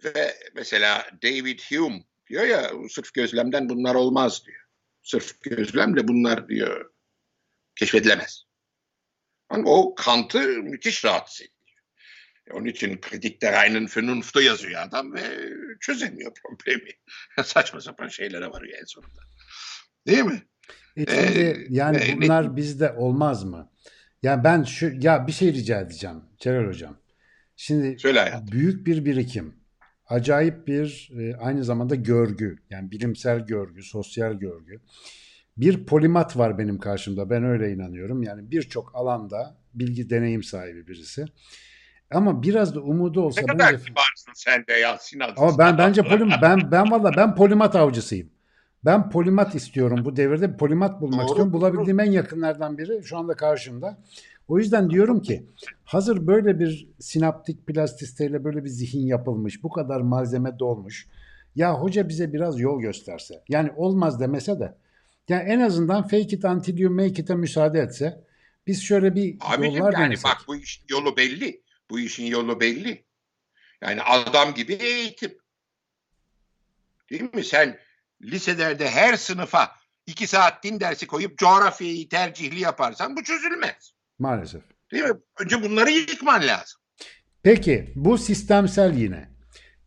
Ve 0.04 0.38
mesela 0.56 1.10
David 1.24 1.60
Hume 1.60 2.04
diyor 2.28 2.44
ya 2.44 2.72
sırf 2.90 3.14
gözlemden 3.14 3.70
bunlar 3.70 3.96
olmaz 3.96 4.46
diyor. 4.46 4.62
Sırf 5.04 5.42
gözlemle 5.42 6.08
bunlar 6.08 6.48
diyor 6.50 6.94
keşfedilemez. 7.76 8.44
Ama 9.50 9.72
o 9.72 9.96
Kant'ı 9.96 10.40
müthiş 10.40 11.06
rahatsız 11.06 11.42
ediyor. 11.42 11.57
E, 12.50 12.54
Onun 12.54 12.66
için 12.66 12.98
Kritik 13.02 13.42
der 13.42 13.54
reinen 13.64 13.88
Vernunft'u 13.98 14.42
yazıyor 14.42 14.82
adam 14.82 15.14
ve 15.14 15.22
çözemiyor 15.80 16.32
problemi. 16.34 16.90
Saçma 17.44 17.82
sapan 17.82 18.08
şeylere 18.08 18.48
varıyor 18.48 18.78
en 18.82 18.86
sonunda. 18.86 19.22
Değil 20.08 20.24
mi? 20.24 20.42
E 20.98 21.06
şimdi 21.06 21.40
Ee, 21.40 21.66
yani 21.70 21.98
ve- 21.98 22.16
bunlar 22.22 22.56
bizde 22.56 22.92
olmaz 22.92 23.44
mı? 23.44 23.72
Ya 24.24 24.44
ben 24.44 24.64
şu 24.64 24.92
ya 25.00 25.28
bir 25.28 25.32
şey 25.32 25.54
rica 25.54 25.82
edeceğim 25.82 26.18
Celal 26.40 26.66
hocam. 26.68 26.98
Şimdi 27.56 28.00
Söyle 28.00 28.20
hayatım. 28.20 28.52
büyük 28.52 28.88
bir 28.88 29.06
birikim, 29.06 29.56
acayip 30.06 30.68
bir 30.68 31.12
e, 31.20 31.36
aynı 31.36 31.64
zamanda 31.64 31.96
görgü, 31.96 32.58
yani 32.70 32.92
bilimsel 32.92 33.46
görgü, 33.46 33.84
sosyal 33.84 34.34
görgü. 34.34 34.82
Bir 35.58 35.86
polimat 35.86 36.38
var 36.38 36.58
benim 36.58 36.80
karşımda. 36.80 37.30
Ben 37.30 37.44
öyle 37.44 37.72
inanıyorum. 37.72 38.24
Yani 38.24 38.52
birçok 38.52 38.96
alanda 38.96 39.58
bilgi 39.74 40.10
deneyim 40.10 40.44
sahibi 40.44 40.88
birisi. 40.88 41.26
Ama 42.12 42.44
biraz 42.44 42.76
da 42.76 42.80
umudu 42.82 43.22
olsa 43.22 43.42
Ne 43.42 43.48
kadar 43.48 43.74
bence 43.74 43.84
kibarsın 43.86 44.32
sen 44.36 44.66
de 44.68 44.74
ya 44.74 44.98
Sinan. 44.98 45.34
ama 45.38 45.58
ben 45.58 45.78
bence 45.78 46.02
polim 46.04 46.30
ben 46.42 46.72
ben 46.72 46.92
valla 46.92 47.12
ben 47.18 47.36
polimat 47.36 47.76
avcısıyım. 47.76 48.30
Ben 48.86 49.10
polimat 49.10 49.56
istiyorum 49.56 50.06
bu 50.06 50.16
devirde 50.16 50.58
polimat 50.58 51.02
bulmak 51.02 51.20
Doğru, 51.20 51.26
istiyorum. 51.28 51.54
doğru. 51.54 51.62
Bulabildiğim 51.62 52.00
en 52.00 52.12
yakınlardan 52.12 52.78
biri 52.78 53.04
şu 53.04 53.18
anda 53.18 53.34
karşımda. 53.34 53.98
O 54.48 54.58
yüzden 54.60 54.90
diyorum 54.90 55.22
ki 55.22 55.46
hazır 55.84 56.28
böyle 56.28 56.60
bir 56.60 56.90
sinaptik 57.00 57.68
plastisteyle 57.68 58.44
böyle 58.44 58.64
bir 58.64 58.70
zihin 58.70 59.06
yapılmış, 59.08 59.64
bu 59.64 59.70
kadar 59.70 60.02
malzeme 60.02 60.60
dolmuş. 60.60 61.08
Ya 61.56 61.74
hoca 61.74 62.10
bize 62.10 62.34
biraz 62.34 62.60
yol 62.60 62.82
gösterse. 62.82 63.44
Yani 63.50 63.72
olmaz 63.76 64.20
demese 64.20 64.60
de. 64.60 64.74
Yani 65.30 65.44
en 65.50 65.60
azından 65.60 66.04
fake 66.04 66.20
it 66.22 66.46
until 66.46 66.78
you 66.78 66.94
make 66.94 67.08
it'e 67.08 67.36
müsaade 67.36 67.80
etse. 67.80 68.24
Biz 68.68 68.82
şöyle 68.84 69.16
bir 69.16 69.38
Abicim 69.42 69.78
yollar 69.78 69.94
yani 69.94 70.06
denesek. 70.06 70.26
bak 70.26 70.38
bu 70.48 70.56
işin 70.56 70.84
yolu 70.90 71.18
belli. 71.18 71.62
Bu 71.90 72.00
işin 72.00 72.26
yolu 72.26 72.60
belli. 72.60 73.06
Yani 73.82 74.02
adam 74.02 74.54
gibi 74.54 74.74
eğitim. 74.74 75.38
Değil 77.10 77.36
mi? 77.36 77.44
Sen 77.44 77.80
liselerde 78.22 78.90
her 78.90 79.16
sınıfa 79.18 79.72
iki 80.06 80.28
saat 80.28 80.64
din 80.64 80.80
dersi 80.80 81.08
koyup 81.08 81.38
coğrafyayı 81.38 82.10
tercihli 82.10 82.60
yaparsan 82.60 83.16
bu 83.16 83.24
çözülmez. 83.24 83.94
Maalesef. 84.20 84.62
Değil 84.92 85.04
mi? 85.04 85.14
Önce 85.40 85.64
bunları 85.64 85.90
yıkman 85.92 86.48
lazım. 86.48 86.82
Peki 87.44 87.94
bu 87.96 88.18
sistemsel 88.18 88.96
yine. 88.96 89.30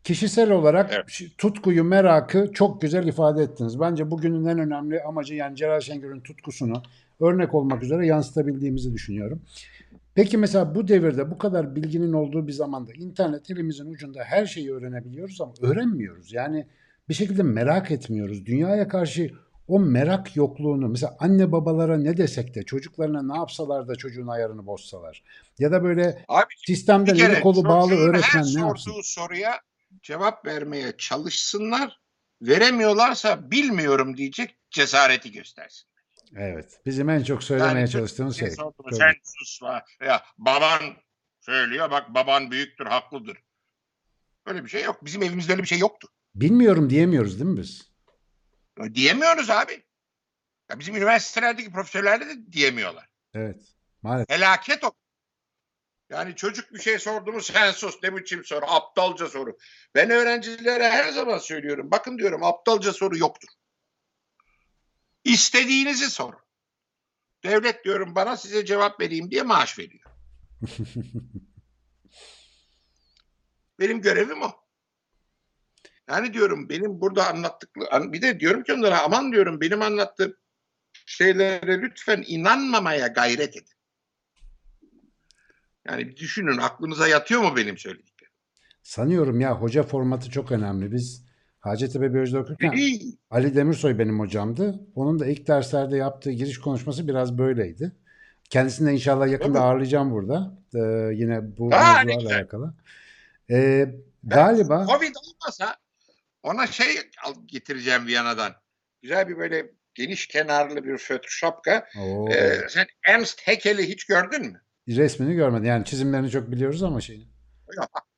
Kişisel 0.05 0.51
olarak 0.51 0.93
Evet. 0.93 1.39
tutkuyu, 1.39 1.85
merakı 1.85 2.51
çok 2.55 2.83
güzel 2.83 3.07
ifade 3.07 3.43
ettiniz. 3.43 3.81
Bence 3.81 4.11
bugünün 4.11 4.45
en 4.45 4.59
önemli 4.59 5.03
amacı 5.03 5.35
yani 5.35 5.57
Celal 5.57 5.81
Şengör'ün 5.81 6.21
tutkusunu 6.21 6.83
örnek 7.21 7.55
olmak 7.55 7.83
üzere 7.83 8.07
yansıtabildiğimizi 8.07 8.93
düşünüyorum. 8.95 9.43
Peki 10.15 10.39
mesela 10.39 10.75
bu 10.75 10.89
devirde 10.89 11.31
bu 11.31 11.39
kadar 11.39 11.77
bilginin 11.77 12.13
olduğu 12.13 12.47
bir 12.47 12.53
zamanda 12.53 12.93
internet 12.93 13.51
elimizin 13.51 13.91
ucunda 13.91 14.25
her 14.25 14.47
şeyi 14.47 14.73
öğrenebiliyoruz 14.73 15.41
ama 15.41 15.53
öğrenmiyoruz. 15.63 16.33
Yani 16.33 16.67
bir 17.09 17.15
şekilde 17.15 17.43
merak 17.43 17.91
etmiyoruz. 17.91 18.47
Dünyaya 18.47 18.89
karşı 18.89 19.31
o 19.69 19.81
merak 19.81 20.37
yokluğunu 20.37 20.89
mesela 20.89 21.17
anne 21.19 21.53
babalara 21.53 21.99
ne 21.99 22.17
desek 22.17 22.55
de 22.55 22.63
çocuklarına 22.63 23.23
ne 23.23 23.37
yapsalar 23.37 23.89
da 23.89 23.97
çocuğun 23.97 24.27
ayarını 24.27 24.67
bozsalar 24.67 25.23
ya 25.59 25.73
da 25.73 25.83
böyle 25.85 26.25
Abi 26.29 26.55
sistemde 26.67 27.13
bir 27.13 27.19
kere 27.19 27.33
eli 27.33 27.41
kolu 27.41 27.65
bağlı 27.65 27.95
öğretmen 27.95 28.43
her 28.43 28.55
ne 28.55 28.61
yapsın? 28.61 28.93
soruya 29.03 29.61
cevap 30.03 30.47
vermeye 30.47 30.93
çalışsınlar. 30.99 32.01
Veremiyorlarsa 32.43 33.51
bilmiyorum 33.51 34.17
diyecek 34.17 34.57
cesareti 34.71 35.33
göstersin. 35.33 35.90
Evet. 36.37 36.81
Bizim 36.87 37.11
en 37.11 37.23
çok 37.23 37.45
söylemeye 37.45 37.79
Yani 37.79 37.91
çalıştığımız 37.91 38.39
Şey 38.39 38.55
Tabii. 38.55 38.95
sen 38.97 39.15
sus 39.25 39.63
va- 39.63 40.05
ya 40.05 40.25
baban 40.39 40.81
söylüyor 41.41 41.91
bak 41.91 42.15
baban 42.15 42.51
büyüktür 42.51 42.87
haklıdır. 42.87 43.39
Öyle 44.47 44.65
bir 44.65 44.71
şey 44.71 44.83
yok. 44.85 45.05
Bizim 45.05 45.23
evimizde 45.23 45.53
öyle 45.53 45.63
bir 45.63 45.69
şey 45.69 45.79
yoktu. 45.79 46.09
Bilmiyorum 46.35 46.91
diyemiyoruz 46.91 47.41
değil 47.41 47.51
mi 47.51 47.61
biz? 47.61 47.91
Diyemiyoruz 48.95 49.51
abi. 49.51 49.85
Ya 50.71 50.79
bizim 50.79 50.97
üniversitelerdeki 50.97 51.73
profesörler 51.73 52.21
de 52.21 52.53
diyemiyorlar. 52.53 53.09
Evet. 53.35 53.63
Maalesef. 54.03 54.29
Felaket 54.29 54.85
o. 54.85 54.93
Yani 56.11 56.37
çocuk 56.37 56.73
bir 56.73 56.79
şey 56.79 56.99
sordu 56.99 57.33
mu 57.33 57.41
sen 57.41 57.71
sus 57.71 57.99
ne 58.03 58.17
biçim 58.17 58.45
soru 58.45 58.65
aptalca 58.69 59.27
soru. 59.27 59.57
Ben 59.95 60.11
öğrencilere 60.11 60.91
her 60.91 61.13
zaman 61.13 61.39
söylüyorum. 61.39 61.91
Bakın 61.91 62.19
diyorum 62.19 62.45
aptalca 62.45 62.93
soru 62.93 63.19
yoktur. 63.19 63.49
İstediğinizi 65.25 66.11
sorun. 66.11 66.41
Devlet 67.45 67.85
diyorum 67.85 68.15
bana 68.15 68.37
size 68.37 68.65
cevap 68.65 69.01
vereyim 69.01 69.31
diye 69.31 69.43
maaş 69.43 69.79
veriyor. 69.79 70.11
Benim 73.79 74.01
görevim 74.01 74.43
o. 74.43 74.51
Yani 76.09 76.35
diyorum 76.35 76.69
benim 76.69 77.01
burada 77.01 77.29
anlattıklı 77.29 78.13
bir 78.13 78.23
de 78.23 78.41
diyorum 78.41 78.63
ki 78.63 78.73
onlara 78.73 79.03
aman 79.03 79.33
diyorum 79.33 79.61
benim 79.61 79.83
anlattığım 79.83 80.37
şeylere 81.07 81.81
lütfen 81.81 82.25
inanmamaya 82.27 83.07
gayret 83.07 83.57
edin. 83.57 83.75
Yani 85.85 86.09
bir 86.09 86.17
düşünün 86.17 86.59
aklınıza 86.59 87.09
yatıyor 87.09 87.43
mu 87.43 87.57
benim 87.57 87.79
söylediklerim? 87.79 88.33
Sanıyorum 88.83 89.41
ya 89.41 89.61
hoca 89.61 89.83
formatı 89.83 90.31
çok 90.31 90.53
önemli. 90.53 90.93
Biz 90.93 91.30
Hacettepe 91.61 92.15
Biyoloji 92.15 92.39
okurken. 92.39 92.79
Ali 93.31 93.57
Demirsoy 93.57 93.99
benim 93.99 94.21
hocamdı. 94.21 94.81
Onun 94.95 95.19
da 95.19 95.27
ilk 95.27 95.47
derslerde 95.47 95.97
yaptığı 95.97 96.31
giriş 96.31 96.59
konuşması 96.59 97.09
biraz 97.09 97.39
böyleydi. 97.39 97.93
Kendisini 98.51 98.89
de 98.89 98.93
inşallah 98.93 99.29
yakında 99.29 99.61
ağırlayacağım 99.61 100.11
burada. 100.13 100.59
Ee, 100.75 100.79
yine 101.15 101.57
bu 101.59 101.75
Aa, 101.75 102.03
mevzularla 102.05 102.37
alakalı. 102.37 102.75
Ee, 103.51 103.95
galiba 104.25 104.87
Covid 104.91 105.15
olmasa 105.15 105.77
ona 106.43 106.67
şey 106.67 106.87
getireceğim 107.47 108.07
Viyana'dan. 108.07 108.53
Güzel 109.03 109.29
bir 109.29 109.37
böyle 109.39 109.71
geniş 109.95 110.27
kenarlı 110.27 110.85
bir 110.85 110.99
fötr 110.99 111.29
şapka. 111.29 111.87
Oo, 111.99 112.29
Ee, 112.31 112.61
sen 112.69 112.87
Ernst 113.07 113.49
Haeckel'i 113.49 113.89
hiç 113.89 114.05
gördün 114.05 114.47
mü? 114.47 114.63
resmini 114.89 115.35
görmedim. 115.35 115.65
Yani 115.65 115.85
çizimlerini 115.85 116.31
çok 116.31 116.51
biliyoruz 116.51 116.83
ama 116.83 117.01
şeyini. 117.01 117.25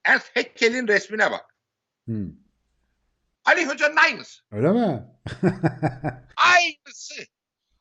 Ernst 0.05 0.37
Haeckel'in 0.37 0.89
resmine 0.89 1.31
bak. 1.31 1.57
Hmm. 2.05 2.31
Ali 3.45 3.67
Hoca'nın 3.67 3.97
aynısı. 3.97 4.43
Öyle 4.51 4.73
mi? 4.73 5.07
Aynısı. 6.37 7.15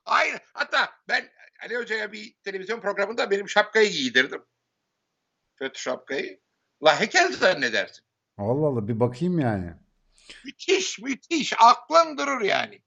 Aynı. 0.06 0.40
Hatta 0.54 0.90
ben 1.08 1.30
Ali 1.64 1.78
Hoca'ya 1.78 2.12
bir 2.12 2.36
televizyon 2.44 2.82
programında 2.82 3.32
benim 3.32 3.50
şapkayı 3.50 3.92
giydirdim. 3.92 4.46
Fötr 5.56 5.80
şapkayı. 5.80 6.40
La 6.84 7.00
Haeckel 7.00 7.32
zannedersin. 7.34 8.06
Allah 8.38 8.68
Allah 8.68 8.88
bir 8.88 9.00
bakayım 9.00 9.40
yani. 9.40 9.74
Müthiş 10.46 11.00
müthiş. 11.00 11.54
Aklın 11.60 12.18
durur 12.18 12.42
yani. 12.42 12.82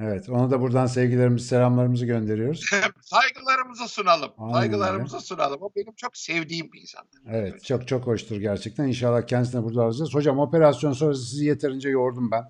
Evet, 0.00 0.28
ona 0.28 0.50
da 0.50 0.60
buradan 0.60 0.86
sevgilerimizi, 0.86 1.46
selamlarımızı 1.46 2.06
gönderiyoruz. 2.06 2.64
Saygılarımızı 3.02 3.88
sunalım. 3.88 4.30
Aynen 4.38 4.52
Saygılarımızı 4.52 5.20
sunalım. 5.20 5.62
O 5.62 5.70
benim 5.76 5.92
çok 5.96 6.16
sevdiğim 6.16 6.72
bir 6.72 6.80
insandır. 6.80 7.20
Evet, 7.30 7.64
çok 7.64 7.88
çok 7.88 8.06
hoştur 8.06 8.36
gerçekten. 8.36 8.84
İnşallah 8.88 9.26
kendisine 9.26 9.62
burada 9.64 9.82
alacağız. 9.84 10.14
Hocam 10.14 10.38
operasyon 10.38 10.92
sonrası 10.92 11.22
sizi 11.26 11.44
yeterince 11.44 11.88
yordum 11.88 12.30
ben. 12.30 12.44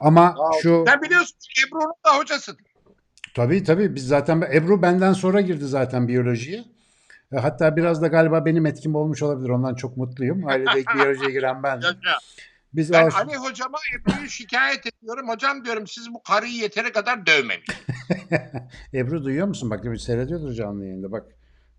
Ama 0.00 0.34
ol. 0.38 0.52
şu 0.62 0.84
Sen 0.86 1.02
biliyorsun 1.02 1.36
Ebru'nun 1.68 1.92
da 2.06 2.18
hocasın. 2.18 2.56
tabii 3.34 3.64
tabii 3.64 3.94
biz 3.94 4.06
zaten 4.06 4.42
Ebru 4.54 4.82
benden 4.82 5.12
sonra 5.12 5.40
girdi 5.40 5.64
zaten 5.64 6.08
biyolojiye. 6.08 6.64
E, 7.32 7.36
Hatta 7.36 7.76
biraz 7.76 8.02
da 8.02 8.06
galiba 8.06 8.44
benim 8.44 8.66
etkim 8.66 8.94
olmuş 8.94 9.22
olabilir. 9.22 9.48
Ondan 9.48 9.74
çok 9.74 9.96
mutluyum. 9.96 10.46
Ailede 10.46 10.80
ilk 10.80 10.94
biyolojiye 10.94 11.30
giren 11.30 11.62
bendim. 11.62 11.88
Biz 12.74 12.92
Ben 12.92 13.02
alış- 13.02 13.14
Ali 13.14 13.36
hocama 13.36 13.78
Ebru'yu 13.96 14.28
şikayet 14.28 14.86
ediyorum. 14.86 15.28
Hocam 15.28 15.64
diyorum 15.64 15.86
siz 15.86 16.12
bu 16.14 16.22
karıyı 16.22 16.52
yeteri 16.54 16.92
kadar 16.92 17.26
dövmemiş. 17.26 17.66
Ebru 18.94 19.24
duyuyor 19.24 19.46
musun? 19.46 19.70
Bak 19.70 20.00
seyrediyordur 20.00 20.52
canlı 20.52 20.84
yayında. 20.84 21.12
Bak 21.12 21.26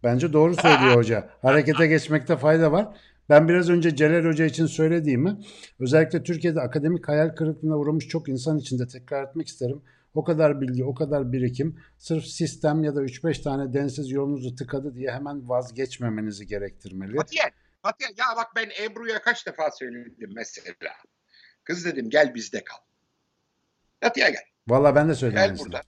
bence 0.04 0.34
doğru 0.34 0.56
söylüyor 0.56 0.96
hoca. 0.96 1.30
Harekete 1.42 1.88
geçmekte 1.88 2.38
fayda 2.38 2.72
var. 2.72 2.88
Ben 3.30 3.48
biraz 3.48 3.70
önce 3.70 3.96
Celal 3.96 4.26
Hoca 4.26 4.46
için 4.46 4.66
söylediğimi 4.66 5.38
özellikle 5.80 6.24
Türkiye'de 6.24 6.62
akademik 6.62 7.08
hayal 7.08 7.30
kırıklığına 7.30 7.78
uğramış 7.78 8.08
çok 8.08 8.30
insan 8.30 8.58
için 8.58 8.80
de 8.80 8.88
tekrar 8.88 9.24
etmek 9.24 9.48
isterim. 9.48 9.82
O 10.14 10.24
kadar 10.24 10.62
bilgi, 10.62 10.86
o 10.86 10.94
kadar 10.96 11.32
birikim 11.32 11.80
sırf 11.98 12.26
sistem 12.26 12.84
ya 12.84 12.96
da 12.96 13.04
3-5 13.04 13.42
tane 13.44 13.74
densiz 13.74 14.12
yolunuzu 14.12 14.56
tıkadı 14.56 14.96
diye 14.96 15.12
hemen 15.12 15.50
vazgeçmemenizi 15.50 16.48
gerektirmeli. 16.48 17.16
Katiyen. 17.16 17.52
Katiyen. 17.86 18.14
Ya 18.18 18.26
bak 18.38 18.56
ben 18.56 18.72
Ebru'ya 18.80 19.22
kaç 19.22 19.46
defa 19.46 19.72
söyledim 19.72 20.32
mesela. 20.36 20.94
Kız 21.64 21.86
dedim 21.86 22.10
gel 22.10 22.36
bizde 22.36 22.64
kal. 22.64 22.78
Katiyen 24.02 24.32
gel. 24.32 24.44
Vallahi 24.68 24.96
ben 24.96 25.10
de 25.10 25.16
söyledim. 25.16 25.42
Gel 25.42 25.60
burada. 25.60 25.82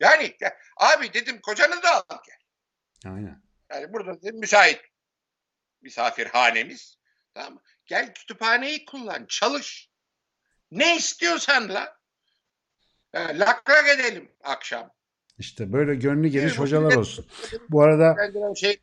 Yani 0.00 0.36
ya, 0.40 0.56
abi 0.76 1.12
dedim 1.12 1.40
kocanı 1.40 1.82
da 1.82 1.94
al 1.94 2.18
gel. 2.26 3.12
Aynen. 3.12 3.42
Yani 3.70 3.92
burada 3.92 4.22
dedim 4.22 4.40
müsait 4.40 4.80
misafirhanemiz. 5.80 6.98
Tamam 7.34 7.54
mı? 7.54 7.60
Gel 7.86 8.14
kütüphaneyi 8.14 8.84
kullan, 8.84 9.26
çalış. 9.28 9.90
Ne 10.70 10.96
istiyorsan 10.96 11.68
la. 11.68 11.96
Ha, 13.12 13.30
Lakrak 13.34 13.88
edelim 13.88 14.32
akşam. 14.42 14.90
İşte 15.38 15.72
böyle 15.72 15.94
gönlü 15.94 16.28
geniş 16.28 16.58
hocalar 16.58 16.94
olsun. 16.94 17.26
Bu 17.70 17.82
arada 17.82 18.16
Ben 18.18 18.54
şey 18.54 18.80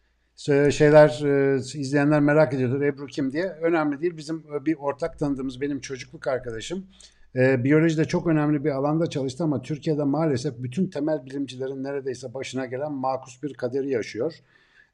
şeyler 0.72 1.22
e, 1.26 1.58
izleyenler 1.58 2.20
merak 2.20 2.54
ediyordur 2.54 2.82
Ebru 2.82 3.08
kim 3.08 3.32
diye. 3.32 3.46
Önemli 3.46 4.02
değil. 4.02 4.18
Bizim 4.18 4.44
e, 4.56 4.66
bir 4.66 4.76
ortak 4.76 5.20
tanıdığımız 5.20 5.62
benim 5.62 5.80
çocukluk 5.80 6.28
arkadaşım. 6.28 6.86
E, 7.36 7.64
biyolojide 7.64 8.06
çok 8.06 8.28
önemli 8.28 8.66
bir 8.66 8.70
alanda 8.70 9.08
çalıştı 9.08 9.44
ama 9.44 9.62
Türkiye'de 9.62 10.04
maalesef 10.04 10.54
bütün 10.58 10.88
temel 10.88 11.26
bilimcilerin 11.26 11.84
neredeyse 11.84 12.34
başına 12.34 12.66
gelen 12.66 12.92
makus 12.92 13.44
bir 13.44 13.54
kaderi 13.54 13.90
yaşıyor. 13.90 14.34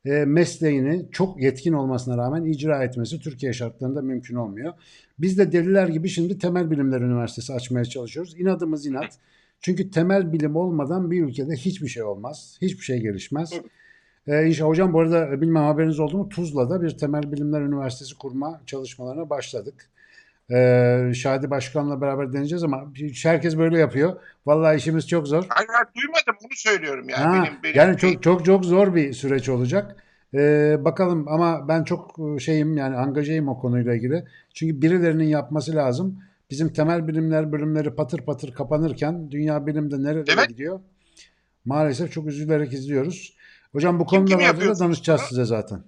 E, 0.05 0.09
mesleğini 0.25 1.05
çok 1.11 1.41
yetkin 1.41 1.73
olmasına 1.73 2.17
rağmen 2.17 2.45
icra 2.45 2.83
etmesi 2.83 3.19
Türkiye 3.19 3.53
şartlarında 3.53 4.01
mümkün 4.01 4.35
olmuyor. 4.35 4.73
Biz 5.19 5.37
de 5.37 5.51
deliler 5.51 5.87
gibi 5.87 6.09
şimdi 6.09 6.37
Temel 6.37 6.71
Bilimler 6.71 7.01
Üniversitesi 7.01 7.53
açmaya 7.53 7.85
çalışıyoruz. 7.85 8.39
İnadımız 8.39 8.85
inat. 8.85 9.17
Çünkü 9.61 9.91
temel 9.91 10.33
bilim 10.33 10.55
olmadan 10.55 11.11
bir 11.11 11.23
ülkede 11.23 11.53
hiçbir 11.55 11.87
şey 11.87 12.03
olmaz. 12.03 12.57
Hiçbir 12.61 12.83
şey 12.83 12.99
gelişmez. 12.99 13.53
İnşallah 14.27 14.69
hocam 14.69 14.93
bu 14.93 14.99
arada 14.99 15.27
e, 15.27 15.41
bilmem 15.41 15.63
haberiniz 15.63 15.99
oldu 15.99 16.17
mu 16.17 16.29
Tuzla'da 16.29 16.81
bir 16.81 16.97
temel 16.97 17.31
bilimler 17.31 17.61
üniversitesi 17.61 18.17
kurma 18.17 18.61
çalışmalarına 18.65 19.29
başladık. 19.29 19.89
Ee, 20.51 21.11
Şadi 21.15 21.49
Başkan'la 21.49 22.01
beraber 22.01 22.33
deneyeceğiz 22.33 22.63
ama 22.63 22.83
herkes 23.23 23.57
böyle 23.57 23.79
yapıyor. 23.79 24.15
Vallahi 24.45 24.77
işimiz 24.77 25.07
çok 25.07 25.27
zor. 25.27 25.45
hayır, 25.49 25.69
hayır, 25.69 25.87
duymadım 25.95 26.35
onu 26.45 26.51
söylüyorum 26.55 27.09
yani. 27.09 27.23
Ha, 27.23 27.33
benim, 27.33 27.63
benim 27.63 27.75
yani 27.75 27.97
çok 27.97 28.23
çok 28.23 28.45
çok 28.45 28.65
zor 28.65 28.95
bir 28.95 29.13
süreç 29.13 29.49
olacak. 29.49 29.95
Ee, 30.33 30.77
bakalım 30.79 31.27
ama 31.27 31.67
ben 31.67 31.83
çok 31.83 32.15
e, 32.19 32.39
şeyim 32.39 32.77
yani 32.77 32.95
angajeyim 32.95 33.47
o 33.47 33.59
konuyla 33.59 33.95
ilgili. 33.95 34.23
Çünkü 34.53 34.81
birilerinin 34.81 35.27
yapması 35.27 35.75
lazım. 35.75 36.23
Bizim 36.49 36.73
temel 36.73 37.07
bilimler 37.07 37.51
bölümleri 37.51 37.95
patır 37.95 38.21
patır 38.21 38.53
kapanırken 38.53 39.31
dünya 39.31 39.67
bilimde 39.67 40.23
Evet. 40.27 40.49
gidiyor? 40.49 40.79
Maalesef 41.65 42.11
çok 42.11 42.27
üzülerek 42.27 42.73
izliyoruz. 42.73 43.35
Hocam 43.75 43.99
bu 43.99 44.05
Kim 44.05 44.25
kimi 44.25 44.29
konularda 44.29 44.41
da 44.41 44.47
yapıyorsunuz 44.47 44.79
danışacağız 44.79 45.21
size 45.21 45.45
zaten. 45.45 45.83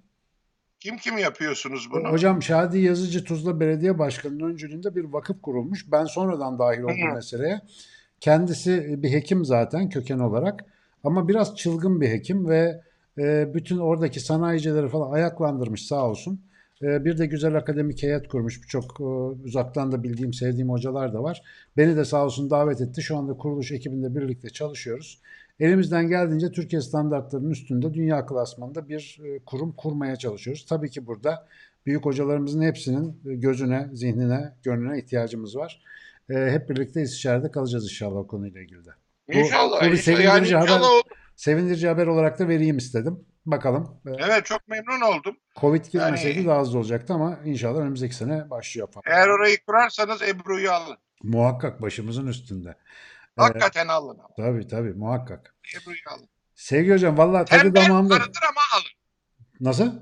kim 0.80 0.98
kim 0.98 1.18
yapıyorsunuz 1.18 1.90
bunu? 1.92 2.10
Hocam 2.10 2.44
Şadi 2.44 2.80
Yazıcı 2.80 3.24
Tuzla 3.24 3.60
Belediye 3.60 4.00
Başkanı'nın 4.00 4.50
öncülüğünde 4.50 4.96
bir 4.96 5.04
vakıf 5.04 5.42
kurulmuş. 5.42 5.92
Ben 5.92 6.06
sonradan 6.06 6.60
dahil 6.60 6.82
oldum 6.82 7.12
Hı. 7.12 7.16
meseleye. 7.16 7.62
Kendisi 8.20 9.04
bir 9.04 9.12
hekim 9.12 9.46
zaten 9.46 9.90
köken 9.90 10.20
olarak 10.20 10.66
ama 11.04 11.28
biraz 11.28 11.56
çılgın 11.56 12.02
bir 12.02 12.10
hekim 12.10 12.50
ve 12.50 12.82
e, 13.18 13.54
bütün 13.54 13.78
oradaki 13.78 14.20
sanayicileri 14.20 14.90
falan 14.90 15.12
ayaklandırmış 15.12 15.88
sağ 15.88 16.10
olsun. 16.10 16.42
E, 16.82 17.06
bir 17.06 17.18
de 17.18 17.26
güzel 17.26 17.56
akademik 17.56 18.04
heyet 18.04 18.28
kurmuş. 18.28 18.62
Çok 18.68 19.00
e, 19.00 19.04
uzaktan 19.04 19.92
da 19.92 20.04
bildiğim, 20.04 20.34
sevdiğim 20.34 20.70
hocalar 20.70 21.14
da 21.14 21.24
var. 21.24 21.42
Beni 21.78 21.96
de 21.96 22.06
sağ 22.06 22.26
olsun 22.26 22.50
davet 22.50 22.82
etti. 22.82 23.02
Şu 23.02 23.18
anda 23.18 23.34
kuruluş 23.34 23.72
ekibinde 23.72 24.16
birlikte 24.16 24.50
çalışıyoruz. 24.50 25.22
Elimizden 25.60 26.08
geldiğince 26.08 26.52
Türkiye 26.52 26.82
standartlarının 26.82 27.50
üstünde 27.50 27.94
dünya 27.94 28.26
klasmanında 28.26 28.90
bir 28.90 29.20
e, 29.26 29.40
kurum 29.46 29.72
kurmaya 29.72 30.16
çalışıyoruz. 30.16 30.66
Tabii 30.70 30.90
ki 30.90 31.08
burada 31.08 31.48
büyük 31.86 32.06
hocalarımızın 32.06 32.62
hepsinin 32.62 33.22
e, 33.30 33.36
gözüne, 33.36 33.90
zihnine, 33.94 34.54
gönlüne 34.64 35.00
ihtiyacımız 35.00 35.56
var. 35.56 35.82
E, 36.30 36.34
hep 36.52 36.70
birlikte 36.70 37.02
istişarede 37.02 37.52
kalacağız 37.52 37.84
inşallah 37.84 38.16
o 38.18 38.28
konuyla 38.28 38.62
ilgili 38.62 38.86
de. 38.86 38.90
Bu- 39.28 39.34
İnşallah. 39.34 39.82
bu 39.82 39.86
bir 39.86 39.92
inşallah. 39.92 40.18
sevindirici 40.18 40.54
yani 40.54 40.70
haber. 40.70 40.82
Sevindirici 41.36 41.88
haber 41.88 42.08
olarak 42.08 42.40
da 42.40 42.48
vereyim 42.48 42.78
istedim. 42.78 43.20
Bakalım. 43.46 43.90
Evet 44.06 44.46
çok 44.46 44.68
memnun 44.68 45.02
oldum. 45.02 45.38
Covid 45.62 45.86
girmeseydi 45.86 46.38
Yani- 46.38 46.48
daha 46.48 46.62
hızlı 46.62 46.78
olacaktı 46.80 47.14
ama 47.14 47.40
inşallah 47.46 47.80
önümüzdeki 47.80 48.16
sene 48.16 48.50
başlıyor 48.50 48.88
falan. 48.92 49.04
Eğer 49.08 49.28
orayı 49.28 49.58
kurarsanız 49.66 50.22
Ebru'yu 50.22 50.72
alın. 50.72 50.98
Muhakkak 51.24 51.82
başımızın 51.82 52.28
üstünde. 52.28 52.76
E, 53.38 53.42
Hakikaten 53.42 53.88
alın 53.88 54.20
ama. 54.20 54.30
tabii 54.38 54.68
tabii 54.68 54.94
muhakkak. 54.94 55.56
Ebru'yu 55.76 55.98
alın. 56.10 56.30
Sevgili 56.56 56.94
hocam 56.94 57.18
valla 57.18 57.46
tadı 57.46 57.62
Tembel 57.62 57.86
damağımda. 57.86 58.18
karıdır 58.18 58.40
ama 58.50 58.62
alın. 58.76 58.88
Nasıl? 59.60 59.94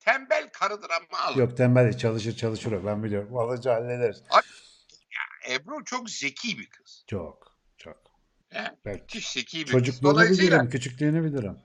Tembel 0.00 0.48
karıdır 0.52 0.90
ama 0.90 1.22
alın. 1.24 1.38
Yok 1.40 1.56
tembel 1.56 1.84
değil, 1.84 1.98
çalışır 1.98 2.36
çalışır 2.36 2.72
o 2.72 2.86
ben 2.86 3.02
biliyorum. 3.04 3.28
Vallahi 3.30 3.68
hallederiz. 3.68 4.22
Ebru 5.50 5.84
çok 5.84 6.10
zeki 6.10 6.58
bir 6.58 6.66
kız. 6.70 7.04
Çok 7.06 7.56
çok. 7.78 7.96
He, 8.48 8.64
müthiş 8.84 9.28
zeki 9.32 9.58
bir 9.58 9.64
kız. 9.64 9.72
çocukluğunu 9.72 10.10
Dolayısıyla 10.14 10.52
bilirim, 10.56 10.70
küçüklüğünü 10.70 11.24
bilirim. 11.24 11.56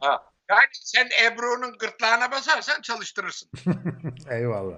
yani 0.50 0.60
sen 0.74 1.10
Ebru'nun 1.26 1.78
gırtlağına 1.78 2.32
basarsan 2.32 2.82
çalıştırırsın. 2.82 3.50
Eyvallah. 4.30 4.78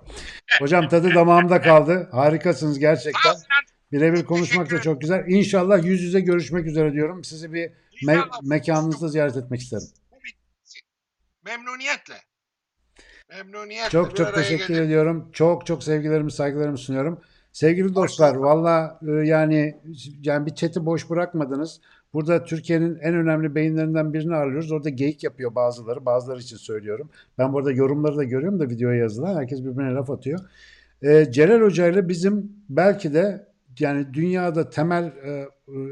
Hocam 0.60 0.90
tadı 0.90 1.16
damağımda 1.16 1.62
kaldı. 1.62 2.10
Harikasınız 2.12 2.80
gerçekten. 2.80 3.34
Sinan. 3.34 3.62
Birebir 3.92 4.26
konuşmak 4.26 4.72
da 4.72 4.82
çok 4.82 5.02
güzel. 5.02 5.24
İnşallah 5.28 5.84
yüz 5.86 6.02
yüze 6.02 6.20
görüşmek 6.20 6.66
üzere 6.66 6.94
diyorum. 6.94 7.24
Sizi 7.24 7.54
bir 7.54 7.68
me- 7.70 7.72
İnşallah. 8.02 8.42
mekanınızda 8.44 9.08
ziyaret 9.08 9.38
etmek 9.38 9.62
isterim. 9.62 9.88
Memnuniyetle. 11.46 12.14
Memnuniyetle. 13.30 13.90
Çok 13.90 14.12
bir 14.12 14.16
çok 14.16 14.28
araya 14.28 14.36
teşekkür 14.36 14.68
gelin. 14.74 14.86
ediyorum. 14.86 15.30
Çok 15.34 15.66
çok 15.66 15.84
sevgilerimi, 15.84 16.32
saygılarımı 16.32 16.78
sunuyorum. 16.78 17.22
Sevgili 17.52 17.96
dostlar, 17.96 18.36
valla 18.36 19.00
e, 19.08 19.12
yani 19.12 19.78
yani 20.24 20.46
bir 20.46 20.56
chat'i 20.56 20.86
boş 20.86 21.10
bırakmadınız. 21.10 21.82
Burada 22.14 22.44
Türkiye'nin 22.44 23.00
en 23.00 23.16
önemli 23.16 23.56
beyinlerinden 23.56 24.14
birini 24.14 24.36
arıyoruz. 24.36 24.72
Orada 24.72 24.90
geyik 24.90 25.24
yapıyor 25.24 25.56
bazıları. 25.56 26.06
Bazıları 26.06 26.40
için 26.40 26.58
söylüyorum. 26.58 27.10
Ben 27.38 27.54
burada 27.54 27.72
yorumları 27.72 28.18
da 28.18 28.24
görüyorum 28.24 28.60
da 28.60 28.70
videoya 28.70 28.96
yazılan. 29.00 29.36
Herkes 29.38 29.60
birbirine 29.60 29.94
laf 29.94 30.10
atıyor. 30.10 30.40
E, 31.02 31.32
Celal 31.32 31.62
Hoca 31.62 31.88
ile 31.88 32.08
bizim 32.10 32.52
belki 32.70 33.14
de 33.14 33.48
yani 33.80 34.14
dünyada 34.14 34.70
temel 34.70 35.04
e, 35.06 35.46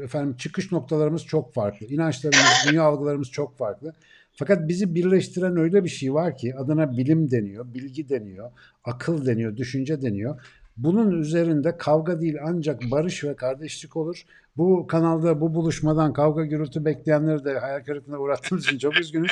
efendim 0.04 0.36
çıkış 0.36 0.72
noktalarımız 0.72 1.24
çok 1.24 1.54
farklı. 1.54 1.86
İnançlarımız, 1.86 2.66
dünya 2.70 2.82
algılarımız 2.82 3.30
çok 3.30 3.58
farklı. 3.58 3.92
Fakat 4.32 4.68
bizi 4.68 4.94
birleştiren 4.94 5.56
öyle 5.56 5.84
bir 5.84 5.88
şey 5.88 6.14
var 6.14 6.36
ki 6.36 6.56
adına 6.56 6.96
bilim 6.96 7.30
deniyor, 7.30 7.74
bilgi 7.74 8.08
deniyor, 8.08 8.50
akıl 8.84 9.26
deniyor, 9.26 9.56
düşünce 9.56 10.02
deniyor. 10.02 10.40
Bunun 10.76 11.10
üzerinde 11.10 11.76
kavga 11.76 12.20
değil 12.20 12.36
ancak 12.44 12.82
barış 12.90 13.24
ve 13.24 13.36
kardeşlik 13.36 13.96
olur. 13.96 14.24
Bu 14.56 14.86
kanalda 14.86 15.40
bu 15.40 15.54
buluşmadan 15.54 16.12
kavga 16.12 16.44
gürültü 16.44 16.84
bekleyenleri 16.84 17.44
de 17.44 17.58
hayal 17.58 17.84
kırıklığına 17.84 18.18
uğrattığımız 18.18 18.64
için 18.64 18.78
çok 18.78 19.00
üzgünüz. 19.00 19.30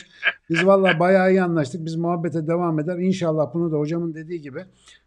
Biz 0.50 0.66
valla 0.66 1.00
bayağı 1.00 1.30
iyi 1.30 1.42
anlaştık. 1.42 1.84
Biz 1.84 1.96
muhabbete 1.96 2.46
devam 2.46 2.80
eder. 2.80 2.98
İnşallah 2.98 3.54
bunu 3.54 3.72
da 3.72 3.76
hocamın 3.76 4.14
dediği 4.14 4.40
gibi 4.40 4.64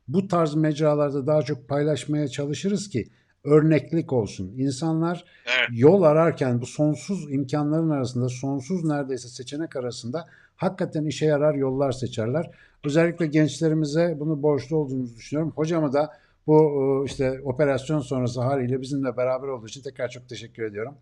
bu 0.08 0.28
tarz 0.28 0.56
mecralarda 0.56 1.28
daha 1.28 1.42
çok 1.42 1.70
paylaşmaya 1.70 2.28
çalışırız 2.28 2.90
ki 2.90 3.08
örneklik 3.46 4.14
olsun. 4.14 4.54
İnsanlar 4.58 5.26
Evet. 5.46 5.70
yol 5.72 6.04
ararken 6.04 6.62
bu 6.62 6.66
sonsuz 6.66 7.32
imkanların 7.34 7.90
arasında, 7.90 8.30
sonsuz 8.30 8.84
neredeyse 8.84 9.28
seçenek 9.28 9.76
arasında 9.76 10.28
hakikaten 10.56 11.06
işe 11.06 11.26
yarar 11.26 11.54
yollar 11.56 11.92
seçerler. 11.92 12.52
Özellikle 12.86 13.26
gençlerimize 13.28 14.16
bunu 14.20 14.44
borçlu 14.44 14.78
olduğumuzu 14.78 15.16
düşünüyorum. 15.16 15.54
Hocama 15.56 15.94
da 15.94 16.18
bu 16.48 16.56
e, 17.04 17.06
işte 17.12 17.42
operasyon 17.44 18.00
sonrası 18.00 18.42
haliyle 18.42 18.82
bizimle 18.82 19.18
beraber 19.18 19.48
olduğu 19.48 19.68
için 19.68 19.82
tekrar 19.84 20.10
çok 20.10 20.30
teşekkür 20.30 20.64
ediyorum. 20.64 20.98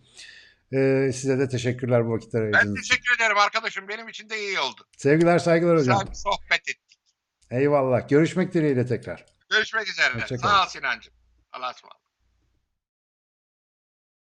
Ee, 0.74 1.12
size 1.14 1.40
de 1.40 1.48
teşekkürler 1.50 2.06
bu 2.08 2.12
vakitleri 2.12 2.44
Ben 2.54 2.58
ayırdığınız 2.58 2.80
için. 2.80 2.90
teşekkür 2.96 3.16
ederim 3.16 3.38
arkadaşım. 3.38 3.88
Benim 3.88 4.08
için 4.08 4.30
de 4.30 4.40
iyi 4.40 4.60
oldu. 4.60 4.82
Sevgiler, 4.98 5.40
saygılar 5.40 5.78
hocam. 5.78 6.00
Güzel 6.00 6.14
sohbet 6.16 6.60
ettik. 6.70 7.00
Eyvallah. 7.52 8.10
Görüşmek 8.10 8.54
dileğiyle 8.54 8.86
tekrar. 8.86 9.26
Görüşmek 9.50 9.88
üzere. 9.90 10.38
Sağ 10.38 10.64
ol 10.64 10.68
Sinancığım. 10.68 11.14
Allah'a 11.52 11.72
ısmarladık. 11.72 12.03